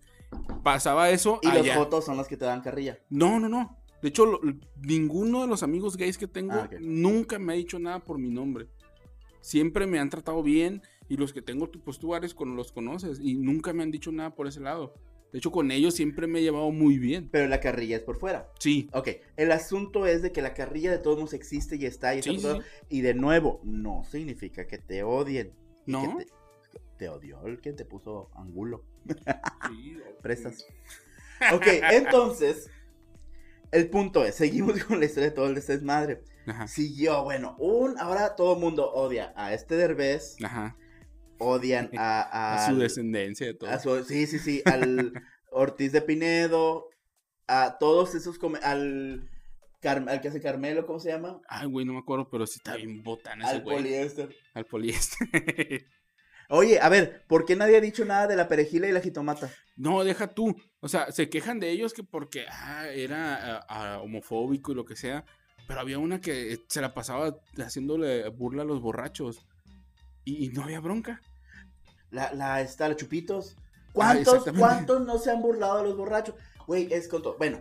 Pasaba 0.63 1.09
eso. 1.09 1.39
Y 1.41 1.51
los 1.51 1.67
fotos 1.71 2.05
son 2.05 2.17
los 2.17 2.27
que 2.27 2.37
te 2.37 2.45
dan 2.45 2.61
carrilla. 2.61 2.99
No, 3.09 3.39
no, 3.39 3.49
no. 3.49 3.77
De 4.01 4.09
hecho, 4.09 4.39
ninguno 4.81 5.41
de 5.41 5.47
los 5.47 5.61
amigos 5.61 5.95
gays 5.95 6.17
que 6.17 6.27
tengo 6.27 6.53
ah, 6.53 6.69
nunca 6.79 7.37
me 7.37 7.53
ha 7.53 7.55
dicho 7.55 7.77
nada 7.77 7.99
por 7.99 8.17
mi 8.17 8.29
nombre. 8.29 8.67
Siempre 9.41 9.85
me 9.85 9.99
han 9.99 10.09
tratado 10.09 10.41
bien 10.41 10.81
y 11.11 11.17
los 11.17 11.33
que 11.33 11.41
tengo, 11.41 11.69
pues 11.69 11.99
tú 11.99 12.15
Ares, 12.15 12.33
los 12.39 12.71
conoces 12.71 13.19
y 13.21 13.33
nunca 13.33 13.73
me 13.73 13.83
han 13.83 13.91
dicho 13.91 14.13
nada 14.13 14.33
por 14.33 14.47
ese 14.47 14.61
lado. 14.61 14.93
De 15.33 15.39
hecho, 15.39 15.51
con 15.51 15.69
ellos 15.69 15.93
siempre 15.93 16.25
me 16.25 16.39
he 16.39 16.41
llevado 16.41 16.71
muy 16.71 16.99
bien. 16.99 17.27
Pero 17.29 17.49
la 17.49 17.59
carrilla 17.59 17.97
es 17.97 18.01
por 18.01 18.17
fuera. 18.17 18.49
Sí. 18.59 18.89
Ok, 18.93 19.09
el 19.35 19.51
asunto 19.51 20.05
es 20.05 20.21
de 20.21 20.31
que 20.31 20.41
la 20.41 20.53
carrilla 20.53 20.89
de 20.89 20.99
todos 20.99 21.17
modos 21.17 21.33
existe 21.33 21.75
y 21.75 21.85
está. 21.85 22.15
Y, 22.15 22.21
y 22.87 23.01
de 23.01 23.13
nuevo, 23.13 23.59
no 23.65 24.05
significa 24.09 24.67
que 24.67 24.77
te 24.77 25.03
odien. 25.03 25.51
¿No? 25.85 26.17
te, 26.97 27.09
odió 27.09 27.45
el 27.45 27.59
que 27.59 27.73
te 27.73 27.83
puso 27.83 28.29
angulo. 28.33 28.85
Sí. 29.67 29.97
Prestas. 30.21 30.65
Ok, 31.53 31.67
entonces, 31.91 32.69
el 33.71 33.89
punto 33.89 34.23
es, 34.23 34.35
seguimos 34.35 34.81
con 34.85 35.01
la 35.01 35.07
historia 35.07 35.29
de 35.31 35.35
todo 35.35 35.47
el 35.47 35.55
desmadre. 35.55 36.23
Ajá. 36.47 36.69
Siguió, 36.69 37.25
bueno, 37.25 37.57
un, 37.59 37.99
ahora 37.99 38.37
todo 38.37 38.53
el 38.53 38.61
mundo 38.61 38.89
odia 38.93 39.33
a 39.35 39.53
este 39.53 39.75
Derbez. 39.75 40.37
Ajá. 40.41 40.77
Odian 41.41 41.89
a, 41.97 42.55
a, 42.55 42.69
su 42.69 42.77
descendencia 42.77 43.47
de 43.47 43.53
todo. 43.55 44.03
sí, 44.03 44.27
sí, 44.27 44.39
sí, 44.39 44.61
al 44.65 45.13
Ortiz 45.51 45.91
de 45.91 46.01
Pinedo, 46.01 46.89
a 47.47 47.77
todos 47.79 48.15
esos, 48.15 48.39
al, 48.63 49.29
al 49.83 50.21
que 50.21 50.27
hace 50.27 50.41
Carmelo, 50.41 50.85
¿cómo 50.85 50.99
se 50.99 51.09
llama? 51.09 51.41
Ay, 51.49 51.67
güey, 51.67 51.85
no 51.85 51.93
me 51.93 51.99
acuerdo, 51.99 52.29
pero 52.29 52.47
sí 52.47 52.55
está 52.57 52.75
bien 52.77 53.03
botán 53.03 53.41
ese 53.41 53.51
Al 53.51 53.63
poliéster. 53.63 54.35
Al 54.53 54.65
poliéster. 54.65 55.27
Oye, 56.49 56.79
a 56.81 56.89
ver, 56.89 57.23
¿por 57.27 57.45
qué 57.45 57.55
nadie 57.55 57.77
ha 57.77 57.81
dicho 57.81 58.03
nada 58.03 58.27
de 58.27 58.35
la 58.35 58.49
perejila 58.49 58.87
y 58.87 58.91
la 58.91 58.99
jitomata? 58.99 59.49
No, 59.77 60.03
deja 60.03 60.27
tú. 60.27 60.53
O 60.81 60.89
sea, 60.89 61.09
se 61.11 61.29
quejan 61.29 61.61
de 61.61 61.71
ellos 61.71 61.93
que 61.93 62.03
porque 62.03 62.45
ah, 62.49 62.89
era 62.89 63.65
homofóbico 64.03 64.73
y 64.73 64.75
lo 64.75 64.83
que 64.83 64.97
sea. 64.97 65.23
Pero 65.65 65.79
había 65.79 65.97
una 65.97 66.19
que 66.19 66.59
se 66.67 66.81
la 66.81 66.93
pasaba 66.93 67.37
haciéndole 67.57 68.27
burla 68.27 68.63
a 68.63 68.65
los 68.65 68.81
borrachos. 68.81 69.45
Y, 70.25 70.49
no 70.49 70.63
había 70.63 70.81
bronca. 70.81 71.21
La, 72.11 72.33
la, 72.33 72.61
está, 72.61 72.87
la 72.87 72.95
Chupitos. 72.95 73.55
¿Cuántos, 73.93 74.47
ah, 74.47 74.53
¿Cuántos 74.57 75.05
no 75.05 75.17
se 75.17 75.31
han 75.31 75.41
burlado 75.41 75.79
a 75.79 75.83
los 75.83 75.97
borrachos? 75.97 76.35
Güey, 76.67 76.91
es 76.93 77.07
con 77.07 77.21
todo. 77.21 77.37
Bueno, 77.37 77.59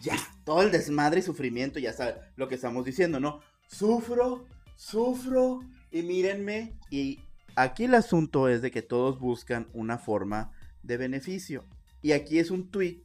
ya, 0.00 0.16
todo 0.44 0.62
el 0.62 0.70
desmadre 0.70 1.20
y 1.20 1.22
sufrimiento, 1.22 1.78
ya 1.78 1.92
sabes 1.92 2.16
lo 2.36 2.48
que 2.48 2.54
estamos 2.56 2.84
diciendo, 2.84 3.20
¿no? 3.20 3.40
Sufro, 3.68 4.46
sufro, 4.76 5.60
y 5.90 6.02
mírenme, 6.02 6.78
y 6.90 7.20
aquí 7.56 7.84
el 7.84 7.94
asunto 7.94 8.48
es 8.48 8.62
de 8.62 8.70
que 8.70 8.82
todos 8.82 9.18
buscan 9.18 9.68
una 9.72 9.98
forma 9.98 10.52
de 10.82 10.96
beneficio. 10.96 11.64
Y 12.02 12.12
aquí 12.12 12.38
es 12.38 12.50
un 12.50 12.70
tweet 12.70 13.02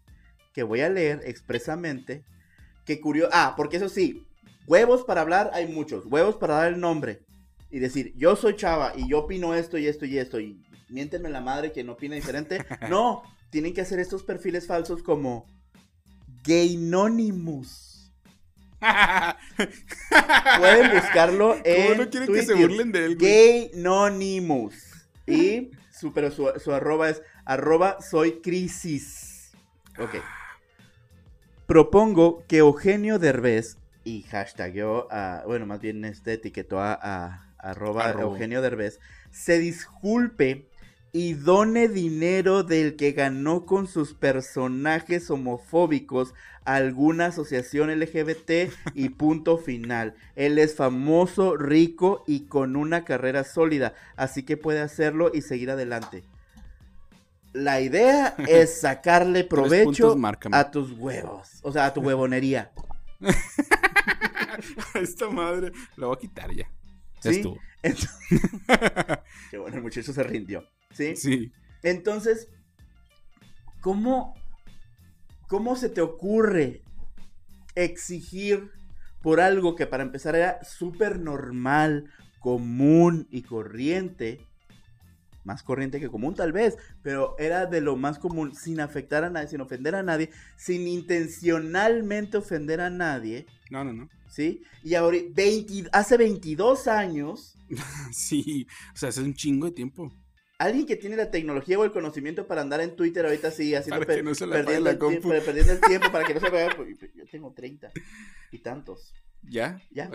que 0.54 0.63
voy 0.63 0.82
a 0.82 0.89
leer 0.89 1.21
expresamente. 1.25 2.23
Que 2.86 3.01
curioso. 3.01 3.32
Ah, 3.34 3.56
porque 3.58 3.78
eso 3.78 3.89
sí, 3.89 4.25
huevos 4.67 5.04
para 5.04 5.21
hablar 5.21 5.51
hay 5.54 5.67
muchos. 5.67 6.06
Huevos 6.06 6.38
para 6.38 6.56
dar 6.56 6.73
el 6.73 6.80
nombre. 6.80 7.24
Y 7.75 7.79
decir, 7.79 8.13
yo 8.15 8.38
soy 8.38 8.55
chava 8.55 8.93
y 8.95 9.09
yo 9.09 9.19
opino 9.19 9.53
esto 9.53 9.77
y 9.77 9.85
esto 9.85 10.05
y 10.05 10.17
esto. 10.17 10.39
Y 10.39 10.63
miéntenme 10.88 11.27
la 11.27 11.41
madre 11.41 11.73
que 11.73 11.83
no 11.83 11.91
opina 11.91 12.15
diferente. 12.15 12.65
no, 12.89 13.21
tienen 13.49 13.73
que 13.73 13.81
hacer 13.81 13.99
estos 13.99 14.23
perfiles 14.23 14.65
falsos 14.65 15.03
como 15.03 15.45
Gaynonymous. 16.45 18.13
Pueden 20.57 20.89
buscarlo 20.89 21.57
en 21.65 21.97
no 21.97 22.09
quieren 22.09 22.33
que 22.33 22.43
se 22.43 22.53
burlen 22.53 22.93
de 22.93 23.07
él? 23.07 23.17
Gaynonymous. 23.17 25.09
Y 25.27 25.71
su, 25.91 26.13
pero 26.13 26.31
su, 26.31 26.71
arroba 26.71 27.09
es 27.09 27.23
arroba 27.43 27.97
soy 27.99 28.39
crisis. 28.39 29.51
Ok. 29.99 30.15
Propongo 31.67 32.45
que 32.47 32.59
Eugenio 32.59 33.19
Derbez 33.19 33.79
y 34.05 34.21
hashtagueó 34.21 35.11
a, 35.11 35.43
bueno, 35.45 35.65
más 35.65 35.81
bien 35.81 36.05
este 36.05 36.31
etiquetó 36.31 36.79
a, 36.79 37.44
arroba, 37.65 38.12
Eugenio 38.12 38.62
Derbez, 38.62 38.99
se 39.32 39.60
disculpe 39.60 40.67
y 41.12 41.34
done 41.34 41.88
dinero 41.88 42.63
del 42.63 42.95
que 42.97 43.13
ganó 43.13 43.65
con 43.65 43.88
sus 43.88 44.13
personajes 44.13 45.30
homofóbicos 45.30 46.34
alguna 46.65 47.28
asociación 47.28 47.89
LGBT 47.97 48.69
y 48.93 49.10
punto 49.10 49.58
final. 49.58 50.15
Él 50.36 50.58
es 50.58 50.75
famoso, 50.75 51.56
rico 51.56 52.23
y 52.28 52.47
con 52.47 52.75
una 52.75 53.06
carrera 53.06 53.43
sólida, 53.43 53.93
así 54.17 54.43
que 54.43 54.58
puede 54.58 54.82
hacerlo 54.82 55.32
y 55.34 55.41
seguir 55.41 55.71
adelante. 55.71 56.23
La 57.54 57.80
idea 57.80 58.36
es 58.49 58.82
sacarle 58.82 59.45
provecho 59.45 60.17
a 60.51 60.71
tus 60.71 60.91
huevos, 60.91 61.60
o 61.62 61.71
sea, 61.71 61.86
a 61.86 61.93
tu 61.93 62.01
huevonería. 62.01 62.71
Esta 64.95 65.30
madre 65.30 65.71
la 65.95 66.08
voy 66.08 66.15
a 66.17 66.19
quitar 66.19 66.51
ya. 66.54 66.69
¿Sí? 67.31 67.43
Qué 69.51 69.57
bueno, 69.57 69.77
el 69.77 69.83
muchacho 69.83 70.13
se 70.13 70.23
rindió. 70.23 70.63
¿Sí? 70.91 71.15
Sí. 71.15 71.51
Entonces, 71.83 72.49
¿cómo, 73.81 74.33
cómo 75.47 75.75
se 75.75 75.89
te 75.89 76.01
ocurre 76.01 76.81
exigir 77.75 78.71
por 79.21 79.39
algo 79.39 79.75
que 79.75 79.88
para 79.88 80.03
empezar 80.03 80.35
era 80.35 80.63
súper 80.63 81.19
normal, 81.19 82.11
común 82.39 83.27
y 83.29 83.43
corriente? 83.43 84.39
Más 85.43 85.61
corriente 85.61 85.99
que 85.99 86.09
común 86.09 86.33
tal 86.33 86.51
vez, 86.51 86.75
pero 87.03 87.35
era 87.38 87.67
de 87.67 87.81
lo 87.81 87.97
más 87.97 88.17
común, 88.17 88.55
sin 88.55 88.79
afectar 88.79 89.23
a 89.23 89.29
nadie, 89.29 89.47
sin 89.47 89.61
ofender 89.61 89.93
a 89.93 90.01
nadie, 90.01 90.31
sin 90.57 90.88
intencionalmente 90.88 92.38
ofender 92.38 92.81
a 92.81 92.89
nadie. 92.89 93.45
No, 93.69 93.83
no, 93.83 93.93
no. 93.93 94.09
¿Sí? 94.36 94.63
Y 94.84 94.95
ahora, 94.95 95.17
hace 95.93 96.17
22 96.17 96.89
años. 96.89 97.58
sí, 98.12 98.67
o 98.93 98.98
sea, 98.98 99.10
hace 99.10 99.21
un 99.21 99.34
chingo 99.34 99.67
de 99.67 99.71
tiempo 99.71 100.12
alguien 100.58 100.86
que 100.86 100.95
tiene 100.95 101.15
la 101.15 101.32
tecnología 101.32 101.78
o 101.78 101.84
el 101.84 101.91
conocimiento 101.91 102.48
para 102.48 102.62
andar 102.62 102.82
en 102.82 102.95
Twitter 102.95 103.26
ahorita 103.26 103.52
sí, 103.52 103.76
haciendo 103.76 104.06
perdiendo, 104.06 104.32
el 104.32 104.98
tiempo, 104.98 105.30
perdiendo 105.30 105.74
el 105.74 105.82
tiempo 105.82 106.12
para 106.12 106.26
que 106.26 106.34
no 106.34 106.39
se 106.39 106.50
vea. 106.50 106.69
Pues, 106.76 106.98
yo 107.13 107.26
tengo 107.30 107.54
30 107.54 107.92
y 108.52 108.60
tantos. 108.60 109.13
¿Ya? 109.44 109.81
Ya, 109.92 110.10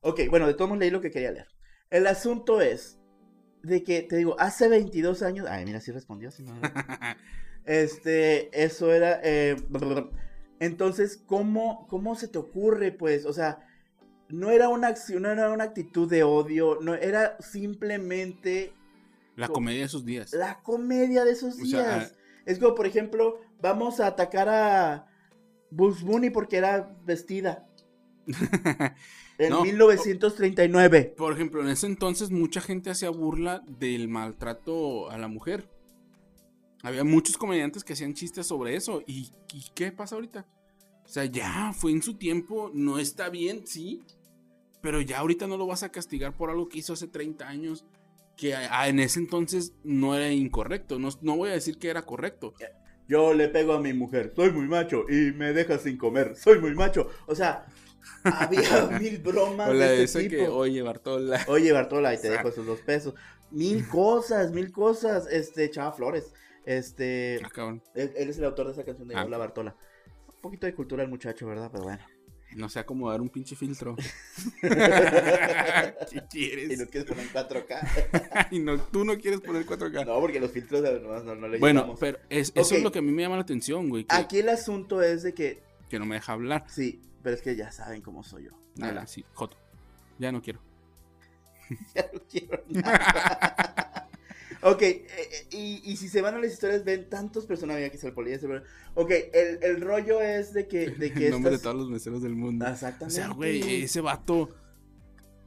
Ok, 0.00 0.22
bueno, 0.28 0.46
de 0.46 0.54
todos 0.54 0.68
modos 0.68 0.80
leí 0.80 0.90
lo 0.90 1.00
que 1.00 1.10
quería 1.10 1.32
leer. 1.32 1.48
El 1.90 2.06
asunto 2.06 2.60
es 2.60 2.98
de 3.62 3.82
que, 3.82 4.02
te 4.02 4.16
digo, 4.16 4.36
hace 4.38 4.68
22 4.68 5.22
años. 5.22 5.46
Ay, 5.48 5.64
mira, 5.64 5.80
sí 5.80 5.92
respondió. 5.92 6.30
este, 7.64 8.64
eso 8.64 8.92
era. 8.92 9.20
Eh, 9.22 9.56
entonces, 10.64 11.22
¿cómo, 11.26 11.86
¿cómo 11.88 12.14
se 12.14 12.28
te 12.28 12.38
ocurre, 12.38 12.92
pues? 12.92 13.26
O 13.26 13.32
sea, 13.32 13.66
no 14.28 14.50
era 14.50 14.68
una 14.68 14.88
acción, 14.88 15.22
no 15.22 15.30
era 15.30 15.50
una 15.50 15.64
actitud 15.64 16.08
de 16.08 16.22
odio, 16.22 16.78
no 16.80 16.94
era 16.94 17.36
simplemente 17.40 18.72
la 19.36 19.48
comedia 19.48 19.80
de 19.80 19.86
esos 19.86 20.04
días. 20.04 20.32
La 20.32 20.60
comedia 20.62 21.24
de 21.24 21.32
esos 21.32 21.58
días. 21.58 22.14
es 22.46 22.58
como, 22.58 22.74
por 22.74 22.86
ejemplo, 22.86 23.40
vamos 23.60 24.00
a 24.00 24.06
atacar 24.06 24.48
a 24.48 25.06
Bugs 25.70 26.02
Bunny 26.02 26.30
porque 26.30 26.56
era 26.56 26.96
vestida. 27.04 27.66
en 29.38 29.62
1939. 29.62 31.14
Por 31.16 31.32
ejemplo, 31.32 31.62
en 31.62 31.68
ese 31.68 31.86
entonces 31.86 32.30
mucha 32.30 32.60
gente 32.60 32.90
hacía 32.90 33.10
burla 33.10 33.62
del 33.66 34.08
maltrato 34.08 35.10
a 35.10 35.18
la 35.18 35.28
mujer. 35.28 35.68
Había 36.84 37.02
muchos 37.02 37.38
comediantes 37.38 37.82
que 37.82 37.94
hacían 37.94 38.12
chistes 38.12 38.46
sobre 38.46 38.76
eso. 38.76 39.02
¿Y, 39.06 39.32
qué 39.74 39.90
pasa 39.90 40.16
ahorita? 40.16 40.46
O 41.02 41.08
sea, 41.08 41.24
ya 41.24 41.72
fue 41.72 41.92
en 41.92 42.02
su 42.02 42.18
tiempo, 42.18 42.70
no 42.74 42.98
está 42.98 43.30
bien, 43.30 43.66
sí. 43.66 44.04
Pero 44.82 45.00
ya 45.00 45.20
ahorita 45.20 45.46
no 45.46 45.56
lo 45.56 45.66
vas 45.66 45.82
a 45.82 45.88
castigar 45.88 46.36
por 46.36 46.50
algo 46.50 46.68
que 46.68 46.78
hizo 46.78 46.92
hace 46.92 47.08
30 47.08 47.48
años, 47.48 47.86
que 48.36 48.54
en 48.54 48.98
ese 48.98 49.18
entonces 49.18 49.72
no 49.82 50.14
era 50.14 50.30
incorrecto. 50.30 50.98
No, 50.98 51.08
no 51.22 51.38
voy 51.38 51.48
a 51.48 51.54
decir 51.54 51.78
que 51.78 51.88
era 51.88 52.02
correcto. 52.02 52.52
Yo 53.08 53.32
le 53.32 53.48
pego 53.48 53.72
a 53.72 53.80
mi 53.80 53.94
mujer, 53.94 54.34
soy 54.36 54.50
muy 54.52 54.66
macho 54.66 55.04
y 55.08 55.32
me 55.32 55.54
deja 55.54 55.78
sin 55.78 55.96
comer, 55.96 56.36
soy 56.36 56.60
muy 56.60 56.74
macho. 56.74 57.08
O 57.26 57.34
sea, 57.34 57.64
había 58.24 58.86
mil 59.00 59.18
bromas 59.20 59.70
O 59.70 59.72
la 59.72 59.86
de 59.86 60.02
este 60.02 60.28
tipo. 60.28 60.36
que, 60.36 60.48
oye, 60.48 60.82
Bartola. 60.82 61.46
Oye, 61.48 61.72
Bartola, 61.72 62.12
y 62.12 62.18
te 62.18 62.26
Exacto. 62.28 62.48
dejo 62.48 62.60
esos 62.60 62.66
dos 62.66 62.80
pesos. 62.80 63.14
Mil 63.50 63.88
cosas, 63.88 64.52
mil 64.52 64.70
cosas. 64.70 65.26
Este, 65.30 65.70
Chava 65.70 65.92
Flores. 65.92 66.32
Este, 66.64 67.40
Ah, 67.44 67.76
él, 67.94 68.12
él 68.16 68.30
es 68.30 68.38
el 68.38 68.44
autor 68.44 68.66
de 68.66 68.72
esa 68.72 68.84
canción 68.84 69.06
de 69.08 69.14
Ah. 69.16 69.24
Hola 69.24 69.38
Bartola. 69.38 69.76
Un 70.28 70.40
poquito 70.40 70.66
de 70.66 70.74
cultura 70.74 71.02
el 71.02 71.08
muchacho, 71.10 71.46
¿verdad? 71.46 71.68
Pero 71.72 71.84
bueno. 71.84 72.02
No 72.56 72.68
sé 72.68 72.78
acomodar 72.78 73.20
un 73.20 73.28
pinche 73.30 73.56
filtro. 73.56 73.96
¿Qué 74.60 74.68
Y 76.12 76.16
no 76.16 76.28
quieres? 76.28 76.88
quieres 76.88 77.04
poner 77.04 77.26
4K. 77.32 78.48
Y 78.52 78.58
no, 78.60 78.78
tú 78.80 79.04
no 79.04 79.16
quieres 79.18 79.40
poner 79.40 79.66
4K. 79.66 80.06
No, 80.06 80.20
porque 80.20 80.38
los 80.38 80.50
filtros 80.52 80.82
de- 80.82 81.00
no, 81.00 81.18
no, 81.22 81.34
no 81.34 81.48
le 81.48 81.58
bueno, 81.58 81.94
pero 81.98 82.18
es- 82.28 82.52
eso 82.54 82.74
es 82.76 82.82
lo 82.82 82.92
que 82.92 83.00
a 83.00 83.02
mí 83.02 83.10
me 83.10 83.22
llama 83.22 83.36
la 83.36 83.42
atención, 83.42 83.88
güey. 83.88 84.04
Que, 84.04 84.14
Aquí 84.14 84.38
el 84.38 84.48
asunto 84.48 85.02
es 85.02 85.22
de 85.24 85.34
que, 85.34 85.62
que 85.88 85.98
no 85.98 86.06
me 86.06 86.14
deja 86.16 86.32
hablar. 86.32 86.64
sí, 86.68 87.00
pero 87.22 87.34
es 87.34 87.42
que 87.42 87.56
ya 87.56 87.72
saben 87.72 88.02
cómo 88.02 88.22
soy 88.22 88.44
yo. 88.44 88.50
Nada, 88.76 89.02
Ah, 89.02 89.06
sí, 89.06 89.24
Joto. 89.34 89.56
Ya 90.18 90.30
no 90.30 90.40
quiero. 90.40 90.60
Ya 91.94 92.08
no 92.12 92.20
quiero 92.30 92.62
nada. 92.68 94.03
Ok, 94.64 94.82
eh, 94.82 95.06
eh, 95.18 95.46
y, 95.52 95.82
y 95.92 95.96
si 95.96 96.08
se 96.08 96.20
van 96.20 96.34
a 96.34 96.38
las 96.38 96.52
historias, 96.52 96.84
ven 96.84 97.08
tantos 97.08 97.46
personajes. 97.46 97.86
Aquí 97.86 97.96
está 97.96 98.08
el 98.08 98.14
pero- 98.14 98.62
Ok, 98.94 99.10
el, 99.32 99.58
el 99.62 99.80
rollo 99.80 100.20
es 100.20 100.52
de 100.52 100.66
que, 100.66 100.90
de 100.90 101.12
que 101.12 101.26
El 101.26 101.30
nombre 101.32 101.52
de 101.52 101.58
todos 101.58 101.76
los 101.76 101.88
meseros 101.90 102.22
del 102.22 102.34
mundo. 102.34 102.64
O 102.64 102.68
Exactamente. 102.68 103.14
sea, 103.14 103.28
güey, 103.28 103.84
ese 103.84 104.00
vato. 104.00 104.48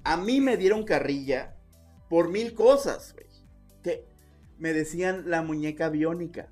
A 0.03 0.17
mí 0.17 0.39
me 0.39 0.55
dieron 0.57 0.83
carrilla 0.85 1.55
por 2.09 2.29
mil 2.29 2.53
cosas, 2.53 3.13
güey. 3.13 3.25
Que 3.83 4.05
me 4.57 4.73
decían 4.73 5.29
la 5.29 5.41
muñeca 5.41 5.89
biónica. 5.89 6.49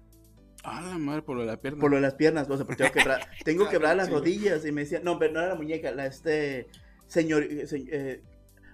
Ah, 0.64 0.82
la 0.82 0.98
madre, 0.98 1.22
por 1.22 1.36
lo 1.36 1.42
de 1.44 1.48
la 1.48 1.62
pierna. 1.62 1.80
Por 1.80 1.92
lo 1.92 1.98
de 1.98 2.02
las 2.02 2.16
piernas, 2.16 2.50
o 2.50 2.58
sea, 2.58 2.66
porque 2.66 2.84
tengo 2.84 2.92
quebrar, 2.94 3.30
tengo 3.46 3.70
quebrar 3.70 3.96
las 3.96 4.10
rodillas. 4.10 4.66
Y 4.66 4.72
me 4.72 4.82
decían, 4.82 5.04
no, 5.04 5.20
pero 5.20 5.32
no 5.34 5.40
era 5.40 5.50
la 5.50 5.56
muñeca, 5.56 5.92
la 5.92 6.06
este. 6.08 6.68
Señor. 7.08 7.44
eh, 7.44 7.68
se- 7.68 8.24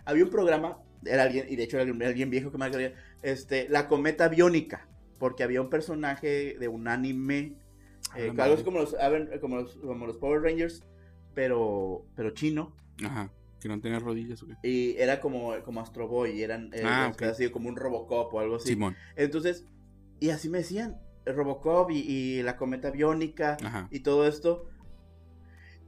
había 0.06 0.24
un 0.24 0.30
programa, 0.32 0.80
era 1.06 1.24
alguien, 1.24 1.46
y 1.50 1.56
de 1.56 1.64
hecho 1.64 1.78
era 1.78 1.84
alguien, 1.84 2.02
alguien 2.08 2.30
viejo 2.30 2.52
que 2.52 2.58
me 2.58 2.66
este, 3.22 3.68
La 3.70 3.88
Cometa 3.88 4.28
Biónica. 4.28 4.88
Porque 5.20 5.44
había 5.44 5.62
un 5.62 5.70
personaje 5.70 6.56
de 6.60 6.68
un 6.68 6.88
anime. 6.88 7.56
Ah, 8.12 8.20
eh, 8.20 8.34
algo 8.36 8.56
así 8.56 8.64
como 8.64 8.80
los, 8.80 8.96
como 9.40 9.58
los, 9.58 9.76
como 9.76 10.08
los 10.08 10.18
Power 10.18 10.42
Rangers, 10.42 10.84
pero, 11.36 12.06
pero 12.16 12.32
chino. 12.32 12.76
Ajá, 13.04 13.32
que 13.60 13.68
no 13.70 13.80
tenía 13.80 14.00
rodillas. 14.00 14.44
Y 14.64 14.96
era 14.98 15.22
como, 15.22 15.54
como 15.64 15.80
Astro 15.80 16.08
Boy, 16.08 16.42
eran 16.42 16.72
eh, 16.74 16.82
Ah, 16.84 17.10
este, 17.12 17.26
ok. 17.26 17.32
así 17.32 17.50
como 17.52 17.70
un 17.70 17.76
Robocop 17.76 18.34
o 18.34 18.40
algo 18.40 18.56
así. 18.56 18.70
Simón. 18.70 18.96
Entonces, 19.16 19.66
y 20.20 20.32
así 20.32 20.50
me 20.50 20.58
decían, 20.60 21.00
Robocop 21.26 21.92
y, 21.92 22.00
y 22.00 22.44
la 22.44 22.58
cometa 22.58 22.90
biónica 22.90 23.58
Ajá. 23.64 23.88
y 23.92 24.00
todo 24.00 24.28
esto. 24.28 24.66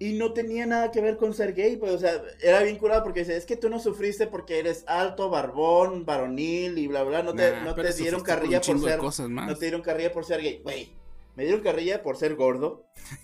Y 0.04 0.14
no 0.14 0.34
tenía 0.34 0.66
nada 0.66 0.92
que 0.92 1.00
ver 1.02 1.18
con 1.18 1.34
ser 1.34 1.54
gay, 1.54 1.78
pues, 1.78 1.92
o 1.94 1.98
sea, 1.98 2.22
era 2.42 2.62
bien 2.64 2.78
curado 2.78 3.04
porque 3.04 3.22
dice, 3.22 3.38
es 3.38 3.46
que 3.46 3.56
tú 3.56 3.70
no 3.70 3.80
sufriste 3.80 4.28
porque 4.28 4.60
eres 4.60 4.84
alto, 4.88 5.30
barbón, 5.30 6.06
varonil 6.06 6.78
y 6.78 6.88
bla, 6.88 7.04
bla, 7.04 7.24
no 7.24 7.34
te, 7.34 7.52
Nah, 7.52 7.64
no 7.64 7.76
te 7.76 7.94
dieron 7.94 8.22
carrilla 8.22 8.60
por 8.60 8.82
ser, 8.82 8.98
cosas 9.00 9.30
más. 9.30 9.48
no 9.48 9.56
te 9.56 9.66
dieron 9.66 9.82
carrilla 9.82 10.12
por 10.12 10.26
ser 10.26 10.42
gay, 10.42 10.60
güey. 10.64 10.92
Me 11.36 11.44
dieron 11.46 11.62
carrilla 11.62 12.04
por 12.04 12.18
ser 12.18 12.36
gordo, 12.36 12.86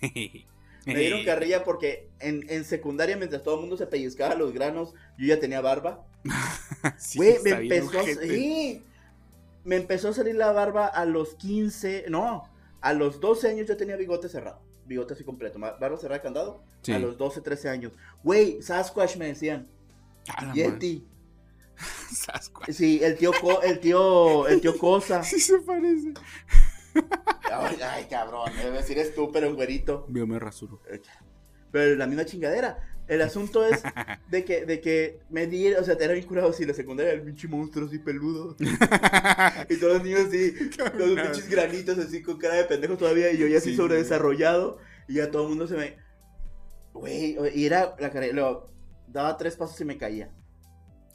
me 0.86 0.94
dieron 0.94 1.24
carrilla 1.24 1.64
porque 1.64 2.08
en, 2.18 2.44
en 2.48 2.64
secundaria, 2.64 3.16
mientras 3.16 3.42
todo 3.42 3.56
el 3.56 3.60
mundo 3.60 3.76
se 3.76 3.86
pellizcaba 3.86 4.34
los 4.34 4.52
granos, 4.52 4.94
yo 5.18 5.26
ya 5.26 5.38
tenía 5.38 5.60
barba. 5.60 6.06
Sí, 6.98 7.18
me 7.44 7.50
empezó, 7.50 7.98
a- 8.00 8.04
sí, 8.04 8.82
me 9.64 9.76
empezó 9.76 10.08
a 10.08 10.12
salir 10.14 10.34
la 10.34 10.50
barba 10.52 10.86
a 10.86 11.04
los 11.04 11.34
15, 11.34 12.06
no, 12.08 12.44
a 12.80 12.92
los 12.94 13.20
12 13.20 13.48
años 13.50 13.68
ya 13.68 13.76
tenía 13.76 13.96
bigote 13.96 14.30
cerrado, 14.30 14.62
bigote 14.90 15.14
así 15.14 15.24
completo, 15.24 15.58
barba 15.58 15.96
cerrada 15.96 16.20
candado, 16.20 16.62
Sí. 16.82 16.92
a 16.92 16.98
los 16.98 17.16
12, 17.16 17.40
13 17.40 17.68
años. 17.70 17.92
Güey, 18.24 18.60
Sasquatch 18.60 19.16
me 19.16 19.26
decían, 19.28 19.68
Ah. 20.28 20.52
Yeti. 20.54 21.06
Sasquatch. 22.14 22.70
Sí, 22.72 23.00
el 23.02 23.16
tío, 23.16 23.30
Co- 23.40 23.62
el 23.62 23.78
tío, 23.80 24.46
el 24.48 24.60
tío 24.60 24.76
Cosa. 24.76 25.22
Sí 25.24 25.38
se 25.40 25.58
parece. 25.60 26.12
Ay, 27.52 27.78
ay, 27.82 28.06
cabrón, 28.10 28.50
debe 28.56 28.78
decir 28.78 28.98
es 28.98 29.14
tú, 29.14 29.30
pero 29.32 29.48
un 29.48 29.54
güerito. 29.54 30.06
Yo 30.10 30.26
me 30.26 30.38
rasuro. 30.38 30.82
Pero 31.70 31.94
la 31.96 32.06
misma 32.06 32.24
chingadera. 32.24 32.99
El 33.10 33.22
asunto 33.22 33.66
es 33.66 33.82
de 34.28 34.44
que, 34.44 34.64
de 34.64 34.80
que 34.80 35.18
me 35.30 35.48
di, 35.48 35.72
o 35.72 35.82
sea, 35.82 35.98
te 35.98 36.04
era 36.04 36.12
bien 36.12 36.24
curado 36.24 36.52
si 36.52 36.64
la 36.64 36.74
secundaria 36.74 37.10
era 37.10 37.20
el 37.20 37.26
pinche 37.26 37.48
monstruo 37.48 37.88
así 37.88 37.98
peludo. 37.98 38.54
Y 39.68 39.76
todos 39.78 39.94
los 39.94 40.04
niños 40.04 40.26
así, 40.28 40.54
los 40.96 41.20
pinches 41.20 41.50
granitos 41.50 41.98
así 41.98 42.22
con 42.22 42.38
cara 42.38 42.54
de 42.54 42.66
pendejo 42.66 42.96
todavía. 42.96 43.32
Y 43.32 43.38
yo 43.38 43.48
ya 43.48 43.58
así 43.58 43.70
Sí, 43.70 43.76
sobredesarrollado. 43.76 44.78
Y 45.08 45.14
ya 45.14 45.28
todo 45.28 45.42
el 45.42 45.48
mundo 45.48 45.66
se 45.66 45.76
me. 45.76 45.96
Güey, 46.92 47.36
y 47.52 47.66
era 47.66 47.96
la 47.98 48.12
cara. 48.12 48.28
Luego, 48.28 48.72
daba 49.08 49.36
tres 49.36 49.56
pasos 49.56 49.80
y 49.80 49.84
me 49.84 49.98
caía. 49.98 50.32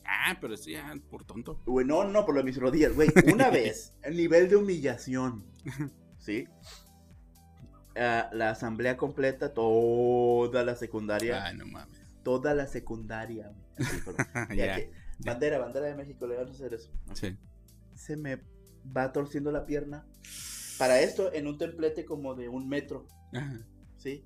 Ah, 0.04 0.38
pero 0.42 0.54
eso 0.54 0.70
ya 0.70 0.94
por 1.10 1.24
tonto. 1.24 1.62
Güey, 1.66 1.86
no, 1.86 2.04
no, 2.04 2.26
por 2.26 2.36
lo 2.36 2.42
de 2.42 2.46
mis 2.46 2.58
rodillas. 2.58 2.94
Güey, 2.94 3.08
una 3.32 3.50
vez, 3.52 3.94
el 4.04 4.18
nivel 4.18 4.50
de 4.50 4.58
humillación. 4.58 5.46
¿Sí? 6.20 6.46
Ah, 7.98 8.30
la 8.34 8.50
asamblea 8.50 8.98
completa, 8.98 9.54
toda 9.54 10.64
la 10.64 10.76
secundaria. 10.76 11.46
Ay, 11.46 11.56
no 11.58 11.66
mames. 11.66 12.00
Toda 12.24 12.54
la 12.54 12.68
secundaria. 12.68 13.52
Así, 13.78 13.98
bandera, 15.20 15.60
bandera 15.60 15.86
de 15.88 15.96
México, 15.96 16.28
le 16.28 16.36
vamos 16.36 16.52
a 16.52 16.54
hacer 16.56 16.74
eso. 16.74 16.92
¿no? 17.08 17.16
Sí. 17.16 17.38
se 17.96 18.18
me 18.18 18.42
va 18.96 19.12
torciendo 19.14 19.52
la 19.52 19.66
pierna. 19.66 20.06
Para 20.78 21.00
esto, 21.00 21.32
en 21.34 21.48
un 21.48 21.58
templete 21.58 22.04
como 22.04 22.36
de 22.36 22.50
un 22.50 22.68
metro, 22.68 23.08
Ajá. 23.34 23.62
¿sí? 23.96 24.26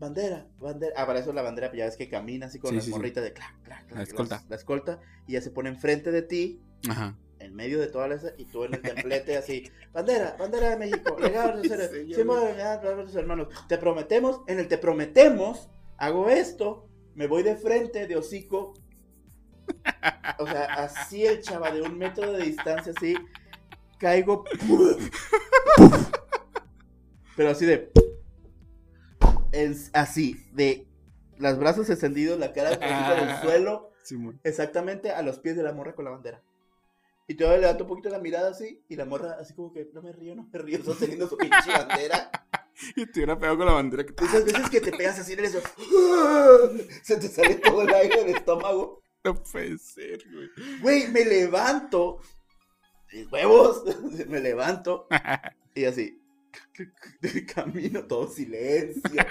Bandera, 0.00 0.48
bandera. 0.58 0.92
Ah, 0.96 1.06
para 1.06 1.20
eso 1.20 1.32
la 1.32 1.42
bandera, 1.42 1.72
ya 1.72 1.84
ves 1.84 1.96
que 1.96 2.08
camina 2.08 2.46
así 2.46 2.58
con 2.58 2.70
Sí, 2.70 2.76
las 2.76 2.84
sí, 2.84 2.90
sí. 2.90 2.96
morritas 2.96 3.22
de 3.22 3.32
clac, 3.32 3.54
clac, 3.62 3.86
clac. 3.86 3.96
La 3.96 4.02
escolta. 4.02 4.34
las- 4.36 4.48
La, 4.50 4.56
escolta. 4.56 5.00
Y 5.28 5.34
ya 5.34 5.40
se 5.40 5.50
pone 5.52 5.68
enfrente 5.70 6.10
de 6.10 6.22
ti, 6.22 6.60
Ajá. 6.88 7.16
En 7.38 7.54
medio 7.54 7.80
de 7.80 7.88
toda 7.88 8.12
esa, 8.14 8.32
y 8.36 8.44
tú 8.46 8.64
en 8.64 8.74
el 8.74 8.82
templete 8.82 9.36
así. 9.36 9.70
Bandera, 9.92 10.36
bandera 10.38 10.70
de 10.70 10.76
México. 10.76 11.16
legado 11.20 11.60
de 11.60 11.68
Sí, 11.68 12.14
de 12.14 12.24
los 12.24 13.14
hermanos. 13.16 13.48
Te 13.68 13.78
prometemos, 13.78 14.42
en 14.46 14.58
el 14.58 14.68
te 14.68 14.78
prometemos, 14.78 15.70
hago 15.96 16.28
esto, 16.28 16.88
me 17.14 17.26
voy 17.26 17.42
de 17.42 17.56
frente, 17.56 18.06
de 18.06 18.16
hocico. 18.16 18.74
O 20.38 20.46
sea, 20.46 20.64
así 20.74 21.24
el 21.24 21.40
chava 21.40 21.70
de 21.70 21.82
un 21.82 21.96
metro 21.96 22.32
de 22.32 22.44
distancia, 22.44 22.92
así, 22.96 23.16
caigo. 23.98 24.44
Pero 27.36 27.50
así 27.50 27.66
de. 27.66 27.90
es 29.52 29.90
así, 29.94 30.46
de 30.52 30.86
los 31.38 31.58
brazos 31.58 31.90
extendidos, 31.90 32.38
la 32.38 32.52
cara 32.52 32.72
en 33.18 33.28
el 33.28 33.36
suelo, 33.40 33.90
exactamente 34.42 35.10
a 35.10 35.22
los 35.22 35.38
pies 35.38 35.56
de 35.56 35.62
la 35.62 35.72
morra 35.72 35.94
con 35.94 36.04
la 36.04 36.10
bandera. 36.12 36.42
Y 37.26 37.34
todavía 37.34 37.56
le 37.56 37.62
levanto 37.62 37.84
un 37.84 37.88
poquito 37.88 38.08
la 38.10 38.18
mirada 38.18 38.50
así, 38.50 38.84
y 38.88 38.96
la 38.96 39.06
morra 39.06 39.36
así 39.40 39.54
como 39.54 39.72
que 39.72 39.88
no 39.92 40.02
me 40.02 40.12
río, 40.12 40.34
no 40.34 40.48
me 40.52 40.58
río, 40.58 40.82
sosteniendo 40.84 41.28
su 41.28 41.36
pinche 41.36 41.70
bandera. 41.70 42.30
Y 42.96 43.06
te 43.06 43.20
hubiera 43.20 43.38
pegado 43.38 43.58
con 43.58 43.66
la 43.66 43.72
bandera 43.72 44.04
que 44.04 44.12
te 44.12 44.24
Esas 44.24 44.44
veces 44.44 44.68
que 44.68 44.80
te 44.80 44.90
pegas 44.90 45.16
así 45.20 45.34
en 45.34 45.44
eso, 45.44 45.60
se 47.04 47.16
te 47.18 47.28
sale 47.28 47.54
todo 47.54 47.82
el 47.82 47.94
aire 47.94 48.24
del 48.24 48.34
estómago. 48.34 49.00
No 49.22 49.40
puede 49.44 49.78
ser, 49.78 50.18
güey. 50.28 50.48
Güey, 50.80 51.08
me 51.12 51.24
levanto, 51.24 52.18
huevos, 53.30 53.84
me 54.26 54.40
levanto, 54.40 55.06
y 55.72 55.84
así, 55.84 56.20
camino 57.54 58.04
todo 58.06 58.28
silencio. 58.28 59.22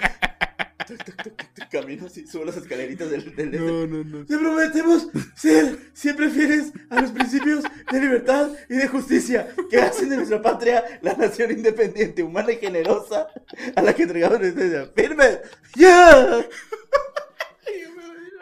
Camino 1.71 2.05
así, 2.05 2.27
subo 2.27 2.45
las 2.45 2.57
escaleritas 2.57 3.09
del, 3.09 3.35
del 3.35 3.53
este. 3.53 3.59
No, 3.59 3.87
no, 3.87 4.03
no. 4.03 4.25
Te 4.25 4.37
prometemos 4.37 5.07
ser 5.35 5.77
siempre 5.93 6.29
fieles 6.29 6.71
a 6.89 7.01
los 7.01 7.11
principios 7.11 7.63
de 7.91 7.99
libertad 7.99 8.51
y 8.69 8.75
de 8.75 8.87
justicia 8.87 9.47
que 9.69 9.79
hacen 9.79 10.09
de 10.09 10.17
nuestra 10.17 10.41
patria 10.41 10.83
la 11.01 11.13
nación 11.13 11.51
independiente, 11.51 12.23
humana 12.23 12.51
y 12.51 12.57
generosa 12.57 13.27
a 13.75 13.81
la 13.81 13.93
que 13.93 14.03
entregamos 14.03 14.39
nuestra. 14.39 14.87
¡Firme! 14.95 15.39
¡Ya! 15.75 16.45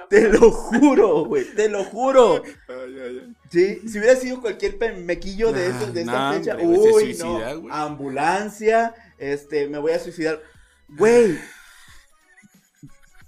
Te 0.09 0.27
lo 0.27 0.51
juro, 0.51 1.23
güey, 1.23 1.45
te 1.55 1.69
lo 1.69 1.85
juro. 1.85 2.43
Ay, 2.67 2.75
ay, 2.77 3.21
ay. 3.21 3.33
Sí, 3.49 3.87
si 3.87 3.97
hubiera 3.97 4.17
sido 4.17 4.41
cualquier 4.41 4.77
mequillo 4.97 5.53
de, 5.53 5.69
Nah, 5.69 5.85
de 5.85 6.01
esta 6.01 6.11
nah, 6.11 6.33
fecha, 6.33 6.57
hombre, 6.57 6.79
uy, 6.79 7.13
suicida, 7.13 7.55
no, 7.55 7.73
ambulancia, 7.73 8.93
este, 9.17 9.69
me 9.69 9.77
voy 9.77 9.93
a 9.93 9.99
suicidar. 9.99 10.41
Güey, 10.89 11.39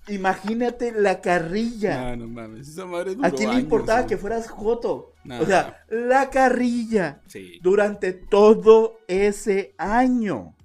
imagínate 0.07 0.91
la 0.91 1.21
carrilla. 1.21 2.15
No, 2.15 2.25
no 2.25 2.27
mames. 2.27 2.67
Esa 2.67 2.85
madre 2.85 3.15
duró 3.15 3.27
¿A 3.27 3.31
quién 3.31 3.51
le 3.51 3.59
importaba 3.59 4.05
que 4.05 4.17
fueras 4.17 4.49
Joto? 4.49 5.13
O 5.39 5.45
sea, 5.45 5.85
la 5.89 6.29
carrilla 6.29 7.21
Sí. 7.27 7.59
durante 7.61 8.13
todo 8.13 8.99
ese 9.07 9.73
año. 9.77 10.55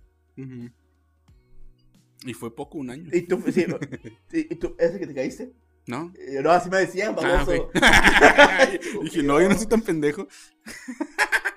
Y 2.25 2.35
fue 2.35 2.55
poco, 2.55 2.79
un 2.79 2.91
año. 2.91 3.11
Y 3.13 3.23
tú, 3.23 3.43
sí, 3.53 3.65
y, 4.33 4.55
tú, 4.57 4.75
¿ese 4.79 4.99
que 4.99 5.07
te 5.07 5.15
caíste? 5.15 5.53
¿No? 5.87 6.13
Yo, 6.33 6.43
no, 6.43 6.51
así 6.51 6.69
me 6.69 6.79
decían, 6.79 7.15
Ah, 7.19 7.45
baboso. 7.45 7.63
ok. 7.63 7.73
Dije, 9.05 9.23
no, 9.23 9.41
yo 9.41 9.49
no 9.49 9.57
soy 9.57 9.67
tan 9.67 9.81
pendejo. 9.83 10.27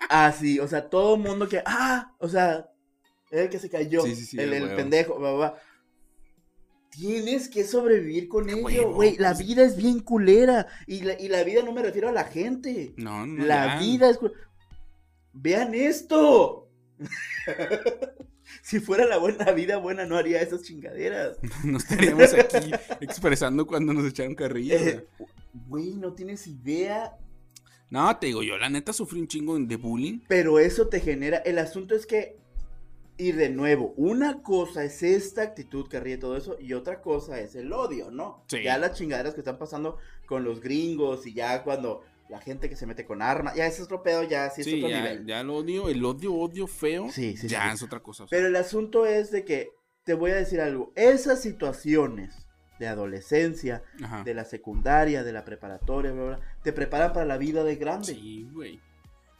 Ah, 0.09 0.31
sí, 0.37 0.59
o 0.59 0.67
sea, 0.67 0.89
todo 0.89 1.15
el 1.15 1.21
mundo 1.21 1.49
que, 1.49 1.61
ah, 1.65 2.13
o 2.19 2.29
sea, 2.29 2.69
el 3.31 3.49
que 3.49 3.59
se 3.59 3.69
cayó, 3.69 4.03
Sí, 4.03 4.15
sí, 4.15 4.25
sí, 4.25 4.39
el, 4.39 4.53
el 4.53 4.75
pendejo, 4.75 5.17
bla, 5.17 5.31
bla, 5.33 5.37
bla. 5.37 5.61
Tienes 6.91 7.49
que 7.49 7.63
sobrevivir 7.63 8.27
con 8.27 8.49
ello, 8.49 8.63
huevo, 8.63 8.93
güey. 8.93 9.17
La 9.17 9.33
pues. 9.33 9.47
vida 9.47 9.63
es 9.63 9.75
bien 9.77 10.01
culera. 10.01 10.67
Y 10.85 11.01
la, 11.01 11.19
y 11.19 11.29
la 11.29 11.43
vida 11.43 11.63
no 11.63 11.71
me 11.71 11.81
refiero 11.81 12.09
a 12.09 12.11
la 12.11 12.25
gente. 12.25 12.93
No, 12.97 13.25
no. 13.25 13.43
la 13.45 13.79
vida 13.79 14.09
es 14.09 14.19
Vean 15.33 15.73
esto. 15.73 16.69
si 18.61 18.79
fuera 18.79 19.05
la 19.05 19.17
buena 19.17 19.51
vida 19.51 19.77
buena, 19.77 20.05
no 20.05 20.17
haría 20.17 20.41
esas 20.41 20.63
chingaderas. 20.63 21.37
No 21.63 21.77
estaríamos 21.77 22.33
aquí 22.33 22.71
expresando 23.01 23.65
cuando 23.65 23.93
nos 23.93 24.05
echaron 24.05 24.35
carrilla. 24.35 24.75
Eh, 24.75 25.05
Güey, 25.67 25.95
no 25.95 26.13
tienes 26.13 26.47
idea 26.47 27.17
No, 27.89 28.15
te 28.17 28.27
digo, 28.27 28.41
yo 28.41 28.57
la 28.57 28.69
neta 28.69 28.93
sufrí 28.93 29.19
un 29.19 29.27
chingo 29.27 29.59
de 29.59 29.75
bullying. 29.75 30.19
Pero 30.27 30.59
eso 30.59 30.87
te 30.87 30.99
genera. 30.99 31.37
El 31.37 31.57
asunto 31.57 31.95
es 31.95 32.05
que. 32.05 32.37
Y 33.21 33.33
de 33.33 33.49
nuevo, 33.49 33.93
una 33.97 34.41
cosa 34.41 34.83
es 34.83 35.03
esta 35.03 35.43
actitud 35.43 35.87
que 35.87 35.99
ríe 35.99 36.17
todo 36.17 36.35
eso, 36.37 36.57
y 36.59 36.73
otra 36.73 37.01
cosa 37.01 37.39
es 37.39 37.55
el 37.55 37.71
odio, 37.71 38.09
¿no? 38.09 38.43
Sí. 38.47 38.63
Ya 38.63 38.77
las 38.79 38.93
chingaderas 38.97 39.33
que 39.35 39.41
están 39.41 39.57
pasando 39.59 39.97
con 40.25 40.43
los 40.43 40.59
gringos 40.59 41.27
y 41.27 41.33
ya 41.33 41.63
cuando 41.63 42.01
la 42.29 42.39
gente 42.39 42.69
que 42.69 42.75
se 42.75 42.85
mete 42.87 43.05
con 43.05 43.21
armas, 43.21 43.55
ya 43.55 43.65
ese 43.67 43.77
es 43.77 43.83
otro 43.83 44.01
pedo, 44.01 44.23
ya 44.23 44.49
sí 44.49 44.61
es 44.61 44.67
Sí, 44.67 44.77
otro 44.77 44.89
ya, 44.89 45.01
nivel. 45.01 45.25
ya 45.27 45.41
el 45.41 45.49
odio, 45.49 45.89
el 45.89 46.03
odio, 46.03 46.33
odio 46.33 46.65
feo, 46.65 47.09
Sí, 47.11 47.35
sí, 47.37 47.47
ya 47.47 47.67
sí. 47.69 47.75
es 47.75 47.83
otra 47.83 47.99
cosa. 47.99 48.23
o 48.23 48.27
sea. 48.27 48.35
Pero 48.37 48.47
el 48.47 48.55
asunto 48.55 49.05
es 49.05 49.29
de 49.31 49.43
que, 49.45 49.69
te 50.03 50.13
voy 50.15 50.31
a 50.31 50.35
decir 50.35 50.59
algo, 50.61 50.91
esas 50.95 51.41
situaciones 51.41 52.47
de 52.79 52.87
adolescencia, 52.87 53.83
Ajá. 54.01 54.23
de 54.23 54.33
la 54.33 54.45
secundaria, 54.45 55.23
de 55.23 55.33
la 55.33 55.45
preparatoria, 55.45 56.11
bla, 56.11 56.23
bla, 56.23 56.35
bla, 56.37 56.45
te 56.63 56.73
preparan 56.73 57.13
para 57.13 57.25
la 57.27 57.37
vida 57.37 57.63
de 57.63 57.75
grande. 57.75 58.13
Sí, 58.15 58.47
güey. 58.51 58.79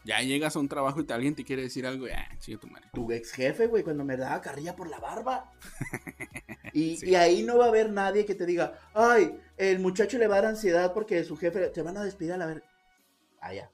Ya 0.04 0.20
llegas 0.22 0.56
a 0.56 0.60
un 0.60 0.68
trabajo 0.68 1.00
y 1.00 1.04
te- 1.06 1.14
alguien 1.14 1.36
te 1.36 1.44
quiere 1.44 1.62
decir 1.62 1.86
algo, 1.86 2.08
ah, 2.14 2.28
chido 2.40 2.60
tu 2.60 2.68
madre. 2.68 2.90
tu 2.94 3.12
ex 3.12 3.32
jefe, 3.32 3.68
güey, 3.68 3.84
cuando 3.84 4.04
me 4.04 4.18
daba 4.18 4.42
carrilla 4.42 4.76
por 4.76 4.90
la 4.90 5.00
barba. 5.00 5.52
Y, 6.74 6.96
Sí. 6.96 7.10
y 7.10 7.16
ahí 7.16 7.44
no 7.44 7.58
va 7.58 7.66
a 7.66 7.68
haber 7.68 7.92
nadie 7.92 8.26
que 8.26 8.34
te 8.34 8.46
diga, 8.46 8.80
ay, 8.94 9.38
el 9.58 9.80
muchacho 9.80 10.18
le 10.18 10.28
va 10.28 10.38
a 10.38 10.42
dar 10.42 10.52
ansiedad 10.52 10.94
porque 10.94 11.22
su 11.26 11.36
jefe 11.36 11.68
te 11.68 11.82
van 11.82 11.98
a 11.98 12.04
despedir 12.06 12.32
a 12.32 12.38
la 12.38 12.46
ver. 12.46 12.64
Ah, 13.42 13.54
ya. 13.54 13.70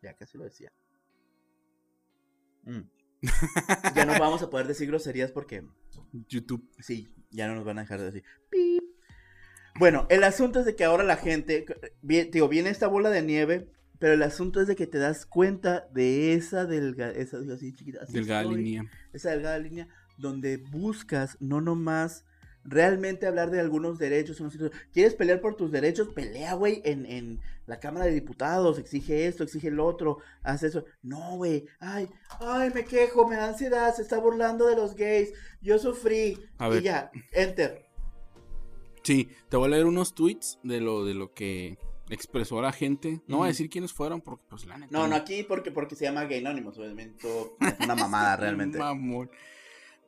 Ya 0.00 0.14
casi 0.14 0.38
lo 0.38 0.44
decía. 0.44 0.72
Mm. 2.64 2.80
ya 3.94 4.04
no 4.06 4.18
vamos 4.18 4.42
a 4.42 4.48
poder 4.50 4.66
decir 4.66 4.88
groserías 4.88 5.30
porque, 5.30 5.62
YouTube. 6.28 6.66
sí, 6.78 7.08
ya 7.30 7.46
no 7.48 7.54
nos 7.54 7.64
van 7.64 7.78
a 7.78 7.82
dejar 7.82 8.00
de 8.00 8.06
decir. 8.06 8.24
Pip. 8.50 8.82
Bueno, 9.78 10.06
el 10.08 10.24
asunto 10.24 10.60
es 10.60 10.64
de 10.66 10.74
que 10.74 10.84
ahora 10.84 11.04
la 11.04 11.16
gente, 11.18 11.66
vi- 12.00 12.24
digo, 12.30 12.48
viene 12.48 12.70
esta 12.70 12.86
bola 12.88 13.10
de 13.10 13.20
nieve, 13.22 13.70
pero 13.98 14.14
el 14.14 14.22
asunto 14.22 14.60
es 14.60 14.66
de 14.66 14.76
que 14.76 14.86
te 14.86 14.98
das 14.98 15.26
cuenta 15.26 15.88
de 15.92 16.34
esa 16.34 16.66
delgada, 16.66 17.12
esa 17.12 17.38
así 17.38 17.72
chiquita, 17.72 18.00
así 18.02 18.12
Delgada 18.12 18.44
línea. 18.44 18.84
esa 19.12 19.30
delgada 19.30 19.58
línea 19.58 19.88
donde 20.18 20.56
buscas 20.56 21.36
no 21.40 21.60
nomás 21.60 22.24
realmente 22.64 23.26
hablar 23.26 23.50
de 23.50 23.60
algunos 23.60 23.98
derechos. 23.98 24.40
unos 24.40 24.56
¿Quieres 24.92 25.14
pelear 25.14 25.40
por 25.40 25.54
tus 25.56 25.70
derechos? 25.70 26.08
Pelea, 26.08 26.54
güey, 26.54 26.82
en, 26.84 27.06
en 27.06 27.40
la 27.66 27.78
Cámara 27.78 28.06
de 28.06 28.12
Diputados. 28.12 28.78
Exige 28.78 29.26
esto, 29.26 29.44
exige 29.44 29.68
el 29.68 29.80
otro, 29.80 30.18
haz 30.42 30.62
eso. 30.62 30.84
No, 31.02 31.36
güey. 31.36 31.66
Ay, 31.78 32.08
ay, 32.40 32.70
me 32.74 32.84
quejo, 32.84 33.28
me 33.28 33.36
da 33.36 33.48
ansiedad, 33.48 33.94
se 33.94 34.02
está 34.02 34.18
burlando 34.18 34.66
de 34.66 34.76
los 34.76 34.94
gays. 34.94 35.32
Yo 35.60 35.78
sufrí. 35.78 36.38
A 36.58 36.68
y 36.68 36.70
ver. 36.70 36.82
ya, 36.82 37.10
enter. 37.32 37.86
Sí, 39.02 39.28
te 39.48 39.56
voy 39.56 39.66
a 39.66 39.70
leer 39.70 39.86
unos 39.86 40.14
tweets 40.14 40.58
de 40.64 40.80
lo, 40.80 41.04
de 41.04 41.14
lo 41.14 41.32
que 41.32 41.78
expresó 42.10 42.60
la 42.62 42.72
gente. 42.72 43.20
No 43.26 43.38
voy 43.38 43.46
a 43.46 43.48
decir 43.48 43.68
quiénes 43.68 43.92
fueron 43.92 44.20
porque, 44.20 44.44
pues, 44.48 44.64
la 44.66 44.78
neta. 44.78 44.96
No, 44.96 45.06
no, 45.08 45.16
aquí 45.16 45.42
porque, 45.42 45.70
porque 45.70 45.94
se 45.96 46.04
llama 46.04 46.24
Gay 46.24 46.38
Anonymous, 46.40 46.78
obviamente. 46.78 47.26
es 47.60 47.74
una 47.84 47.94
mamada 47.94 48.36
realmente. 48.36 48.78
Mamón. 48.78 49.30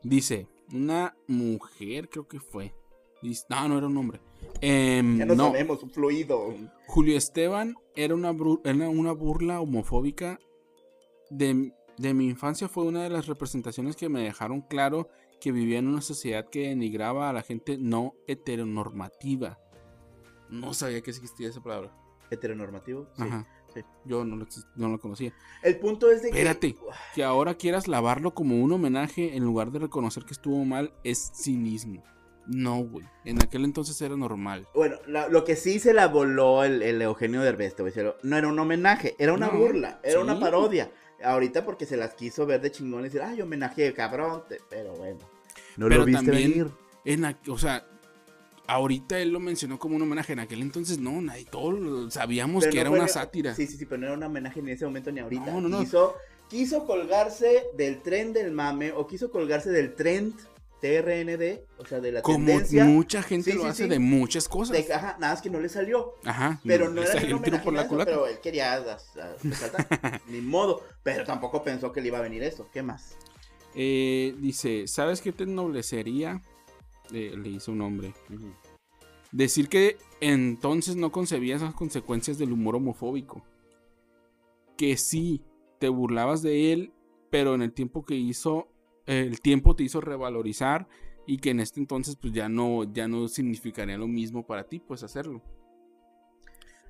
Dice, 0.02 0.46
una 0.72 1.16
mujer 1.26 2.08
creo 2.08 2.28
que 2.28 2.40
fue. 2.40 2.74
Dice- 3.22 3.46
no, 3.50 3.68
no 3.68 3.78
era 3.78 3.86
un 3.88 3.96
hombre. 3.96 4.20
Em, 4.60 5.18
Ya 5.18 5.26
no, 5.26 5.34
no, 5.34 5.46
sabemos, 5.46 5.82
un 5.82 5.90
fluido. 5.90 6.54
Julio 6.86 7.16
Esteban 7.16 7.74
era 7.96 8.14
una, 8.14 8.34
era 8.64 8.88
una 8.88 9.12
burla 9.12 9.60
homofóbica. 9.60 10.38
De, 11.30 11.72
de 11.98 12.14
mi 12.14 12.26
infancia 12.26 12.68
fue 12.68 12.84
una 12.84 13.02
de 13.02 13.10
las 13.10 13.26
representaciones 13.26 13.96
que 13.96 14.08
me 14.08 14.22
dejaron 14.22 14.60
claro 14.62 15.08
que 15.40 15.52
vivía 15.52 15.78
en 15.78 15.88
una 15.88 16.00
sociedad 16.00 16.48
que 16.48 16.68
denigraba 16.68 17.28
a 17.28 17.32
la 17.32 17.42
gente 17.42 17.76
no 17.78 18.14
heteronormativa. 18.26 19.58
No 20.50 20.74
sabía 20.74 21.00
que 21.02 21.10
existía 21.10 21.48
esa 21.48 21.62
palabra. 21.62 21.92
Heteronormativo. 22.30 23.08
Sí. 23.16 23.22
Ajá. 23.22 23.46
sí. 23.74 23.80
Yo 24.04 24.24
no 24.24 24.36
lo, 24.36 24.46
no 24.76 24.88
lo 24.88 24.98
conocía. 24.98 25.32
El 25.62 25.78
punto 25.78 26.10
es 26.10 26.22
de 26.22 26.30
que. 26.30 26.38
Espérate. 26.38 26.76
Que 27.14 27.24
ahora 27.24 27.54
quieras 27.54 27.88
lavarlo 27.88 28.34
como 28.34 28.62
un 28.62 28.72
homenaje 28.72 29.36
en 29.36 29.44
lugar 29.44 29.70
de 29.72 29.78
reconocer 29.80 30.24
que 30.24 30.32
estuvo 30.34 30.64
mal 30.64 30.92
es 31.04 31.32
cinismo. 31.34 32.02
No, 32.46 32.78
güey. 32.78 33.06
En 33.26 33.42
aquel 33.42 33.64
entonces 33.64 34.00
era 34.00 34.16
normal. 34.16 34.66
Bueno, 34.74 34.96
la- 35.06 35.28
lo 35.28 35.44
que 35.44 35.54
sí 35.54 35.78
se 35.80 35.92
la 35.92 36.08
voló 36.08 36.64
el, 36.64 36.82
el 36.82 37.02
Eugenio 37.02 37.42
Derbez, 37.42 37.74
te 37.76 37.82
voy 37.82 37.90
a 37.90 37.94
decir, 37.94 38.14
no 38.22 38.36
era 38.38 38.48
un 38.48 38.58
homenaje, 38.58 39.14
era 39.18 39.34
una 39.34 39.48
No, 39.48 39.58
burla, 39.58 40.00
era 40.02 40.20
una 40.20 40.40
parodia. 40.40 40.90
Ahorita 41.22 41.64
porque 41.66 41.84
se 41.84 41.96
las 41.98 42.14
quiso 42.14 42.46
ver 42.46 42.62
de 42.62 42.70
chingón 42.70 43.00
y 43.00 43.04
decir, 43.04 43.20
ay, 43.20 43.42
homenaje, 43.42 43.92
cabrón, 43.92 44.44
te- 44.48 44.60
pero 44.70 44.94
bueno. 44.94 45.18
No 45.76 45.88
Pero 45.88 46.00
lo 46.00 46.04
viste 46.06 46.24
también- 46.24 46.50
venir. 46.52 46.70
En 47.04 47.22
aqu- 47.24 47.52
o 47.52 47.58
sea, 47.58 47.86
ahorita 48.68 49.18
él 49.18 49.30
lo 49.30 49.40
mencionó 49.40 49.78
como 49.78 49.96
un 49.96 50.02
homenaje. 50.02 50.32
En 50.34 50.38
aquel 50.38 50.62
entonces 50.62 50.98
no, 50.98 51.20
nadie, 51.20 51.44
todos 51.46 52.12
sabíamos 52.14 52.64
Pero 52.64 52.70
que 52.72 52.76
no 52.76 52.80
era 52.82 52.90
fue- 52.90 52.98
una 53.00 53.08
sátira. 53.08 53.54
Sí, 53.56 53.66
sí, 53.66 53.76
sí, 53.76 53.84
pero 53.86 53.98
no 54.00 54.06
era 54.06 54.16
un 54.16 54.22
homenaje 54.22 54.62
ni 54.62 54.70
en 54.70 54.76
ese 54.76 54.84
momento 54.84 55.10
ni 55.10 55.18
ahorita. 55.20 55.46
No, 55.46 55.60
no, 55.60 55.68
no. 55.68 55.80
Quiso, 55.80 56.14
quiso 56.48 56.86
colgarse 56.86 57.64
del 57.76 58.00
tren 58.02 58.32
del 58.32 58.52
mame 58.52 58.92
o 58.92 59.06
quiso 59.06 59.30
colgarse 59.32 59.70
del 59.70 59.94
trend 59.96 60.34
TRND, 60.80 61.60
o 61.78 61.84
sea, 61.86 61.98
de 61.98 62.12
la 62.12 62.22
como 62.22 62.36
tendencia. 62.46 62.84
mucha 62.84 63.20
gente 63.22 63.50
Sí, 63.50 63.56
lo 63.56 63.64
sí, 63.64 63.68
hace 63.68 63.82
sí. 63.84 63.88
de 63.88 63.98
muchas 63.98 64.48
cosas. 64.48 64.76
de- 64.86 64.94
ajá, 64.94 65.16
nada 65.18 65.34
más 65.34 65.42
que 65.42 65.50
no 65.50 65.58
le 65.58 65.68
salió. 65.68 66.14
Ajá. 66.24 66.60
Pero 66.64 66.88
no 66.88 67.02
era 67.02 67.12
salió 67.14 67.36
el 67.36 67.42
tiro 67.42 67.60
por 67.64 67.72
la 67.72 67.88
culata. 67.88 68.12
pero 68.12 68.28
él 68.28 68.38
quería 68.40 68.74
as- 68.74 69.12
resaltar. 69.42 70.20
ni 70.28 70.40
modo. 70.40 70.82
Pero 71.02 71.24
tampoco 71.24 71.64
pensó 71.64 71.90
que 71.92 72.00
le 72.00 72.06
iba 72.08 72.18
a 72.18 72.22
venir 72.22 72.44
eso. 72.44 72.68
¿Qué 72.72 72.82
más? 72.84 73.16
Eh, 73.74 74.36
dice, 74.38 74.86
¿sabes 74.86 75.20
qué 75.20 75.32
te 75.32 75.42
ennoblecería? 75.44 76.42
Eh, 77.12 77.34
le 77.36 77.48
hizo 77.48 77.72
un 77.72 77.80
hombre. 77.80 78.14
Decir 79.32 79.68
que 79.68 79.96
entonces 80.20 80.96
no 80.96 81.12
concebías 81.12 81.62
las 81.62 81.74
consecuencias 81.74 82.38
del 82.38 82.52
humor 82.52 82.76
homofóbico. 82.76 83.42
Que 84.76 84.96
sí, 84.96 85.42
te 85.78 85.88
burlabas 85.88 86.42
de 86.42 86.72
él, 86.72 86.92
pero 87.30 87.54
en 87.54 87.62
el 87.62 87.72
tiempo 87.72 88.04
que 88.04 88.14
hizo, 88.14 88.68
el 89.06 89.40
tiempo 89.40 89.74
te 89.74 89.84
hizo 89.84 90.00
revalorizar 90.00 90.88
y 91.26 91.38
que 91.38 91.50
en 91.50 91.60
este 91.60 91.80
entonces 91.80 92.16
pues 92.16 92.32
ya 92.32 92.48
no, 92.48 92.84
ya 92.84 93.06
no 93.06 93.28
significaría 93.28 93.98
lo 93.98 94.08
mismo 94.08 94.46
para 94.46 94.64
ti, 94.64 94.78
pues 94.78 95.02
hacerlo. 95.02 95.42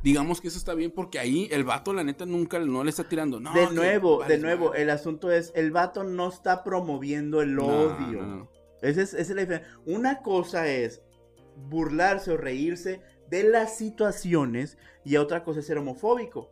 Digamos 0.02 0.40
que 0.40 0.46
eso 0.46 0.58
está 0.58 0.74
bien 0.74 0.92
porque 0.94 1.18
ahí 1.18 1.48
el 1.50 1.64
vato 1.64 1.92
la 1.92 2.04
neta 2.04 2.24
nunca 2.24 2.60
no 2.60 2.84
le 2.84 2.90
está 2.90 3.08
tirando. 3.08 3.40
No, 3.40 3.52
de 3.52 3.68
nuevo, 3.72 4.22
de 4.22 4.38
nuevo, 4.38 4.68
madre". 4.68 4.82
el 4.82 4.90
asunto 4.90 5.32
es, 5.32 5.50
el 5.56 5.72
vato 5.72 6.04
no 6.04 6.28
está 6.28 6.62
promoviendo 6.62 7.42
el 7.42 7.56
No, 7.56 7.66
odio. 7.66 8.22
no. 8.22 8.48
Esa 8.82 9.02
es, 9.02 9.14
esa 9.14 9.20
es 9.20 9.30
la 9.30 9.42
diferencia. 9.42 9.78
Una 9.86 10.22
cosa 10.22 10.68
es 10.68 11.02
burlarse 11.68 12.32
o 12.32 12.36
reírse 12.36 13.00
de 13.28 13.44
las 13.44 13.76
situaciones 13.76 14.78
y 15.04 15.16
otra 15.16 15.44
cosa 15.44 15.60
es 15.60 15.66
ser 15.66 15.78
homofóbico. 15.78 16.50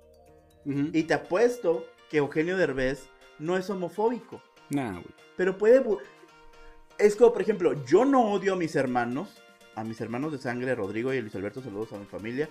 Y 0.64 1.04
te 1.04 1.14
apuesto 1.14 1.86
que 2.10 2.16
Eugenio 2.16 2.56
Derbez 2.56 3.08
no 3.38 3.56
es 3.56 3.70
homofóbico. 3.70 4.42
Nah, 4.70 4.94
güey. 4.94 5.14
Pero 5.36 5.56
puede... 5.56 5.84
Es 6.98 7.14
como, 7.14 7.32
por 7.32 7.42
ejemplo, 7.42 7.84
yo 7.84 8.04
no 8.04 8.32
odio 8.32 8.54
a 8.54 8.56
mis 8.56 8.74
hermanos, 8.74 9.40
a 9.76 9.84
mis 9.84 10.00
hermanos 10.00 10.32
de 10.32 10.38
sangre, 10.38 10.74
Rodrigo 10.74 11.12
y 11.12 11.20
Luis 11.20 11.36
Alberto, 11.36 11.62
saludos 11.62 11.92
a 11.92 11.98
mi 11.98 12.06
familia. 12.06 12.48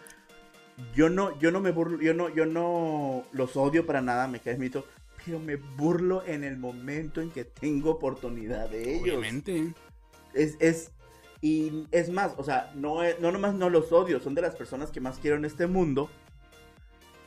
Yo 0.93 1.09
no, 1.09 1.37
yo 1.39 1.51
no 1.51 1.59
me 1.59 1.71
burlo, 1.71 1.99
yo 1.99 2.13
no, 2.13 2.29
yo 2.29 2.45
no 2.45 3.25
los 3.33 3.57
odio 3.57 3.85
para 3.85 4.01
nada, 4.01 4.27
me 4.27 4.39
caes 4.39 4.59
mito, 4.59 4.85
pero 5.25 5.39
me 5.39 5.55
burlo 5.55 6.23
en 6.25 6.43
el 6.43 6.57
momento 6.57 7.21
en 7.21 7.31
que 7.31 7.43
tengo 7.45 7.91
oportunidad 7.91 8.69
de 8.69 8.91
ellos. 8.95 9.01
Obviamente. 9.03 9.73
Es, 10.33 10.55
es, 10.59 10.91
y 11.41 11.87
es 11.91 12.09
más, 12.09 12.33
o 12.37 12.43
sea, 12.43 12.71
no, 12.75 13.03
es- 13.03 13.19
no 13.19 13.31
nomás 13.31 13.53
no 13.55 13.69
los 13.69 13.91
odio, 13.91 14.19
son 14.19 14.35
de 14.35 14.41
las 14.41 14.55
personas 14.55 14.91
que 14.91 15.01
más 15.01 15.17
quiero 15.19 15.37
en 15.37 15.45
este 15.45 15.67
mundo. 15.67 16.09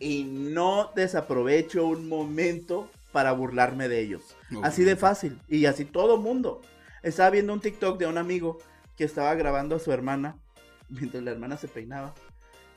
Y 0.01 0.25
no 0.25 0.93
desaprovecho 0.95 1.85
un 1.87 2.09
momento 2.09 2.89
para 3.11 3.33
burlarme 3.33 3.89
de 3.89 4.01
ellos. 4.01 4.23
Así 4.63 4.85
de 4.85 4.95
fácil. 4.97 5.41
Y 5.49 5.67
así 5.67 5.85
todo 5.85 6.19
mundo. 6.19 6.61
Estaba 7.03 7.31
viendo 7.31 7.53
un 7.53 7.61
TikTok 7.61 7.99
de 7.99 8.07
un 8.07 8.19
amigo 8.19 8.59
que 8.97 9.05
estaba 9.05 9.35
grabando 9.35 9.75
a 9.77 9.79
su 9.81 9.91
hermana 9.93 10.37
mientras 10.89 11.23
la 11.25 11.33
hermana 11.33 11.57
se 11.57 11.67
peinaba. 11.67 12.15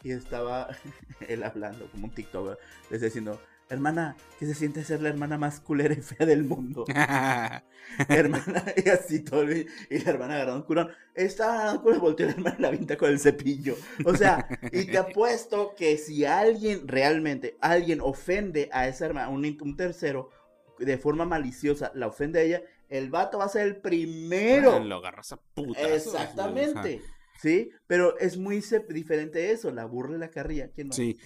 Y 0.03 0.11
estaba 0.11 0.69
él 1.28 1.43
hablando 1.43 1.86
como 1.91 2.05
un 2.05 2.11
TikTok. 2.11 2.43
¿verdad? 2.47 2.59
Le 2.89 2.95
está 2.95 3.05
diciendo, 3.05 3.39
hermana, 3.74 4.15
¿qué 4.39 4.45
se 4.45 4.53
siente 4.53 4.84
ser 4.84 5.01
la 5.01 5.09
hermana 5.09 5.38
más 5.38 5.59
culera 5.59 5.93
y 5.93 6.01
fea 6.01 6.26
del 6.26 6.43
mundo? 6.43 6.86
hermana, 8.09 8.63
y 8.76 8.89
así 8.89 9.19
todo, 9.22 9.51
y 9.51 9.65
la 9.89 10.11
hermana 10.11 10.36
agarrando 10.36 10.61
un 10.61 10.67
curón, 10.67 10.89
estaba 11.15 11.53
agarrando 11.53 11.82
curón, 11.82 11.99
volteó 11.99 12.26
la 12.26 12.34
hermana 12.34 12.55
la 12.59 12.72
vinta 12.72 12.97
con 12.97 13.09
el 13.09 13.19
cepillo. 13.19 13.76
O 14.05 14.15
sea, 14.15 14.47
y 14.72 14.86
te 14.86 14.97
apuesto 14.97 15.74
que 15.76 15.97
si 15.97 16.26
alguien 16.26 16.88
realmente, 16.88 17.57
alguien 17.61 17.99
ofende 18.01 18.69
a 18.72 18.88
esa 18.88 19.05
hermana, 19.05 19.30
un, 19.30 19.45
un 19.61 19.76
tercero, 19.76 20.30
de 20.78 20.97
forma 20.97 21.26
maliciosa, 21.26 21.91
la 21.95 22.07
ofende 22.07 22.39
a 22.39 22.43
ella, 22.43 22.63
el 22.89 23.09
vato 23.09 23.38
va 23.38 23.45
a 23.45 23.49
ser 23.49 23.67
el 23.67 23.78
primero. 23.78 24.80
Lo 24.80 24.97
agarras 24.97 25.32
a 25.32 25.38
puta. 25.38 25.82
Exactamente. 25.93 27.01
¿Sí? 27.41 27.72
Pero 27.88 28.17
es 28.19 28.38
muy 28.38 28.61
diferente 28.89 29.51
eso, 29.51 29.72
la 29.72 29.86
burla 29.86 30.17
y 30.17 30.19
la 30.19 30.30
carrilla. 30.30 30.69
¿Quién 30.69 30.89
más? 30.89 30.95
Sí. 30.95 31.17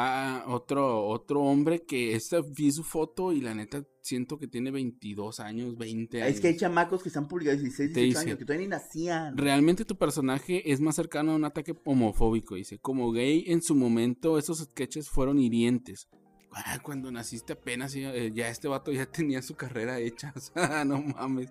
Ah, 0.00 0.44
otro, 0.46 1.08
otro 1.08 1.40
hombre 1.40 1.84
que 1.84 2.14
esta 2.14 2.40
vi 2.40 2.70
su 2.70 2.84
foto 2.84 3.32
y 3.32 3.40
la 3.40 3.52
neta 3.52 3.84
siento 4.00 4.38
que 4.38 4.46
tiene 4.46 4.70
22 4.70 5.40
años, 5.40 5.76
20 5.76 6.22
años. 6.22 6.36
Es 6.36 6.40
que 6.40 6.46
hay 6.46 6.56
chamacos 6.56 7.02
que 7.02 7.08
están 7.08 7.26
publicados 7.26 7.60
16, 7.60 7.94
18 7.94 8.18
años, 8.20 8.38
que 8.38 8.44
todavía 8.44 8.68
ni 8.68 8.70
nacían. 8.70 9.36
Realmente 9.36 9.84
tu 9.84 9.98
personaje 9.98 10.70
es 10.70 10.80
más 10.80 10.94
cercano 10.94 11.32
a 11.32 11.34
un 11.34 11.44
ataque 11.44 11.74
homofóbico, 11.84 12.54
dice. 12.54 12.78
Como 12.78 13.10
gay, 13.10 13.42
en 13.48 13.60
su 13.60 13.74
momento 13.74 14.38
esos 14.38 14.60
sketches 14.60 15.08
fueron 15.08 15.40
hirientes. 15.40 16.06
Ah, 16.52 16.78
cuando 16.80 17.10
naciste 17.10 17.54
apenas, 17.54 17.92
eh, 17.96 18.30
ya 18.32 18.50
este 18.50 18.68
vato 18.68 18.92
ya 18.92 19.06
tenía 19.10 19.42
su 19.42 19.56
carrera 19.56 19.98
hecha. 19.98 20.32
O 20.36 20.40
sea, 20.40 20.84
no 20.84 21.02
mames. 21.02 21.50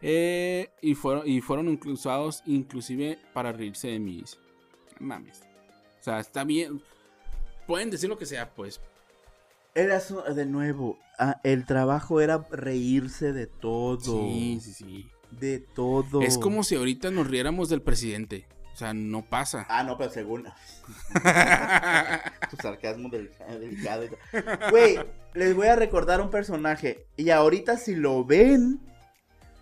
Eh, 0.00 0.68
y, 0.82 0.94
fueron, 0.94 1.28
y 1.28 1.40
fueron 1.40 1.68
inclusados 1.68 2.44
inclusive 2.46 3.18
para 3.34 3.50
reírse 3.50 3.88
de 3.88 3.98
mí. 3.98 4.22
Mames. 5.00 5.40
O 5.98 6.04
sea, 6.04 6.20
está 6.20 6.44
bien. 6.44 6.80
Pueden 7.66 7.90
decir 7.90 8.08
lo 8.08 8.18
que 8.18 8.26
sea, 8.26 8.54
pues. 8.54 8.80
Era 9.74 10.00
de 10.00 10.44
nuevo, 10.44 10.98
ah, 11.18 11.40
el 11.44 11.64
trabajo 11.64 12.20
era 12.20 12.46
reírse 12.50 13.32
de 13.32 13.46
todo. 13.46 13.98
Sí, 13.98 14.60
sí, 14.62 14.72
sí. 14.72 15.10
De 15.30 15.60
todo. 15.60 16.20
Es 16.20 16.36
como 16.36 16.62
si 16.62 16.74
ahorita 16.74 17.10
nos 17.10 17.26
riéramos 17.26 17.70
del 17.70 17.80
presidente. 17.80 18.46
O 18.72 18.76
sea, 18.76 18.94
no 18.94 19.22
pasa. 19.22 19.66
Ah, 19.68 19.82
no, 19.82 19.98
pero 19.98 20.10
según. 20.10 20.44
tu 22.50 22.56
sarcasmo 22.56 23.10
delicado. 23.10 24.06
Güey, 24.70 24.98
les 25.34 25.54
voy 25.54 25.68
a 25.68 25.76
recordar 25.76 26.20
un 26.20 26.30
personaje. 26.30 27.06
Y 27.16 27.30
ahorita 27.30 27.76
si 27.76 27.94
lo 27.94 28.24
ven, 28.24 28.80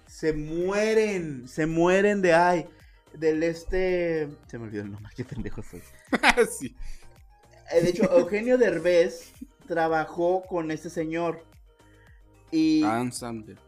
se 0.07 0.33
mueren. 0.33 1.49
Se 1.49 1.67
mueren 1.67 2.23
de 2.23 2.35
ay. 2.35 2.67
Del 3.13 3.43
este. 3.43 4.29
Se 4.47 4.59
me 4.59 4.67
olvidó 4.67 4.85
el 4.85 4.93
nombre, 4.93 5.13
qué 5.17 5.25
pendejo 5.25 5.63
soy. 5.63 5.83
sí. 6.59 6.77
Eh, 7.73 7.83
de 7.83 7.91
hecho, 7.91 8.11
Eugenio 8.19 8.59
Derbez 8.59 9.33
trabajó 9.67 10.43
con 10.43 10.71
este 10.71 10.91
señor. 10.91 11.45
Y. 12.51 12.83
Ann 12.85 13.13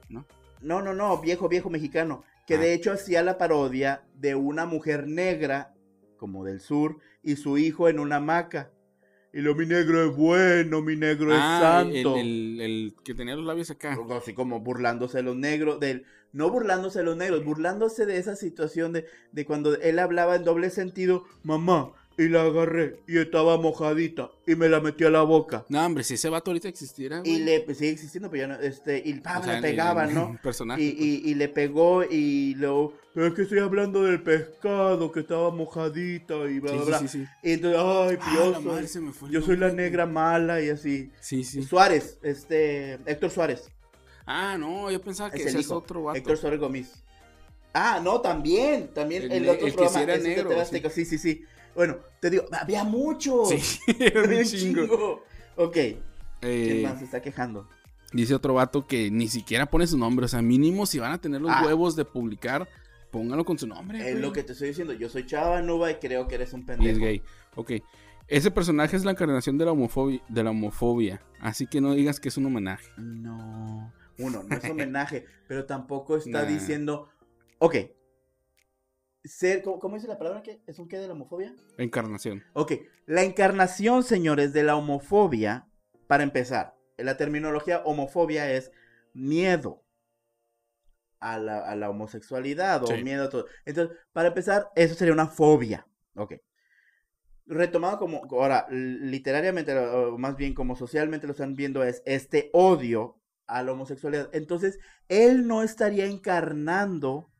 ¿no? 0.09 0.27
No, 0.61 0.83
no, 0.83 0.95
no, 0.95 1.21
viejo, 1.21 1.49
viejo 1.49 1.71
mexicano 1.71 2.25
que 2.47 2.59
de 2.59 2.71
ah. 2.71 2.75
hecho 2.75 2.93
hacía 2.93 3.23
la 3.23 3.39
parodia 3.39 4.03
de 4.15 4.35
una 4.35 4.67
mujer 4.67 5.07
negra, 5.07 5.75
como 6.17 6.45
del 6.45 6.61
sur, 6.61 6.99
y 7.23 7.37
su 7.37 7.59
hijo 7.59 7.89
en 7.89 7.99
una 7.99 8.17
hamaca. 8.17 8.71
Y 9.33 9.41
lo 9.41 9.55
mi 9.55 9.65
negro 9.65 10.05
es 10.05 10.15
bueno, 10.15 10.83
mi 10.83 10.95
negro 10.95 11.33
es 11.33 11.41
ah, 11.41 11.59
santo. 11.63 12.17
El, 12.17 12.95
que 13.03 13.15
tenía 13.15 13.35
los 13.35 13.47
labios 13.47 13.71
acá. 13.71 13.97
Así 14.11 14.35
como 14.35 14.61
burlándose 14.61 15.19
de 15.19 15.23
los 15.23 15.37
negros, 15.37 15.81
del, 15.81 16.05
no 16.33 16.51
burlándose 16.51 16.99
de 16.99 17.07
los 17.07 17.17
negros, 17.17 17.43
burlándose 17.43 18.05
de 18.05 18.19
esa 18.19 18.37
situación 18.37 18.93
de, 18.93 19.07
de 19.31 19.47
cuando 19.47 19.75
él 19.81 19.99
hablaba 19.99 20.37
en 20.37 20.45
doble 20.45 20.69
sentido, 20.69 21.25
mamá, 21.43 21.93
y 22.19 22.29
la 22.29 22.43
agarré 22.43 23.01
y 23.07 23.19
estaba 23.19 23.57
mojadita 23.57 24.31
y 24.47 24.55
me 24.55 24.69
la 24.69 24.81
metí 24.81 25.05
a 25.05 25.11
la 25.11 25.23
boca. 25.23 25.65
No, 25.69 25.85
hombre, 25.85 26.05
si 26.05 26.15
ese 26.15 26.29
vato 26.29 26.51
ahorita 26.51 26.69
existiera. 26.69 27.23
Y 27.25 27.41
le 27.41 27.61
pues, 27.61 27.79
sigue 27.79 27.91
existiendo, 27.91 28.31
pero 28.31 28.49
ya 28.49 28.55
no, 28.55 28.61
este, 28.61 29.03
y 29.05 29.15
le 29.15 29.61
pegaba, 29.61 30.07
¿no? 30.07 30.39
Personaje. 30.43 30.83
Y, 30.83 30.89
y, 30.89 31.31
y, 31.31 31.35
le 31.35 31.49
pegó 31.49 32.05
y 32.05 32.55
luego, 32.55 32.95
pero 33.15 33.27
es 33.27 33.35
que 33.35 33.43
estoy 33.43 33.59
hablando 33.59 34.03
del 34.05 34.23
pescado 34.23 35.13
que 35.13 35.21
estaba 35.21 35.51
mojadita 35.51 36.35
y 36.51 36.61
bla, 36.61 36.73
bla, 36.73 36.85
bla. 36.85 36.99
Sí, 37.01 37.09
sí, 37.09 37.27
y 37.43 37.53
entonces, 37.53 37.81
ay, 37.81 38.19
ah, 38.21 39.29
yo 39.31 39.43
soy 39.43 39.57
la 39.57 39.71
negra 39.71 40.07
mala 40.07 40.61
y 40.63 40.71
así. 40.71 41.11
Sí, 41.21 41.45
sí. 41.45 41.63
Suárez, 41.63 42.19
este, 42.23 42.95
Héctor 43.07 43.31
Suárez. 43.31 43.71
Ah, 44.25 44.57
no, 44.59 44.91
yo 44.91 45.01
pensaba 45.01 45.31
que 45.31 45.43
ese 45.43 45.61
es 45.61 45.71
otro 45.71 46.05
vato. 46.05 46.19
Héctor 46.19 46.37
Suárez 46.37 46.61
Gómez. 46.61 47.03
Ah, 47.75 48.01
no, 48.03 48.21
también, 48.21 48.89
también 48.89 49.31
el, 49.33 49.49
otro 49.49 49.67
programa. 49.73 50.07
Que 50.07 50.19
negro, 50.19 50.51
sí, 50.91 51.05
sí, 51.05 51.19
sí. 51.19 51.45
Bueno, 51.75 51.97
te 52.21 52.31
digo, 52.31 52.45
había 52.53 52.85
muchos. 52.85 53.49
Sí, 53.49 53.81
había 54.17 54.39
un 54.41 54.45
chingo. 54.45 55.25
Ok. 55.57 55.75
¿Quién 55.75 56.01
eh, 56.43 56.83
más 56.83 56.99
se 56.99 57.05
está 57.05 57.23
quejando? 57.23 57.69
Dice 58.13 58.35
otro 58.35 58.55
vato 58.55 58.87
que 58.87 59.11
ni 59.11 59.29
siquiera 59.29 59.67
pone 59.67 59.87
su 59.87 59.97
nombre. 59.97 60.27
O 60.27 60.29
sea, 60.29 60.43
mínimo 60.43 60.87
si 60.87 60.99
van 60.99 61.13
a 61.13 61.21
tener 61.21 61.41
los 61.41 61.51
ah. 61.51 61.63
huevos 61.65 61.97
de 61.97 62.05
publicar, 62.05 62.69
póngalo 63.11 63.45
con 63.45 63.59
su 63.59 63.67
nombre. 63.67 64.11
Es 64.11 64.19
lo 64.19 64.33
que 64.33 64.43
te 64.43 64.53
estoy 64.53 64.69
diciendo. 64.69 64.93
Yo 64.93 65.09
soy 65.09 65.25
Chava 65.25 65.63
Nuba 65.63 65.91
y 65.91 65.95
creo 65.95 66.29
que 66.29 66.35
eres 66.35 66.53
un 66.53 66.67
pendejo. 66.67 66.89
Y 66.89 66.93
es 66.93 66.99
gay. 66.99 67.23
Ok. 67.57 67.73
Ese 68.29 68.51
personaje 68.51 68.97
es 68.97 69.05
la 69.05 69.13
encarnación 69.13 69.59
de 69.59 69.65
la 69.65 69.73
homofobia, 69.73 70.21
de 70.29 70.43
la 70.43 70.51
homofobia. 70.51 71.23
Así 71.41 71.67
que 71.67 71.81
no 71.81 71.95
digas 71.95 72.21
que 72.21 72.29
es 72.29 72.37
un 72.37 72.47
homenaje. 72.47 72.89
No. 72.97 73.93
Uno, 74.19 74.43
no 74.43 74.57
es 74.57 74.65
homenaje, 74.71 75.27
pero 75.49 75.65
tampoco 75.65 76.17
está 76.17 76.45
diciendo. 76.45 77.09
Ok, 77.59 77.77
ser, 79.25 79.63
¿cómo, 79.63 79.95
dice 79.95 80.09
la 80.09 80.19
palabra 80.19 80.43
que 80.43 80.61
es 80.67 80.79
un 80.79 80.89
qué 80.89 80.99
de 80.99 81.07
la 81.07 81.15
homofobia? 81.15 81.55
Encarnación. 81.79 82.43
Ok, 82.55 82.73
la 83.07 83.23
encarnación, 83.23 84.03
señores, 84.03 84.53
de 84.53 84.63
la 84.65 84.77
homofobia, 84.77 85.69
para 86.07 86.23
empezar, 86.23 86.75
la 86.99 87.17
terminología 87.17 87.83
homofobia 87.85 88.51
es 88.53 88.73
miedo 89.15 89.85
a 91.21 91.39
la, 91.39 91.91
homosexualidad 91.91 92.83
o 92.85 92.97
miedo 92.99 93.25
a 93.25 93.29
todo. 93.29 93.47
Entonces, 93.65 93.97
para 94.13 94.29
empezar, 94.29 94.71
eso 94.75 94.95
sería 94.95 95.15
una 95.15 95.29
fobia. 95.29 95.87
Ok. 96.17 96.35
Retomado 97.47 97.99
como, 97.99 98.23
ahora, 98.31 98.67
literariamente, 98.71 99.77
o 99.77 100.19
más 100.19 100.37
bien 100.37 100.55
como 100.55 100.75
socialmente 100.75 101.27
lo 101.27 101.33
están 101.33 101.55
viendo, 101.55 101.85
es 101.85 102.03
este 102.07 102.51
odio 102.53 103.21
a 103.47 103.63
la 103.63 103.73
homosexualidad. 103.73 104.31
Entonces, 104.33 104.79
él 105.09 105.47
no 105.47 105.63
estaría 105.63 106.07
encarnando 106.07 107.32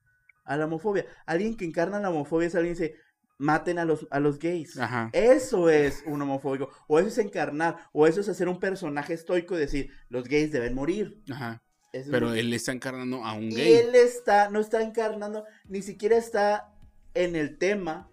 a 0.45 0.57
la 0.57 0.67
homofobia. 0.67 1.07
Alguien 1.27 1.57
que 1.57 1.65
encarna 1.65 2.01
la 2.01 2.11
homofobia 2.11 2.49
es 2.49 2.55
alguien 2.55 2.75
que 2.75 2.83
dice, 2.83 2.97
maten 3.39 3.79
a 3.79 3.85
los, 3.85 4.07
a 4.11 4.21
los 4.21 4.39
gays. 4.39 4.79
Eso 5.13 5.69
es 5.69 6.03
un 6.07 6.23
homofóbico. 6.23 6.71
O 6.87 6.99
eso 6.99 7.09
es 7.09 7.19
encarnar. 7.19 7.77
O 7.93 8.07
eso 8.07 8.21
es 8.21 8.29
hacer 8.29 8.49
un 8.49 8.61
personaje 8.61 9.15
estoico 9.15 9.57
y 9.57 9.61
decir, 9.61 9.91
los 10.09 10.25
gays 10.25 10.53
deben 10.53 10.75
morir. 10.75 11.23
Ajá. 11.31 11.63
Pero 11.93 12.33
él 12.33 12.53
está 12.55 12.73
encarnando 12.73 13.23
a 13.25 13.35
un 13.35 13.51
gay. 13.51 13.75
Él 13.75 13.95
está, 13.95 14.49
no 14.49 14.61
está 14.61 14.83
encarnando, 14.83 15.45
ni 15.69 15.83
siquiera 15.83 16.17
está 16.17 16.73
en 17.13 17.37
el 17.37 17.59
tema. 17.59 18.09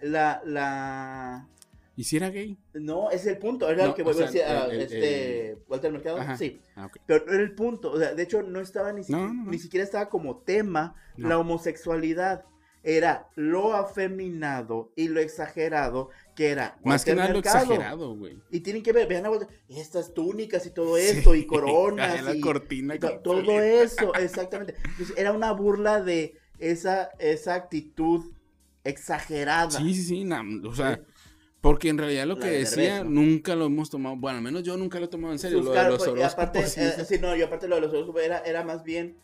La, 0.00 0.42
la, 0.44 1.48
¿Y 1.94 2.04
si 2.04 2.16
era 2.16 2.30
gay? 2.30 2.58
No, 2.72 3.10
es 3.10 3.26
el 3.26 3.38
punto. 3.38 3.68
Era 3.68 3.86
el 3.86 3.94
que 3.94 4.02
voy 4.02 4.14
a 4.14 4.26
decir 4.26 4.42
este, 4.70 5.58
Walter 5.68 5.92
Mercado. 5.92 6.18
Sí. 6.38 6.60
Ah, 6.74 6.90
Pero 7.06 7.24
era 7.30 7.42
el 7.42 7.54
punto. 7.54 7.92
O 7.92 7.98
sea, 7.98 8.14
de 8.14 8.22
hecho, 8.22 8.42
no 8.42 8.60
estaba 8.60 8.92
ni, 8.92 9.02
ni 9.46 9.58
siquiera 9.58 9.84
estaba 9.84 10.08
como 10.08 10.38
tema 10.38 10.94
la 11.16 11.38
homosexualidad. 11.38 12.44
Era 12.84 13.28
lo 13.36 13.74
afeminado 13.74 14.92
y 14.96 15.06
lo 15.06 15.20
exagerado 15.20 16.08
que 16.34 16.48
era. 16.50 16.78
Más 16.84 17.04
que 17.04 17.14
nada 17.14 17.32
lo 17.32 17.38
exagerado, 17.38 18.16
güey. 18.16 18.38
Y 18.50 18.60
tienen 18.60 18.82
que 18.82 18.92
ver, 18.92 19.06
vean 19.06 19.24
estas 19.68 20.12
túnicas 20.14 20.66
y 20.66 20.70
todo 20.70 20.96
esto, 20.96 21.34
y 21.36 21.46
coronas. 21.46 22.24
la 22.24 22.40
cortina. 22.40 22.98
todo 22.98 23.60
eso, 23.60 24.14
exactamente. 24.18 24.74
Entonces, 24.84 25.16
era 25.16 25.32
una 25.32 25.52
burla 25.52 26.02
de 26.02 26.34
esa, 26.58 27.10
esa 27.20 27.54
actitud 27.54 28.32
exagerada. 28.82 29.70
Sí, 29.70 29.94
sí, 29.94 30.02
sí. 30.02 30.28
o 30.64 30.74
sea. 30.74 31.00
Porque 31.62 31.88
en 31.90 31.96
realidad 31.96 32.26
lo 32.26 32.40
que 32.40 32.50
decía 32.50 33.04
nunca 33.04 33.54
lo 33.54 33.66
hemos 33.66 33.88
tomado, 33.88 34.16
bueno, 34.16 34.38
al 34.38 34.42
menos 34.42 34.64
yo 34.64 34.76
nunca 34.76 34.98
lo 34.98 35.04
he 35.04 35.08
tomado 35.08 35.32
en 35.32 35.38
serio, 35.38 35.62
lo 35.62 35.70
de 35.70 35.90
los 35.90 36.08
pues, 36.08 36.32
aparte, 36.32 36.58
eh, 36.58 37.04
sí, 37.06 37.18
no, 37.20 37.36
yo 37.36 37.46
aparte 37.46 37.68
lo 37.68 37.76
de 37.76 37.82
los 37.82 37.90
horóscopos 37.92 38.20
era, 38.20 38.38
era 38.40 38.64
más 38.64 38.82
bien, 38.82 39.16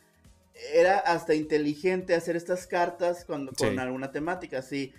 era 0.73 0.99
hasta 0.99 1.35
inteligente 1.35 2.15
hacer 2.15 2.37
estas 2.37 2.69
cartas 2.69 3.25
con, 3.25 3.49
con 3.49 3.81
alguna 3.81 4.13
temática, 4.13 4.59
así, 4.59 4.95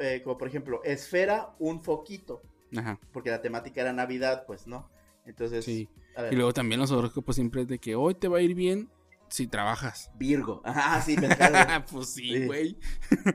eh, 0.00 0.20
como 0.22 0.36
por 0.36 0.48
ejemplo, 0.48 0.84
esfera, 0.84 1.54
un 1.58 1.80
foquito, 1.80 2.42
Ajá. 2.76 3.00
porque 3.10 3.30
la 3.30 3.40
temática 3.40 3.80
era 3.80 3.94
Navidad, 3.94 4.44
pues, 4.46 4.66
¿no? 4.66 4.90
Entonces, 5.24 5.64
sí. 5.64 5.88
y 6.30 6.34
luego 6.34 6.52
también 6.52 6.78
los 6.78 6.90
horóscopos 6.90 7.36
siempre 7.36 7.62
es 7.62 7.68
de 7.68 7.78
que 7.78 7.94
hoy 7.94 8.14
te 8.16 8.28
va 8.28 8.36
a 8.36 8.42
ir 8.42 8.54
bien 8.54 8.90
si 9.32 9.46
trabajas. 9.46 10.10
Virgo. 10.14 10.60
Ah, 10.64 11.02
sí, 11.04 11.16
pues 11.90 12.08
sí, 12.10 12.46
güey. 12.46 12.76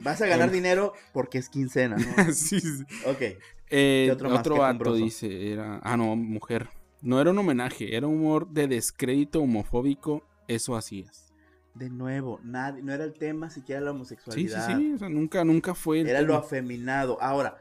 Vas 0.02 0.22
a 0.22 0.28
ganar 0.28 0.52
dinero 0.58 0.94
porque 1.12 1.40
es 1.40 1.50
quincena, 1.50 1.98
¿no? 1.98 2.34
sí, 2.34 2.60
sí. 2.60 2.84
Ok. 3.06 3.22
Eh, 3.70 4.10
otro 4.12 4.34
otro 4.34 4.58
vato 4.60 4.94
dice, 4.94 5.52
era, 5.52 5.80
ah, 5.84 5.98
no, 5.98 6.16
mujer. 6.16 6.70
No 7.02 7.20
era 7.20 7.32
un 7.32 7.38
homenaje, 7.38 7.96
era 7.96 8.08
humor 8.08 8.50
de 8.50 8.68
descrédito 8.68 9.42
homofóbico, 9.42 10.24
eso 10.48 10.76
hacías. 10.76 11.34
De 11.76 11.90
nuevo, 11.90 12.40
nadie, 12.44 12.82
no 12.82 12.94
era 12.94 13.04
el 13.04 13.14
tema 13.14 13.50
siquiera 13.50 13.82
la 13.82 13.92
homosexualidad. 13.92 14.66
Sí, 14.66 14.74
sí, 14.74 14.80
sí, 14.80 14.94
o 14.94 14.98
sea, 14.98 15.10
nunca, 15.10 15.44
nunca 15.44 15.76
fue 15.76 16.02
Era 16.02 16.22
lo 16.22 16.36
afeminado. 16.36 17.22
Ahora, 17.22 17.58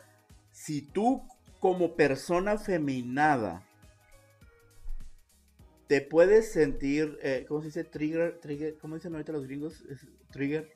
si 0.53 0.81
tú 0.81 1.23
como 1.61 1.97
persona 1.97 2.53
afeminada 2.53 3.66
te 5.87 6.01
puedes 6.01 6.53
sentir, 6.53 7.19
eh, 7.23 7.45
¿cómo 7.49 7.61
se 7.61 7.67
dice? 7.67 7.85
Trigger, 7.85 8.39
trigger, 8.41 8.77
¿cómo 8.79 8.97
dicen 8.97 9.13
ahorita 9.13 9.33
los 9.33 9.47
gringos? 9.47 9.83
Es 9.89 10.07
trigger, 10.31 10.71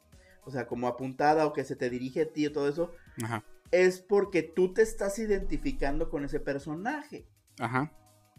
o 0.45 0.51
sea, 0.51 0.67
como 0.67 0.87
apuntada 0.87 1.47
o 1.47 1.53
que 1.53 1.65
se 1.65 1.77
te 1.77 1.91
dirige 1.91 2.23
a 2.23 2.33
ti 2.33 2.47
o 2.47 2.53
todo 2.53 2.69
eso, 2.69 2.93
Ajá. 3.23 3.45
es 3.71 4.01
porque 4.01 4.43
tú 4.43 4.73
te 4.73 4.83
estás 4.83 5.19
identificando 5.19 6.11
con 6.11 6.25
ese 6.25 6.41
personaje, 6.41 7.27
Ajá. 7.59 7.93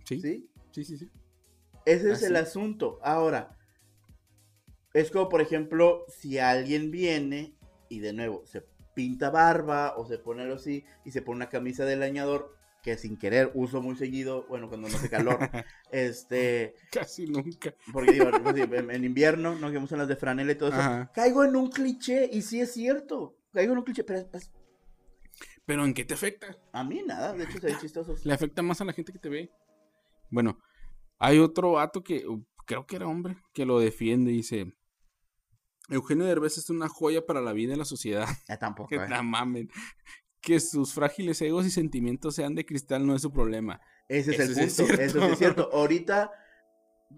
Sí. 0.06 0.20
Sí, 0.20 0.50
¿sí? 0.72 0.84
sí, 0.84 0.98
sí. 0.98 1.10
Ese 1.86 2.12
es 2.12 2.24
el 2.24 2.36
asunto. 2.36 3.00
Ahora, 3.04 3.58
es 4.94 5.12
como, 5.12 5.30
por 5.30 5.42
ejemplo, 5.42 6.06
si 6.08 6.38
alguien 6.38 6.92
viene 6.92 7.56
y 7.90 8.00
de 8.00 8.14
nuevo 8.14 8.46
se 8.46 8.66
pinta 8.94 9.30
barba 9.30 9.96
o 9.98 10.06
se 10.06 10.18
pone 10.18 10.44
algo 10.44 10.56
así 10.56 10.86
y 11.06 11.12
se 11.12 11.22
pone 11.22 11.38
una 11.38 11.50
camisa 11.50 11.86
de 11.86 11.96
leñador 11.96 12.56
que 12.82 12.98
sin 12.98 13.18
querer 13.18 13.52
uso 13.54 13.82
muy 13.82 13.96
seguido, 13.96 14.46
bueno, 14.50 14.68
cuando 14.70 14.90
no 14.90 14.96
hace 14.96 15.10
calor, 15.10 15.38
este, 15.92 16.76
Casi 16.92 17.28
nunca. 17.28 17.74
porque 17.94 18.14
digo, 18.14 18.30
pues, 18.44 18.56
en, 18.58 19.04
invierno, 19.06 19.56
¿no? 19.56 19.72
Que 19.72 19.78
usan 19.78 20.00
las 20.00 20.08
de 20.08 20.16
franela 20.16 20.52
y 20.52 20.56
todo 20.56 20.70
eso, 20.70 20.80
Ajá. 20.80 21.12
caigo 21.14 21.44
en 21.44 21.56
un 21.56 21.70
cliché 21.70 22.30
y 22.32 22.42
sí 22.42 22.60
es 22.62 22.74
cierto, 22.74 23.38
caigo 23.54 23.74
en 23.74 23.80
un 23.80 23.84
cliché, 23.86 24.04
pero 24.04 24.28
pues, 24.30 24.52
Pero 25.66 25.86
¿en 25.86 25.94
qué 25.94 26.06
te 26.06 26.14
afecta? 26.16 26.58
a 26.74 26.84
mí 26.84 27.02
nada, 27.06 27.34
de 27.34 27.44
hecho 27.44 27.60
se 27.60 27.68
ven 27.68 27.78
chistosos. 27.80 28.26
Le 28.26 28.34
afecta 28.34 28.62
más 28.62 28.82
a 28.82 28.86
la 28.86 28.94
gente 28.94 29.12
que 29.14 29.20
te 29.20 29.30
ve. 29.30 29.52
Bueno, 30.30 30.58
hay 31.20 31.38
otro 31.40 31.74
vato 31.74 32.04
que 32.04 32.26
uh, 32.28 32.44
creo 32.66 32.86
que 32.88 32.96
era 32.96 33.08
hombre 33.08 33.38
que 33.54 33.66
lo 33.66 33.80
defiende 33.80 34.32
y 34.32 34.38
dice: 34.38 34.74
Eugenio 35.90 36.26
Derbez 36.26 36.58
es 36.58 36.70
una 36.70 36.88
joya 36.88 37.26
para 37.26 37.42
la 37.42 37.54
vida 37.54 37.74
y 37.74 37.78
la 37.78 37.86
sociedad. 37.86 38.28
Ya 38.48 38.58
tampoco, 38.58 38.88
Que 38.90 38.96
¿eh? 38.96 39.10
la 39.10 39.22
mamen. 39.22 39.70
Que 40.42 40.60
sus 40.60 40.94
frágiles 40.94 41.42
egos 41.42 41.66
y 41.66 41.72
sentimientos 41.72 42.36
sean 42.36 42.56
de 42.56 42.66
cristal 42.66 43.06
no 43.06 43.16
es 43.16 43.22
su 43.22 43.32
problema. 43.32 43.80
Ese 44.08 44.32
es 44.32 44.40
Eso 44.40 44.52
el 44.52 44.68
es 44.68 44.76
punto, 44.76 44.86
cierto. 44.96 45.02
eso 45.04 45.20
sí 45.28 45.32
es 45.34 45.38
cierto. 45.38 45.70
Ahorita, 45.74 46.32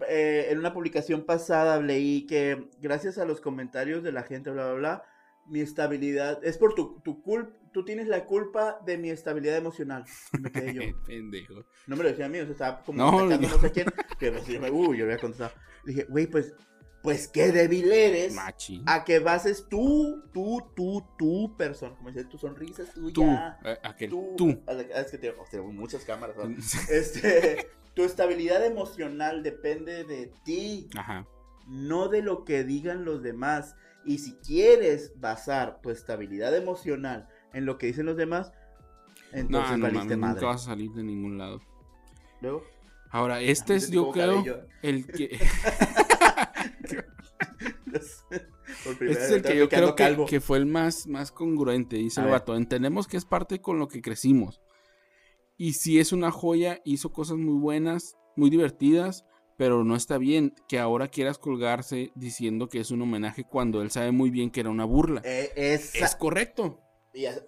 eh, 0.08 0.48
en 0.50 0.58
una 0.58 0.72
publicación 0.74 1.24
pasada 1.24 1.80
leí 1.80 2.26
que 2.26 2.68
gracias 2.80 3.18
a 3.18 3.24
los 3.24 3.40
comentarios 3.40 4.02
de 4.02 4.12
la 4.12 4.22
gente, 4.24 4.50
bla, 4.50 4.64
bla, 4.66 4.74
bla, 4.74 5.02
mi 5.46 5.60
estabilidad, 5.60 6.44
es 6.44 6.58
por 6.58 6.74
tu, 6.74 7.00
tu 7.00 7.22
culpa, 7.22 7.50
tú 7.72 7.84
tienes 7.84 8.08
la 8.08 8.24
culpa 8.26 8.78
de 8.84 8.98
mi 8.98 9.10
estabilidad 9.10 9.56
emocional. 9.56 10.04
Me 10.40 10.50
quedé 10.52 10.74
yo. 10.74 10.80
Pendejo. 11.06 11.64
No 11.86 11.96
me 11.96 12.02
lo 12.02 12.08
decía 12.10 12.26
a 12.26 12.28
mí, 12.28 12.38
o 12.38 12.44
sea, 12.44 12.52
estaba 12.52 12.82
como 12.82 12.98
No, 12.98 13.08
atacando 13.20 13.48
no. 13.48 13.54
no 13.54 13.60
sé 13.60 13.70
quién, 13.72 13.86
que 14.18 14.30
me 14.30 14.38
decía, 14.38 14.60
uy, 14.72 14.98
yo 14.98 15.04
había 15.04 15.18
contestado. 15.18 15.52
Dije, 15.84 16.04
güey, 16.08 16.26
pues, 16.26 16.54
pues 17.04 17.28
qué 17.28 17.52
débil 17.52 17.92
eres 17.92 18.34
Machi. 18.34 18.82
a 18.86 19.04
que 19.04 19.18
bases 19.18 19.66
tú, 19.68 20.22
tú, 20.32 20.62
tú, 20.74 21.04
tu 21.18 21.54
persona, 21.54 21.94
como 21.96 22.08
dices, 22.08 22.26
tu 22.30 22.38
sonrisa 22.38 22.82
es 22.82 22.94
tuya. 22.94 23.12
Tú. 23.12 23.68
eh, 23.68 23.78
aquel. 23.82 24.08
Tú. 24.08 24.32
Tú. 24.38 24.62
Es 24.66 25.10
que 25.10 25.18
tengo, 25.18 25.44
tengo 25.50 25.70
muchas 25.70 26.02
cámaras. 26.06 26.34
¿no? 26.38 26.44
Este, 26.90 27.68
tu 27.92 28.04
estabilidad 28.04 28.64
emocional 28.64 29.42
depende 29.42 30.04
de 30.04 30.32
ti, 30.46 30.88
Ajá. 30.96 31.26
no 31.68 32.08
de 32.08 32.22
lo 32.22 32.46
que 32.46 32.64
digan 32.64 33.04
los 33.04 33.22
demás. 33.22 33.76
Y 34.06 34.18
si 34.18 34.32
quieres 34.36 35.12
basar 35.20 35.82
tu 35.82 35.90
estabilidad 35.90 36.56
emocional 36.56 37.28
en 37.52 37.66
lo 37.66 37.76
que 37.76 37.88
dicen 37.88 38.06
los 38.06 38.16
demás, 38.16 38.50
entonces 39.30 39.76
no 39.76 39.84
valiste 39.84 40.16
madre. 40.16 40.36
nunca 40.36 40.46
vas 40.46 40.62
a 40.62 40.64
salir 40.66 40.90
de 40.92 41.02
ningún 41.02 41.36
lado. 41.36 41.60
Luego, 42.40 42.64
Ahora, 43.10 43.40
este 43.42 43.76
es, 43.76 43.90
yo 43.90 44.10
creo, 44.10 44.36
cabello. 44.36 44.66
el 44.82 45.06
que. 45.06 45.38
por 48.84 48.96
primera 48.98 49.20
Este 49.20 49.24
es 49.24 49.30
el 49.32 49.42
que 49.42 49.56
yo 49.56 49.68
creo 49.68 49.94
que, 50.26 50.40
fue 50.40 50.58
el 50.58 50.66
más, 50.66 51.06
más 51.06 51.32
congruente, 51.32 51.96
dice 51.96 52.20
el 52.20 52.28
vato. 52.28 52.56
Entendemos 52.56 53.06
que 53.06 53.16
es 53.16 53.24
parte 53.24 53.60
con 53.60 53.78
lo 53.78 53.88
que 53.88 54.02
crecimos. 54.02 54.60
Y 55.56 55.74
si 55.74 56.00
es 56.00 56.12
una 56.12 56.30
joya, 56.30 56.80
hizo 56.84 57.12
cosas 57.12 57.36
muy 57.36 57.58
buenas, 57.60 58.16
muy 58.36 58.50
divertidas, 58.50 59.24
pero 59.56 59.84
no 59.84 59.94
está 59.94 60.18
bien 60.18 60.52
que 60.68 60.80
ahora 60.80 61.06
quieras 61.08 61.38
colgarse 61.38 62.10
diciendo 62.16 62.68
que 62.68 62.80
es 62.80 62.90
un 62.90 63.02
homenaje 63.02 63.44
cuando 63.44 63.82
él 63.82 63.90
sabe 63.92 64.10
muy 64.10 64.30
bien 64.30 64.50
que 64.50 64.60
era 64.60 64.70
una 64.70 64.84
burla. 64.84 65.22
Eh, 65.24 65.52
esa- 65.56 66.04
Es 66.04 66.16
correcto. 66.16 66.80
y 67.12 67.26
hace- 67.26 67.46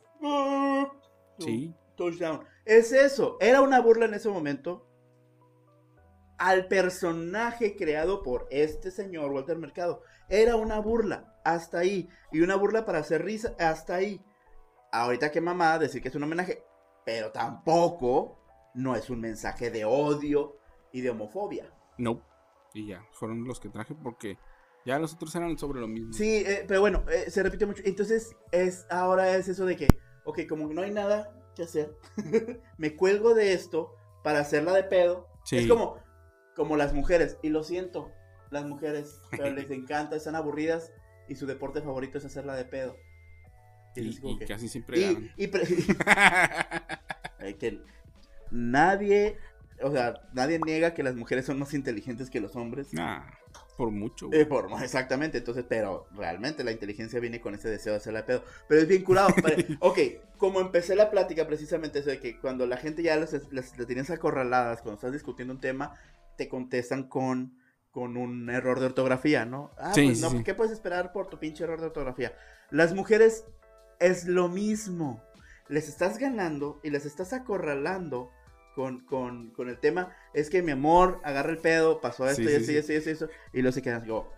Sí. 1.39 1.75
touchdown. 1.97 2.41
Es 2.65 2.93
eso, 2.93 3.37
era 3.41 3.61
una 3.61 3.81
burla 3.81 4.07
en 4.07 4.15
ese 4.15 4.29
momento 4.29 4.87
al 6.39 6.69
personaje 6.69 7.77
creado 7.77 8.23
por 8.23 8.47
este 8.51 8.91
señor 8.91 9.33
Walter 9.33 9.59
Mercado. 9.59 10.03
Era 10.29 10.57
una 10.57 10.79
burla, 10.81 11.35
hasta 11.45 11.79
ahí. 11.79 12.09
Y 12.33 12.41
una 12.41 12.57
burla 12.57 12.85
para 12.85 12.99
hacer 12.99 13.25
risa, 13.25 13.55
hasta 13.59 13.95
ahí. 13.95 14.25
Ahorita 14.93 15.31
que 15.31 15.41
mamá 15.41 15.79
decir 15.79 16.03
que 16.03 16.09
es 16.09 16.15
un 16.15 16.23
homenaje, 16.23 16.63
pero 17.05 17.31
tampoco 17.33 18.39
no 18.75 18.95
es 18.95 19.11
un 19.11 19.21
mensaje 19.21 19.71
de 19.71 19.85
odio 19.85 20.59
y 20.93 21.01
de 21.01 21.11
homofobia. 21.11 21.73
No. 21.99 22.23
Y 22.75 22.89
ya, 22.89 23.07
fueron 23.13 23.45
los 23.45 23.61
que 23.61 23.69
traje 23.69 23.95
porque 23.95 24.39
ya 24.85 24.99
los 24.99 25.15
otros 25.15 25.35
eran 25.35 25.59
sobre 25.59 25.81
lo 25.81 25.89
mismo. 25.89 26.13
Sí, 26.13 26.45
eh, 26.47 26.65
pero 26.67 26.81
bueno, 26.81 27.05
eh, 27.11 27.31
se 27.31 27.43
repite 27.43 27.67
mucho. 27.67 27.83
Entonces, 27.85 28.37
es, 28.53 28.87
ahora 28.91 29.37
es 29.37 29.49
eso 29.49 29.65
de 29.65 29.77
que, 29.77 29.89
ok, 30.25 30.41
como 30.49 30.69
no 30.69 30.83
hay 30.83 30.93
nada 30.93 31.33
que 31.55 31.63
hacer, 31.63 31.97
me 32.79 32.95
cuelgo 32.95 33.35
de 33.35 33.53
esto 33.53 33.95
para 34.23 34.41
hacerla 34.41 34.73
de 34.73 34.85
pedo. 34.85 35.27
Sí. 35.45 35.59
Es 35.59 35.67
como, 35.67 35.99
como 36.57 36.77
las 36.77 36.93
mujeres, 36.95 37.37
y 37.43 37.51
lo 37.51 37.63
siento, 37.63 38.11
las 38.51 38.65
mujeres, 38.65 39.21
pero 39.31 39.51
les 39.55 39.71
encanta, 39.71 40.17
están 40.17 40.35
aburridas 40.35 40.93
y 41.29 41.35
su 41.37 41.47
deporte 41.47 41.83
favorito 41.83 42.19
es 42.19 42.25
hacerla 42.25 42.55
de 42.57 42.65
pedo. 42.65 42.97
Y, 43.95 44.39
que- 44.39 44.47
casi 44.47 44.69
siempre 44.69 44.99
y- 44.99 45.05
ganan. 45.05 45.31
y 45.37 45.47
pre- 45.47 45.67
que 47.59 47.81
nadie, 48.51 49.39
o 49.83 49.91
sea, 49.91 50.21
nadie 50.33 50.59
niega 50.65 50.93
que 50.95 51.03
las 51.03 51.15
mujeres 51.15 51.47
son 51.47 51.59
más 51.59 51.73
inteligentes 51.75 52.29
que 52.31 52.41
los 52.41 52.57
hombres. 52.57 52.93
Nah, 52.93 53.23
por 53.79 53.91
mucho. 53.91 54.29
Eh, 54.33 54.45
por- 54.47 54.69
exactamente, 54.83 55.39
entonces, 55.39 55.65
pero 55.69 56.07
realmente 56.15 56.63
la 56.65 56.73
inteligencia 56.73 57.21
viene 57.21 57.41
con 57.41 57.55
ese 57.55 57.69
deseo 57.71 57.93
de 57.93 57.99
hacerla 57.99 58.21
de 58.21 58.27
pedo. 58.27 58.45
Pero 58.69 58.83
es 58.83 58.89
bien 58.89 59.03
curado. 59.03 59.29
ok, 59.81 59.99
como 60.37 60.61
empecé 60.61 60.95
la 60.95 61.11
plática, 61.11 61.47
precisamente 61.47 62.01
eso 62.01 62.11
de 62.11 62.21
que 62.21 62.39
cuando 62.39 62.67
la 62.67 62.77
gente 62.77 63.03
ya 63.03 63.17
las, 63.17 63.33
las, 63.51 63.77
las 63.79 63.87
tienes 63.87 64.11
acorraladas, 64.11 64.83
cuando 64.83 64.97
estás 64.97 65.13
discutiendo 65.13 65.55
un 65.55 65.61
tema, 65.61 65.97
te 66.37 66.49
contestan 66.49 67.09
con, 67.09 67.59
con 67.91 68.17
un 68.17 68.51
error 68.51 68.81
de 68.81 68.87
ortografía, 68.87 69.45
¿no? 69.45 69.71
Ah, 69.79 69.93
Sí, 69.95 70.07
pues 70.07 70.21
no, 70.21 70.31
sí. 70.31 70.45
¿qué 70.45 70.55
puedes 70.55 70.73
esperar 70.73 71.13
por 71.13 71.29
tu 71.29 71.39
pinche 71.39 71.65
error 71.65 71.81
de 71.81 71.87
ortografía? 71.87 72.33
Las 72.71 72.95
mujeres 72.95 73.45
es 74.01 74.27
lo 74.27 74.49
mismo. 74.49 75.23
Les 75.69 75.89
estás 75.89 76.19
ganando 76.19 76.81
y 76.85 76.91
les 76.91 77.07
estás 77.07 77.33
acorralando 77.33 78.31
con, 78.75 79.01
con, 79.07 79.51
con 79.51 79.69
el 79.69 79.79
tema. 79.79 80.15
Es 80.35 80.51
que 80.51 80.63
mi 80.63 80.73
amor, 80.73 81.21
agarra 81.25 81.51
el 81.51 81.59
pedo, 81.59 82.01
pasó 82.01 82.29
esto 82.29 82.43
Sí, 82.43 82.49
y 82.49 82.65
sí, 82.65 82.77
esto 82.77 82.93
y 82.93 83.01
sí. 83.01 83.01
esto 83.01 83.11
y 83.11 83.13
esto 83.13 83.29
y 83.53 83.63
luego 83.63 83.73
se 83.75 83.83
quedan 83.83 84.07
como, 84.07 84.31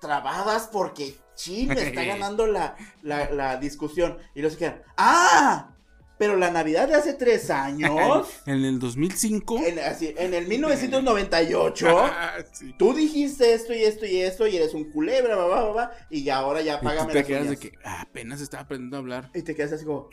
trabadas 0.00 0.68
porque 0.70 1.16
Chin 1.34 1.68
me 1.68 1.74
está 1.88 2.04
ganando 2.04 2.46
la, 2.46 2.76
la, 3.02 3.30
la 3.30 3.56
discusión. 3.56 4.18
Y 4.34 4.40
luego 4.40 4.52
se 4.52 4.58
quedan, 4.58 4.82
¡ah! 4.96 5.74
Pero 6.22 6.36
la 6.36 6.52
Navidad 6.52 6.86
de 6.86 6.94
hace 6.94 7.14
tres 7.14 7.50
años, 7.50 8.28
En 8.46 8.64
el 8.64 8.78
2005. 8.78 9.58
en, 9.66 9.80
así, 9.80 10.14
en 10.16 10.34
el 10.34 10.46
1998, 10.48 11.88
Ah, 11.98 12.34
sí. 12.52 12.72
tú 12.78 12.94
dijiste 12.94 13.54
esto 13.54 13.74
y 13.74 13.82
esto 13.82 14.06
y 14.06 14.18
esto 14.20 14.46
y 14.46 14.56
eres 14.56 14.72
un 14.72 14.84
culebra, 14.92 15.34
va, 15.34 15.46
va, 15.48 15.62
va, 15.64 15.72
va, 15.72 15.90
y 16.10 16.22
ya 16.22 16.36
ahora 16.36 16.60
ya 16.62 16.74
Y 16.74 16.78
tú 16.78 16.84
págame 16.84 17.12
te 17.12 17.18
las 17.18 17.26
quedas 17.26 17.50
de 17.50 17.56
que 17.56 17.72
ah, 17.84 18.02
apenas 18.02 18.40
estaba 18.40 18.62
aprendiendo 18.62 18.98
a 18.98 19.00
hablar. 19.00 19.30
Y 19.34 19.42
te 19.42 19.56
quedas 19.56 19.72
así 19.72 19.84
como. 19.84 20.08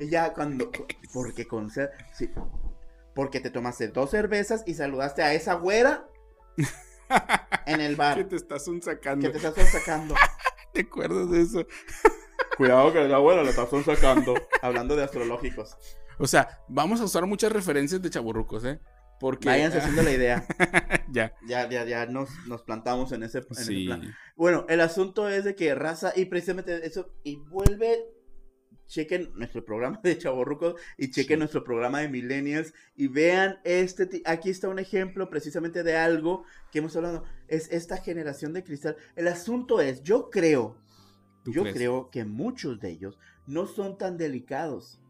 Y 0.00 0.08
ya 0.08 0.32
cuando. 0.32 0.70
Porque 1.12 1.46
con. 1.46 1.68
Sí, 1.70 2.30
porque 3.14 3.40
te 3.40 3.50
tomaste 3.50 3.88
dos 3.88 4.08
cervezas 4.10 4.62
y 4.66 4.72
saludaste 4.72 5.22
a 5.22 5.34
esa 5.34 5.54
güera 5.54 6.08
en 7.66 7.82
el 7.82 7.90
Que 7.90 7.96
bar. 7.96 8.24
te 8.28 8.36
estás 8.36 8.64
sacando. 8.80 9.30
Que 9.30 9.38
te 9.38 9.46
estás 9.46 9.68
sacando. 9.72 10.14
¿Te 10.72 10.80
acuerdas 10.80 11.30
de 11.30 11.42
eso? 11.42 11.66
Cuidado 12.58 12.92
que 12.92 13.08
la 13.08 13.18
güera 13.18 13.42
la 13.42 13.50
estás 13.50 13.70
sacando. 13.84 14.34
Hablando 14.62 14.94
de 14.96 15.04
astrológicos. 15.04 15.76
O 16.18 16.26
sea, 16.26 16.60
vamos 16.68 17.00
a 17.00 17.04
usar 17.04 17.24
muchas 17.24 17.52
referencias 17.52 18.02
de 18.02 18.10
chaburrucos, 18.10 18.64
¿eh? 18.64 18.80
Porque. 19.20 19.48
Váyanse 19.48 19.78
haciendo 19.78 20.02
la 20.02 20.10
idea. 20.10 20.44
ya. 21.10 21.32
Ya, 21.46 21.68
ya, 21.70 21.84
ya 21.84 22.06
nos, 22.06 22.28
nos 22.46 22.62
plantamos 22.62 23.12
en 23.12 23.22
ese, 23.22 23.38
en 23.38 23.44
ese 23.52 23.64
Sí. 23.64 23.86
plan. 23.86 24.02
Bueno, 24.36 24.66
el 24.68 24.80
asunto 24.80 25.28
es 25.28 25.44
de 25.44 25.54
que 25.54 25.74
raza, 25.74 26.12
y 26.14 26.24
precisamente 26.26 26.84
eso, 26.86 27.12
y 27.22 27.36
vuelve, 27.36 28.04
chequen 28.88 29.30
nuestro 29.34 29.64
programa 29.64 30.00
de 30.02 30.16
Chaborrucos 30.18 30.80
y 30.96 31.10
chequen 31.10 31.36
Sí. 31.36 31.38
nuestro 31.40 31.62
programa 31.62 32.00
de 32.00 32.08
Millennials 32.08 32.72
y 32.96 33.06
vean 33.08 33.60
este, 33.64 34.22
aquí 34.24 34.48
está 34.50 34.68
un 34.68 34.78
ejemplo 34.78 35.28
precisamente 35.28 35.82
de 35.82 35.94
algo 35.96 36.44
que 36.72 36.78
hemos 36.78 36.96
hablado, 36.96 37.22
es 37.48 37.70
esta 37.70 37.98
generación 37.98 38.52
de 38.54 38.64
cristal. 38.64 38.96
El 39.14 39.28
asunto 39.28 39.80
es, 39.80 40.02
yo 40.02 40.30
creo, 40.30 40.76
¿Tú 40.87 40.87
yo 41.52 41.62
crees? 41.62 41.76
creo 41.76 42.10
que 42.10 42.24
muchos 42.24 42.80
de 42.80 42.90
ellos 42.90 43.18
no 43.46 43.66
son 43.66 43.98
tan 43.98 44.16
delicados. 44.18 45.00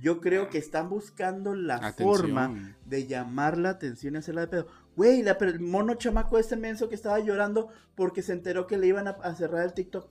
Yo 0.00 0.20
creo 0.20 0.48
que 0.50 0.58
están 0.58 0.88
buscando 0.90 1.54
la 1.54 1.76
Atención. 1.76 2.08
forma 2.08 2.76
de 2.84 3.06
llamar 3.06 3.56
la 3.58 3.70
atención 3.70 4.14
y 4.14 4.18
hacerla 4.18 4.42
de 4.42 4.48
pedo. 4.48 4.66
Güey, 4.96 5.22
la, 5.22 5.32
el 5.40 5.60
mono 5.60 5.94
chamaco 5.94 6.38
este 6.38 6.56
menso 6.56 6.88
que 6.88 6.96
estaba 6.96 7.20
llorando 7.20 7.68
porque 7.94 8.22
se 8.22 8.32
enteró 8.32 8.66
que 8.66 8.76
le 8.76 8.88
iban 8.88 9.06
a, 9.06 9.12
a 9.12 9.34
cerrar 9.34 9.64
el 9.64 9.72
TikTok. 9.72 10.08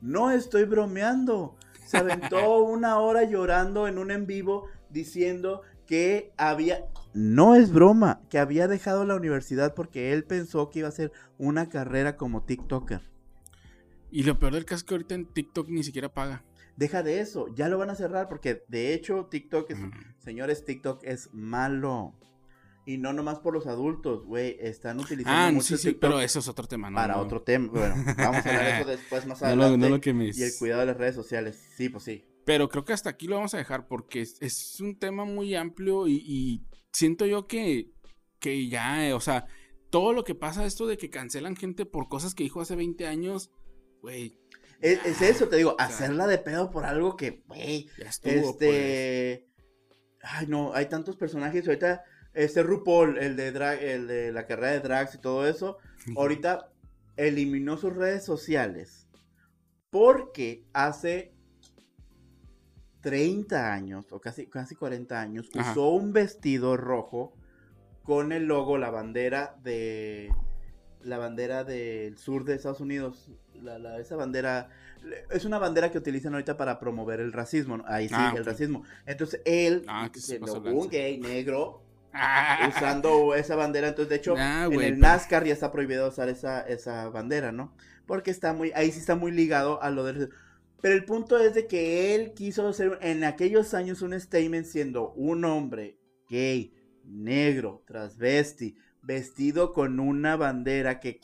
No 0.00 0.30
estoy 0.32 0.64
bromeando. 0.64 1.56
Se 1.86 1.96
aventó 1.98 2.58
una 2.64 2.98
hora 2.98 3.24
llorando 3.24 3.86
en 3.86 3.98
un 3.98 4.10
en 4.10 4.26
vivo 4.26 4.66
diciendo 4.90 5.62
que 5.86 6.32
había... 6.36 6.86
no 7.12 7.54
es 7.54 7.72
broma, 7.72 8.20
que 8.30 8.38
había 8.38 8.66
dejado 8.66 9.04
la 9.04 9.14
universidad 9.14 9.74
porque 9.74 10.12
él 10.12 10.24
pensó 10.24 10.70
que 10.70 10.80
iba 10.80 10.88
a 10.88 10.90
hacer 10.90 11.12
una 11.38 11.68
carrera 11.68 12.16
como 12.16 12.42
TikToker. 12.44 13.11
Y 14.12 14.22
lo 14.24 14.38
peor 14.38 14.52
del 14.54 14.64
caso 14.64 14.78
es 14.78 14.84
que 14.84 14.94
ahorita 14.94 15.14
en 15.14 15.26
TikTok 15.26 15.68
ni 15.68 15.82
siquiera 15.82 16.12
paga. 16.12 16.44
Deja 16.76 17.02
de 17.02 17.20
eso, 17.20 17.46
ya 17.54 17.68
lo 17.68 17.78
van 17.78 17.90
a 17.90 17.94
cerrar 17.94 18.28
porque 18.28 18.62
de 18.68 18.94
hecho 18.94 19.26
TikTok 19.30 19.70
es, 19.70 19.78
Ujú. 19.78 19.90
señores, 20.18 20.64
TikTok 20.64 21.02
es 21.04 21.30
malo. 21.32 22.14
Y 22.84 22.98
no 22.98 23.12
nomás 23.12 23.38
por 23.38 23.54
los 23.54 23.66
adultos, 23.66 24.24
güey, 24.24 24.56
están 24.60 24.98
utilizando 24.98 25.38
Ah, 25.38 25.52
mucho 25.52 25.66
sí, 25.68 25.76
sí, 25.76 25.88
TikTok 25.90 26.00
pero 26.00 26.20
eso 26.20 26.40
es 26.40 26.48
otro 26.48 26.66
tema, 26.66 26.90
¿no? 26.90 26.96
para 26.96 27.14
no, 27.14 27.20
otro 27.20 27.42
tema. 27.42 27.68
Bueno, 27.70 27.94
vamos 28.16 28.44
a 28.44 28.48
hablar 28.48 28.64
de 28.64 28.80
eso 28.80 28.90
después 28.90 29.26
más 29.26 29.40
No 29.42 29.46
lo, 29.56 29.62
adelante. 29.64 29.78
no 29.88 29.94
lo 29.96 30.00
quemes. 30.00 30.36
Y 30.38 30.42
el 30.42 30.50
cuidado 30.58 30.80
de 30.80 30.86
las 30.86 30.96
redes 30.96 31.14
sociales. 31.14 31.62
Sí, 31.76 31.88
pues 31.88 32.04
sí. 32.04 32.24
Pero 32.44 32.68
creo 32.68 32.84
que 32.84 32.92
hasta 32.92 33.10
aquí 33.10 33.28
lo 33.28 33.36
vamos 33.36 33.54
a 33.54 33.58
dejar 33.58 33.86
porque 33.86 34.20
es, 34.22 34.36
es 34.40 34.80
un 34.80 34.98
tema 34.98 35.24
muy 35.24 35.54
amplio 35.54 36.08
y, 36.08 36.16
y 36.26 36.62
siento 36.92 37.24
yo 37.24 37.46
que, 37.46 37.92
que 38.40 38.68
ya, 38.68 39.06
eh, 39.06 39.12
o 39.12 39.20
sea, 39.20 39.46
todo 39.90 40.12
lo 40.12 40.24
que 40.24 40.34
pasa 40.34 40.64
esto 40.66 40.86
de 40.88 40.96
que 40.96 41.08
cancelan 41.10 41.54
gente 41.54 41.86
por 41.86 42.08
cosas 42.08 42.34
que 42.34 42.42
dijo 42.42 42.60
hace 42.60 42.74
20 42.74 43.06
años, 43.06 43.50
güey, 44.02 44.38
Es, 44.80 45.04
es 45.06 45.22
eso, 45.22 45.48
te 45.48 45.56
digo, 45.56 45.74
sea, 45.78 45.86
hacerla 45.86 46.26
de 46.26 46.38
pedo 46.38 46.70
por 46.70 46.84
algo 46.84 47.16
que, 47.16 47.42
güey, 47.46 47.88
pues. 47.96 48.20
este... 48.24 49.48
Ay, 50.24 50.46
no, 50.46 50.72
hay 50.74 50.86
tantos 50.86 51.16
personajes. 51.16 51.66
Ahorita, 51.66 52.04
este 52.34 52.62
RuPaul, 52.62 53.18
el 53.18 53.36
de, 53.36 53.50
drag, 53.50 53.82
el 53.82 54.06
de 54.06 54.32
la 54.32 54.46
carrera 54.46 54.72
de 54.72 54.80
drags 54.80 55.14
y 55.14 55.18
todo 55.18 55.48
eso, 55.48 55.78
ahorita 56.16 56.70
eliminó 57.16 57.76
sus 57.76 57.94
redes 57.94 58.24
sociales 58.24 59.08
porque 59.90 60.64
hace 60.72 61.34
30 63.02 63.72
años 63.72 64.12
o 64.12 64.20
casi, 64.20 64.46
casi 64.46 64.74
40 64.74 65.20
años 65.20 65.50
Ajá. 65.54 65.72
usó 65.72 65.90
un 65.90 66.12
vestido 66.12 66.76
rojo 66.76 67.34
con 68.02 68.32
el 68.32 68.44
logo, 68.44 68.78
la 68.78 68.90
bandera 68.90 69.56
de 69.62 70.32
la 71.04 71.18
bandera 71.18 71.64
del 71.64 72.16
sur 72.18 72.44
de 72.44 72.54
Estados 72.54 72.80
Unidos. 72.80 73.30
La, 73.62 73.78
la- 73.78 73.98
esa 73.98 74.16
bandera 74.16 74.68
es 75.30 75.44
una 75.44 75.58
bandera 75.58 75.90
que 75.90 75.98
utilizan 75.98 76.32
ahorita 76.34 76.56
para 76.56 76.78
promover 76.78 77.20
el 77.20 77.32
racismo. 77.32 77.78
¿no? 77.78 77.84
Ahí 77.86 78.08
sí, 78.08 78.14
Ah, 78.16 78.34
el 78.36 78.44
racismo. 78.44 78.84
Entonces 79.06 79.40
él, 79.44 79.84
Ah, 79.88 80.10
siendo 80.14 80.60
un 80.60 80.88
gay 80.88 81.18
negro, 81.18 81.82
Ah, 82.12 82.68
usando 82.94 83.34
esa 83.34 83.56
bandera. 83.56 83.88
Entonces, 83.88 84.10
de 84.10 84.16
hecho, 84.16 84.34
Ah, 84.36 84.66
en 84.66 84.72
el 84.72 84.78
pero- 84.78 84.96
NASCAR 84.96 85.44
ya 85.44 85.52
está 85.52 85.72
prohibido 85.72 86.08
usar 86.08 86.28
esa, 86.28 86.60
esa 86.62 87.08
bandera, 87.08 87.52
¿no? 87.52 87.74
Porque 88.06 88.30
está 88.30 88.52
muy, 88.52 88.70
ahí 88.74 88.90
sí 88.92 88.98
está 88.98 89.14
muy 89.16 89.32
ligado 89.32 89.82
a 89.82 89.90
lo 89.90 90.04
del... 90.04 90.30
Pero 90.82 90.94
el 90.96 91.04
punto 91.04 91.38
es 91.38 91.54
de 91.54 91.66
que 91.68 92.14
él 92.14 92.32
quiso 92.34 92.66
hacer 92.66 92.98
en 93.00 93.22
aquellos 93.22 93.72
años 93.72 94.02
un 94.02 94.18
statement 94.20 94.66
siendo 94.66 95.12
un 95.12 95.44
hombre 95.44 95.96
gay, 96.28 96.74
negro, 97.04 97.82
transvesti, 97.86 98.76
vestido 99.02 99.72
con 99.72 100.00
una 100.00 100.36
bandera 100.36 101.00
que 101.00 101.20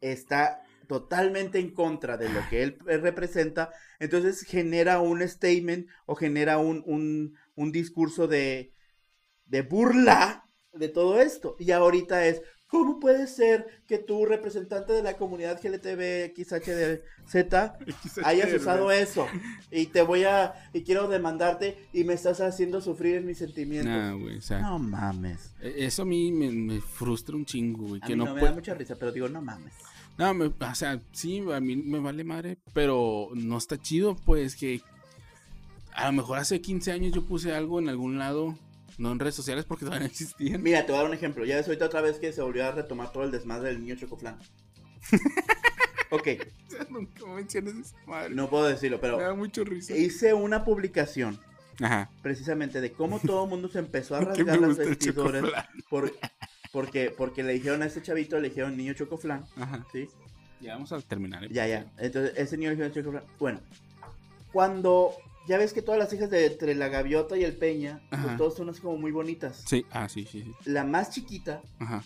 está 0.00 0.62
totalmente 0.86 1.58
en 1.58 1.70
contra 1.70 2.16
de 2.16 2.30
lo 2.30 2.40
que 2.48 2.62
él 2.62 2.78
representa, 2.86 3.70
entonces 4.00 4.42
genera 4.42 5.00
un 5.00 5.26
statement 5.26 5.86
o 6.06 6.14
genera 6.14 6.58
un, 6.58 6.82
un, 6.86 7.36
un 7.56 7.72
discurso 7.72 8.26
de, 8.26 8.72
de 9.44 9.62
burla 9.62 10.48
de 10.72 10.88
todo 10.88 11.20
esto. 11.20 11.56
Y 11.58 11.72
ahorita 11.72 12.26
es, 12.26 12.42
¿cómo 12.68 13.00
puede 13.00 13.26
ser 13.26 13.66
que 13.86 13.98
tú, 13.98 14.24
representante 14.26 14.92
de 14.92 15.02
la 15.02 15.16
comunidad 15.16 15.60
GLTB 15.62 16.32
XHZ, 16.36 18.22
hayas 18.24 18.52
usado 18.52 18.90
eso? 18.92 19.26
Y 19.70 19.86
te 19.86 20.02
voy 20.02 20.24
a, 20.24 20.54
y 20.72 20.82
quiero 20.82 21.08
demandarte 21.08 21.88
y 21.92 22.04
me 22.04 22.14
estás 22.14 22.40
haciendo 22.40 22.80
sufrir 22.80 23.16
en 23.16 23.26
mis 23.26 23.38
sentimientos. 23.38 23.92
Nah, 23.92 24.12
güey, 24.14 24.38
o 24.38 24.42
sea, 24.42 24.60
No 24.60 24.78
mames. 24.78 25.54
e- 25.60 25.74
eso 25.86 26.02
a 26.02 26.04
mí 26.04 26.30
me, 26.32 26.50
me 26.50 26.80
frustra 26.80 27.34
un 27.36 27.44
chingo, 27.44 27.86
güey, 27.88 28.00
A 28.02 28.06
que 28.06 28.12
mí 28.14 28.18
no, 28.18 28.26
no 28.26 28.34
me 28.34 28.40
puede- 28.40 28.52
da 28.52 28.56
mucha 28.56 28.74
risa, 28.74 28.96
pero 28.96 29.12
digo, 29.12 29.28
no 29.28 29.42
mames. 29.42 29.72
No, 30.18 30.34
me- 30.34 30.46
o 30.46 30.74
sea, 30.74 31.00
sí, 31.12 31.42
a 31.52 31.60
mí 31.60 31.76
me 31.76 32.00
vale 32.00 32.24
madre, 32.24 32.58
pero 32.72 33.28
no 33.34 33.56
está 33.58 33.78
chido, 33.80 34.16
pues, 34.24 34.56
que 34.56 34.80
a 35.94 36.06
lo 36.06 36.12
mejor 36.12 36.38
hace 36.38 36.60
15 36.60 36.92
años 36.92 37.12
yo 37.12 37.24
puse 37.24 37.52
algo 37.54 37.78
en 37.78 37.88
algún 37.88 38.18
lado, 38.18 38.56
no 38.98 39.10
en 39.12 39.18
redes 39.18 39.34
sociales 39.34 39.64
porque 39.64 39.84
todavía 39.86 40.06
no 40.06 40.10
existían. 40.12 40.62
Mira, 40.62 40.82
te 40.84 40.92
voy 40.92 40.96
a 40.98 41.02
dar 41.02 41.10
un 41.10 41.16
ejemplo. 41.16 41.44
Ya 41.44 41.56
ves 41.56 41.66
ahorita 41.66 41.86
otra 41.86 42.00
vez 42.02 42.18
que 42.18 42.32
se 42.32 42.42
volvió 42.42 42.66
a 42.66 42.72
retomar 42.72 43.10
todo 43.12 43.24
el 43.24 43.30
desmadre 43.30 43.68
del 43.70 43.80
niño 43.80 43.96
chocoflan. 43.96 44.38
ok, 46.10 46.28
Nunca 46.90 47.26
menciones 47.26 47.74
esa 47.76 47.96
madre. 48.06 48.34
no 48.34 48.48
puedo 48.50 48.66
decirlo, 48.66 48.98
Me 49.00 49.08
da 49.08 49.16
pero 49.18 49.36
mucho 49.36 49.64
risa. 49.64 49.96
hice 49.96 50.34
una 50.34 50.64
publicación 50.64 51.38
Ajá. 51.80 52.10
precisamente 52.22 52.80
de 52.80 52.92
cómo 52.92 53.18
todo 53.20 53.44
el 53.44 53.50
mundo 53.50 53.68
se 53.68 53.78
empezó 53.78 54.16
a 54.16 54.20
rasgar 54.24 54.58
las 54.60 54.78
por, 55.88 56.12
porque, 56.72 57.10
porque 57.16 57.42
le 57.42 57.52
dijeron 57.54 57.82
a 57.82 57.86
este 57.86 58.02
chavito, 58.02 58.40
le 58.40 58.48
dijeron 58.48 58.76
niño 58.76 58.92
chocoflan, 58.94 59.44
Ajá. 59.56 59.86
¿sí? 59.92 60.08
Ya 60.60 60.74
vamos 60.74 60.90
a 60.92 61.00
terminar. 61.00 61.44
¿eh? 61.44 61.48
Ya, 61.52 61.66
ya. 61.68 61.86
Entonces, 61.98 62.32
ese 62.36 62.56
niño 62.56 62.70
le 62.70 62.76
dijeron 62.76 62.92
chocoflan. 62.92 63.24
Bueno, 63.38 63.60
cuando 64.52 65.12
ya 65.48 65.58
ves 65.58 65.72
que 65.72 65.82
todas 65.82 65.98
las 65.98 66.12
hijas 66.12 66.30
de 66.30 66.46
entre 66.46 66.74
la 66.74 66.88
gaviota 66.88 67.36
y 67.36 67.42
el 67.44 67.56
peña, 67.56 68.00
pues 68.10 68.36
todas 68.36 68.54
son 68.54 68.68
así 68.68 68.80
como 68.80 68.96
muy 68.98 69.10
bonitas. 69.10 69.64
Sí, 69.66 69.84
ah, 69.90 70.08
sí, 70.08 70.24
sí, 70.30 70.42
sí. 70.44 70.52
La 70.70 70.84
más 70.84 71.10
chiquita, 71.10 71.62
Ajá. 71.80 72.04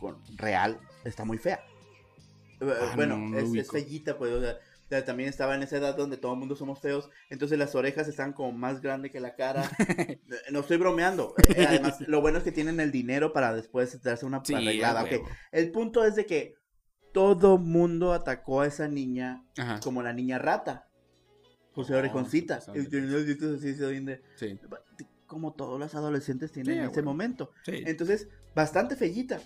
con 0.00 0.16
real, 0.36 0.80
está 1.04 1.24
muy 1.24 1.38
fea. 1.38 1.60
Eh, 2.60 2.72
Ah, 2.80 2.92
bueno, 2.96 3.16
no, 3.18 3.28
no 3.30 3.38
es, 3.38 3.54
es 3.54 3.70
fellita, 3.70 4.16
pues, 4.18 4.32
o 4.32 4.40
sea, 4.40 4.56
también 5.04 5.28
estaba 5.28 5.54
en 5.54 5.62
esa 5.62 5.78
edad 5.78 5.96
donde 5.96 6.16
todo 6.18 6.34
el 6.34 6.38
mundo 6.38 6.54
somos 6.54 6.78
feos, 6.80 7.08
entonces 7.30 7.58
las 7.58 7.74
orejas 7.74 8.08
están 8.08 8.32
como 8.34 8.52
más 8.52 8.80
grandes 8.82 9.10
que 9.10 9.20
la 9.20 9.34
cara. 9.36 9.68
Eh, 9.88 10.20
no 10.52 10.60
estoy 10.60 10.76
bromeando. 10.76 11.34
Eh, 11.56 11.64
Además, 11.66 11.96
lo 12.06 12.20
bueno 12.20 12.38
es 12.38 12.44
que 12.44 12.52
tienen 12.52 12.78
el 12.78 12.92
dinero 12.92 13.32
para 13.32 13.54
después 13.54 14.00
darse 14.02 14.26
una 14.26 14.42
Sí, 14.44 14.54
arreglada. 14.54 15.00
a 15.00 15.04
ok. 15.04 15.10
huevo. 15.12 15.28
El 15.50 15.70
punto 15.72 16.04
es 16.04 16.14
de 16.14 16.26
que 16.26 16.54
todo 17.12 17.56
mundo 17.58 18.12
atacó 18.12 18.60
a 18.62 18.66
esa 18.66 18.86
niña 18.88 19.44
Ajá. 19.58 19.80
como 19.80 20.02
la 20.02 20.12
niña 20.12 20.38
rata. 20.38 20.88
Por 21.74 21.86
ser 21.86 21.96
ah, 21.96 21.98
orejoncitas. 22.00 22.66
Pues, 22.66 22.82
sí. 24.36 24.58
Como 25.26 25.54
todas 25.54 25.80
los 25.80 25.94
adolescentes 25.94 26.52
tienen 26.52 26.74
sí, 26.74 26.80
en 26.80 26.90
ese 26.90 27.02
momento. 27.02 27.50
Entonces, 27.66 28.28
bastante 28.54 28.96
fellita. 28.96 29.40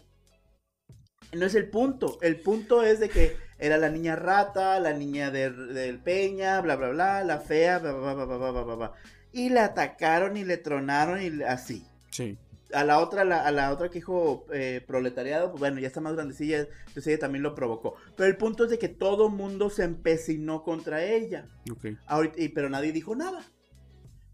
No 1.32 1.46
es 1.46 1.54
el 1.54 1.68
punto. 1.70 2.18
El 2.22 2.40
punto 2.40 2.82
es 2.82 3.00
de 3.00 3.08
que 3.08 3.36
era 3.58 3.78
la 3.78 3.88
niña 3.88 4.16
rata, 4.16 4.80
la 4.80 4.92
niña 4.92 5.30
del 5.30 6.00
peña, 6.00 6.60
bla, 6.60 6.76
bla, 6.76 6.90
bla, 6.90 7.24
la 7.24 7.38
fea, 7.38 7.78
bla, 7.78 7.92
bla, 7.92 8.14
bla, 8.14 8.24
bla, 8.24 8.36
bla, 8.36 8.62
bla, 8.62 8.74
bla. 8.74 8.92
Y 9.32 9.50
la 9.50 9.66
atacaron 9.66 10.36
y 10.36 10.44
le 10.44 10.56
tronaron 10.56 11.20
y 11.22 11.42
así. 11.42 11.86
Sí. 12.10 12.38
A 12.72 12.82
la 12.84 12.98
otra, 12.98 13.24
la- 13.24 13.46
a 13.46 13.52
la 13.52 13.70
otra 13.72 13.88
que 13.88 14.00
dijo 14.00 14.44
eh, 14.52 14.82
proletariado, 14.86 15.50
pues 15.50 15.60
bueno, 15.60 15.78
ya 15.78 15.86
está 15.86 16.00
más 16.00 16.14
grandecilla, 16.14 16.60
entonces 16.60 17.06
ella 17.06 17.18
también 17.20 17.42
lo 17.44 17.54
provocó. 17.54 17.94
Pero 18.16 18.28
el 18.28 18.36
punto 18.36 18.64
es 18.64 18.70
de 18.70 18.78
que 18.78 18.88
todo 18.88 19.28
mundo 19.28 19.70
se 19.70 19.84
empecinó 19.84 20.64
contra 20.64 21.04
ella. 21.04 21.46
Ok. 21.70 21.86
Ahorita, 22.06 22.40
y- 22.40 22.48
pero 22.48 22.68
nadie 22.68 22.90
dijo 22.92 23.14
nada. 23.14 23.44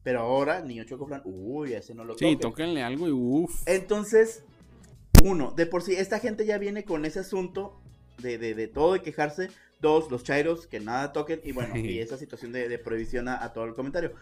Pero 0.03 0.21
ahora, 0.21 0.63
niño 0.63 0.85
Chocoflan, 0.85 1.23
uy, 1.25 1.75
ese 1.75 1.95
no 1.95 2.05
lo 2.05 2.15
Sí, 2.15 2.21
toquen. 2.25 2.39
tóquenle 2.41 2.83
algo 2.83 3.07
y 3.07 3.13
uff. 3.13 3.63
Entonces, 3.67 4.43
uno, 5.23 5.53
de 5.55 5.67
por 5.67 5.83
sí, 5.83 5.95
esta 5.95 6.19
gente 6.19 6.45
ya 6.47 6.59
viene 6.59 6.85
con 6.85 7.05
ese 7.05 7.21
asunto 7.21 7.79
de, 8.19 8.39
de, 8.39 8.55
de 8.55 8.67
todo 8.67 8.95
de 8.95 9.03
quejarse. 9.03 9.51
Dos, 9.81 10.11
los 10.11 10.23
chairos, 10.25 10.67
que 10.67 10.81
nada 10.81 11.13
toquen. 11.13 11.41
Y 11.45 11.53
bueno, 11.53 11.77
y 11.77 11.99
esa 12.01 12.17
situación 12.17 12.53
de, 12.53 12.69
de 12.69 12.79
prohibición 12.79 13.29
a, 13.29 13.45
a 13.45 13.53
todo 13.53 13.65
el 13.65 13.75
comentario. 13.75 14.13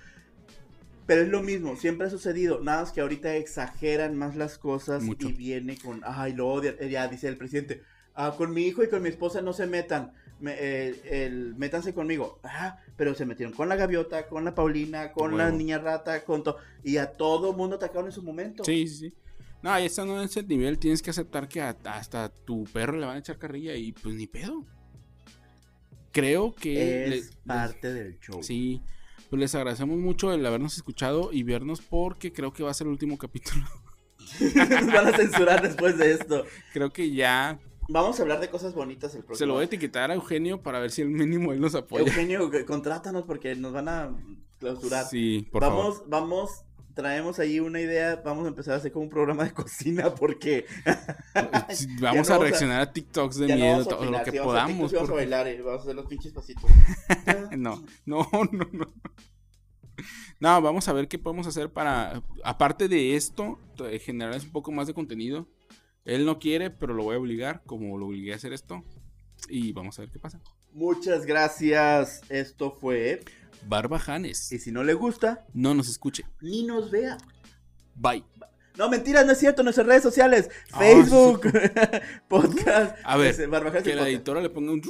Pero 1.06 1.22
es 1.22 1.28
lo 1.28 1.42
mismo, 1.42 1.76
siempre 1.76 2.06
ha 2.06 2.10
sucedido. 2.10 2.60
Nada 2.60 2.82
más 2.82 2.92
que 2.92 3.00
ahorita 3.00 3.34
exageran 3.36 4.16
más 4.16 4.36
las 4.36 4.58
cosas 4.58 5.02
Mucho. 5.02 5.28
y 5.28 5.32
viene 5.32 5.76
con, 5.76 6.02
ay, 6.04 6.34
lo 6.34 6.48
odian. 6.48 6.76
Eh, 6.78 6.88
Ya 6.88 7.08
dice 7.08 7.26
el 7.28 7.36
presidente, 7.36 7.82
ah, 8.14 8.34
con 8.36 8.52
mi 8.54 8.62
hijo 8.66 8.84
y 8.84 8.88
con 8.88 9.02
mi 9.02 9.08
esposa 9.08 9.42
no 9.42 9.52
se 9.52 9.66
metan. 9.66 10.12
Me- 10.38 10.56
eh, 10.58 11.00
el, 11.26 11.54
métanse 11.56 11.92
conmigo. 11.92 12.38
Ah, 12.44 12.78
pero 12.96 13.14
se 13.14 13.26
metieron 13.26 13.52
con 13.54 13.68
la 13.68 13.76
gaviota, 13.76 14.26
con 14.28 14.44
la 14.44 14.54
Paulina, 14.54 15.12
con 15.12 15.36
la 15.36 15.50
niña 15.50 15.78
rata, 15.78 16.24
con 16.24 16.42
todo. 16.44 16.56
Y 16.84 16.96
a 16.96 17.12
todo 17.12 17.52
mundo 17.52 17.76
atacaron 17.76 18.06
en 18.06 18.12
su 18.12 18.22
momento. 18.22 18.64
Sí, 18.64 18.86
sí, 18.86 19.10
sí. 19.10 19.14
No, 19.62 19.78
ya 19.78 19.84
estando 19.84 20.16
en 20.18 20.24
ese 20.24 20.42
nivel 20.44 20.78
tienes 20.78 21.02
que 21.02 21.10
aceptar 21.10 21.46
que 21.48 21.60
a- 21.60 21.76
hasta 21.84 22.28
tu 22.30 22.64
perro 22.72 22.96
le 22.98 23.04
van 23.04 23.16
a 23.16 23.18
echar 23.18 23.36
carrilla 23.36 23.74
y 23.74 23.92
pues 23.92 24.14
ni 24.14 24.26
pedo. 24.26 24.64
Creo 26.12 26.54
que... 26.54 27.04
Es 27.04 27.26
le- 27.26 27.36
parte 27.46 27.92
del 27.92 28.18
show. 28.20 28.42
Sí, 28.42 28.82
pues 29.30 29.40
les 29.40 29.54
agradecemos 29.54 29.98
mucho 29.98 30.32
el 30.32 30.44
habernos 30.44 30.76
escuchado 30.76 31.30
y 31.32 31.42
vernos 31.44 31.80
porque 31.80 32.32
creo 32.32 32.52
que 32.52 32.62
va 32.62 32.70
a 32.72 32.74
ser 32.74 32.86
el 32.88 32.92
último 32.92 33.16
capítulo. 33.16 33.64
Nos 34.40 34.86
van 34.92 35.06
a 35.06 35.16
censurar 35.16 35.62
después 35.62 35.96
de 35.96 36.12
esto. 36.12 36.44
Creo 36.72 36.92
que 36.92 37.10
ya 37.12 37.58
Vamos 37.92 38.20
a 38.20 38.22
hablar 38.22 38.38
de 38.38 38.48
cosas 38.48 38.72
bonitas 38.72 39.14
el 39.16 39.24
próximo. 39.24 39.38
se 39.38 39.46
lo 39.46 39.54
voy 39.54 39.62
a 39.62 39.64
etiquetar 39.64 40.12
a 40.12 40.14
Eugenio 40.14 40.62
para 40.62 40.78
ver 40.78 40.92
si 40.92 41.02
el 41.02 41.08
mínimo 41.08 41.52
él 41.52 41.60
nos 41.60 41.74
apoya. 41.74 42.04
Eugenio, 42.04 42.48
contrátanos 42.64 43.24
porque 43.24 43.56
nos 43.56 43.72
van 43.72 43.88
a 43.88 44.16
clausurar. 44.60 45.06
Sí, 45.06 45.48
por 45.50 45.62
vamos, 45.62 45.96
favor. 45.96 46.08
vamos, 46.08 46.64
traemos 46.94 47.38
ahí 47.38 47.60
una 47.60 47.80
idea. 47.80 48.16
Vamos 48.24 48.44
a 48.44 48.48
empezar 48.48 48.74
a 48.74 48.76
hacer 48.78 48.92
como 48.92 49.04
un 49.04 49.10
programa 49.10 49.44
de 49.44 49.52
cocina 49.54 50.14
porque 50.14 50.66
Vamos 51.34 51.98
no 52.00 52.08
a 52.08 52.12
vamos 52.12 52.30
a- 52.30 52.38
reaccionar 52.38 52.80
a 52.80 52.92
TikToks 52.92 53.36
de 53.38 53.48
ya 53.48 53.56
miedo, 53.56 53.84
todo 53.84 54.04
lo 54.04 54.22
que 54.22 54.30
vamos 54.32 54.44
podamos. 54.46 54.92
Vamos 54.92 55.10
a 55.10 55.14
bailar 55.14 55.46
vamos 55.62 55.80
a 55.80 55.82
hacer 55.82 55.94
los 55.94 56.06
pinches 56.06 56.32
pasitos. 56.32 56.70
No, 57.56 57.82
no, 58.06 58.28
no, 58.52 58.68
no. 58.72 58.86
no, 60.40 60.62
vamos 60.62 60.88
a 60.88 60.92
ver 60.92 61.08
qué 61.08 61.18
podemos 61.18 61.46
hacer 61.46 61.70
para, 61.72 62.22
aparte 62.44 62.88
de 62.88 63.16
esto, 63.16 63.58
t- 63.76 63.98
generar 63.98 64.40
un 64.40 64.50
poco 64.52 64.72
más 64.72 64.86
de 64.86 64.94
contenido. 64.94 65.48
Él 66.04 66.24
no 66.24 66.38
quiere, 66.38 66.70
pero 66.70 66.94
lo 66.94 67.04
voy 67.04 67.16
a 67.16 67.18
obligar, 67.18 67.62
como 67.66 67.98
lo 67.98 68.06
obligué 68.06 68.32
a 68.32 68.36
hacer 68.36 68.52
esto. 68.54 68.82
Y 69.48 69.72
vamos 69.72 69.98
a 69.98 70.02
ver 70.02 70.10
qué 70.10 70.18
pasa. 70.18 70.40
Muchas 70.72 71.26
gracias. 71.26 72.22
Esto 72.30 72.70
fue. 72.70 73.20
Barbajanes. 73.66 74.50
Y 74.52 74.58
si 74.58 74.72
no 74.72 74.82
le 74.84 74.94
gusta, 74.94 75.44
No 75.54 75.74
nos 75.74 75.88
escuche. 75.88 76.24
ni 76.40 76.62
nos 76.64 76.90
vea. 76.90 77.18
Bye. 77.94 78.24
No, 78.76 78.88
mentira, 78.88 79.24
no 79.24 79.32
es 79.32 79.38
cierto. 79.38 79.62
Nuestras 79.62 79.86
redes 79.86 80.02
sociales: 80.02 80.48
Ah, 80.72 80.78
Facebook, 80.78 81.42
podcast. 82.28 82.96
A 83.04 83.16
ver, 83.16 83.30
este, 83.30 83.48
Que 83.82 83.94
la 83.94 84.08
editora 84.08 84.40
le 84.40 84.48
ponga 84.50 84.72
un... 84.72 84.82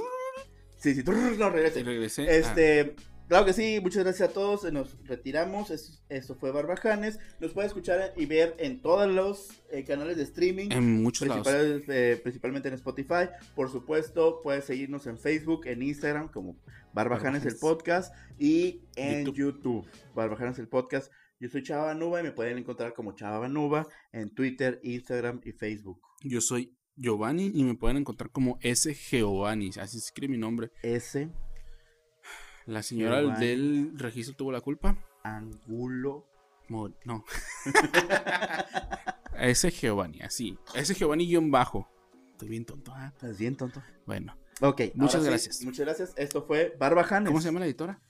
Sí, 0.78 0.94
sí, 0.94 1.02
no 1.06 1.12
Y 1.12 1.50
regrese. 1.50 1.82
regresé. 1.82 2.22
Ah, 2.28 2.32
Este, 2.32 2.96
claro 3.30 3.46
que 3.46 3.54
sí, 3.54 3.78
muchas 3.80 4.04
gracias 4.04 4.28
a 4.28 4.32
todos. 4.34 4.64
eh, 4.66 4.72
Nos 4.72 5.02
retiramos. 5.06 5.70
Es- 5.70 6.04
Esto 6.10 6.34
fue 6.34 6.50
Barbajanes. 6.52 7.18
Nos 7.40 7.52
puede 7.52 7.68
escuchar 7.68 8.12
y 8.16 8.26
ver 8.26 8.54
en 8.58 8.82
todos 8.82 9.10
los 9.10 9.48
eh, 9.70 9.84
canales 9.84 10.18
de 10.18 10.24
streaming. 10.24 10.68
En 10.70 11.02
muchos. 11.02 11.26
Principales, 11.26 11.82
eh, 11.88 12.20
principalmente 12.22 12.68
en 12.68 12.74
Spotify. 12.74 13.30
Por 13.54 13.70
supuesto, 13.70 14.40
puedes 14.42 14.66
seguirnos 14.66 15.06
en 15.06 15.16
Facebook, 15.18 15.66
en 15.66 15.82
Instagram, 15.82 16.28
como 16.30 16.58
Barbajanes 16.92 17.46
el. 17.46 17.56
Podcast. 17.56 18.14
Y 18.38 18.82
en 18.96 19.24
YouTube. 19.24 19.36
YouTube, 19.36 19.86
Barbajanes 20.14 20.58
el 20.58 20.68
Podcast. 20.68 21.10
Yo 21.38 21.48
soy 21.48 21.62
Chava 21.62 21.86
Banuba 21.86 22.20
y 22.20 22.22
me 22.24 22.32
pueden 22.32 22.58
encontrar 22.58 22.92
como 22.92 23.12
Chava 23.14 23.38
Banuba 23.38 23.86
en 24.12 24.34
Twitter, 24.34 24.78
Instagram 24.82 25.40
y 25.44 25.52
Facebook. 25.52 26.02
Yo 26.22 26.42
soy 26.42 26.76
Giovanni 26.96 27.50
y 27.54 27.64
me 27.64 27.74
pueden 27.76 27.96
encontrar 27.96 28.30
como 28.30 28.58
S. 28.60 28.92
Giovanni. 28.92 29.70
Así 29.80 29.96
escribe 29.96 30.32
mi 30.32 30.36
nombre. 30.38 30.70
S. 30.82 31.30
La 32.70 32.84
señora 32.84 33.20
del 33.36 33.92
registro 33.98 34.36
tuvo 34.36 34.52
la 34.52 34.60
culpa. 34.60 34.96
Angulo. 35.24 36.24
Mo- 36.68 36.94
No. 37.04 37.24
S. 39.38 39.70
Giovanni, 39.72 40.20
así. 40.20 40.56
S. 40.74 40.94
Giovanni 40.94 41.26
guion 41.26 41.50
bajo. 41.50 41.88
Estoy 42.32 42.48
bien 42.48 42.64
tonto, 42.64 42.92
¿ah? 42.94 43.08
Estás 43.08 43.38
bien 43.38 43.56
tonto. 43.56 43.82
Bueno. 44.06 44.36
Ok, 44.60 44.82
Muchas 44.94 45.22
sí, 45.22 45.28
gracias. 45.28 45.62
muchas 45.64 45.84
gracias. 45.86 46.12
Esto 46.16 46.42
fue 46.42 46.76
Barbajanes. 46.78 47.28
¿Cómo 47.28 47.40
se 47.40 47.48
llama 47.48 47.60
la 47.60 47.66
editora? 47.66 48.00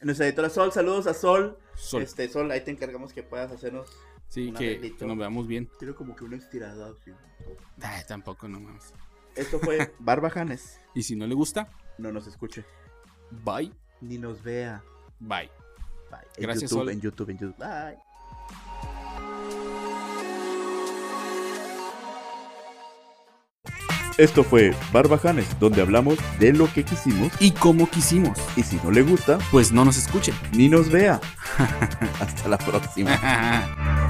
Nuestra 0.00 0.26
editora 0.26 0.48
Sol, 0.50 0.72
saludos 0.72 1.06
a 1.06 1.14
Sol. 1.14 1.56
Sol. 1.76 2.02
Este, 2.02 2.28
Sol, 2.28 2.50
ahí 2.50 2.62
te 2.62 2.70
encargamos 2.72 3.12
que 3.12 3.22
puedas 3.22 3.52
hacernos. 3.52 3.88
Sí, 4.28 4.48
un 4.48 4.54
que, 4.54 4.94
que 4.96 5.06
nos 5.06 5.16
veamos 5.16 5.46
bien. 5.46 5.70
Quiero 5.78 5.94
como 5.94 6.16
que 6.16 6.24
una 6.24 6.36
estirada. 6.36 6.90
así. 6.90 7.12
Ay, 7.82 8.02
tampoco, 8.08 8.48
no 8.48 8.58
más. 8.58 8.92
Esto 9.36 9.58
fue 9.60 9.94
Barbajanes. 10.00 10.80
Y 10.94 11.02
si 11.04 11.14
no 11.14 11.26
le 11.28 11.34
gusta, 11.36 11.70
No 11.98 12.10
nos 12.10 12.26
escuche. 12.26 12.64
bye, 13.44 13.72
Ni 14.00 14.18
nos 14.18 14.42
vea. 14.42 14.82
bye. 15.20 15.50
Bye. 16.10 16.20
En 16.36 16.42
Gracias, 16.42 16.70
YouTube, 16.70 16.84
Sol. 16.84 16.90
En 16.90 17.00
YouTube, 17.00 17.30
en 17.30 17.38
YouTube. 17.38 17.58
Bye. 17.58 17.98
Esto 24.16 24.42
fue 24.42 24.74
Barbajanes, 24.92 25.46
donde 25.60 25.80
hablamos 25.80 26.18
de 26.40 26.52
lo 26.52 26.66
que 26.72 26.84
quisimos. 26.84 27.32
Y 27.38 27.52
como 27.52 27.88
quisimos, 27.88 28.36
Y 28.56 28.64
si 28.64 28.76
no 28.82 28.90
le 28.90 29.02
gusta, 29.02 29.38
pues 29.52 29.70
no 29.70 29.84
nos 29.84 29.96
escuchen. 29.96 30.34
ni 30.52 30.68
nos 30.68 30.90
vea. 30.90 31.20
Hasta 32.20 32.48
la 32.48 32.58
próxima. 32.58 33.16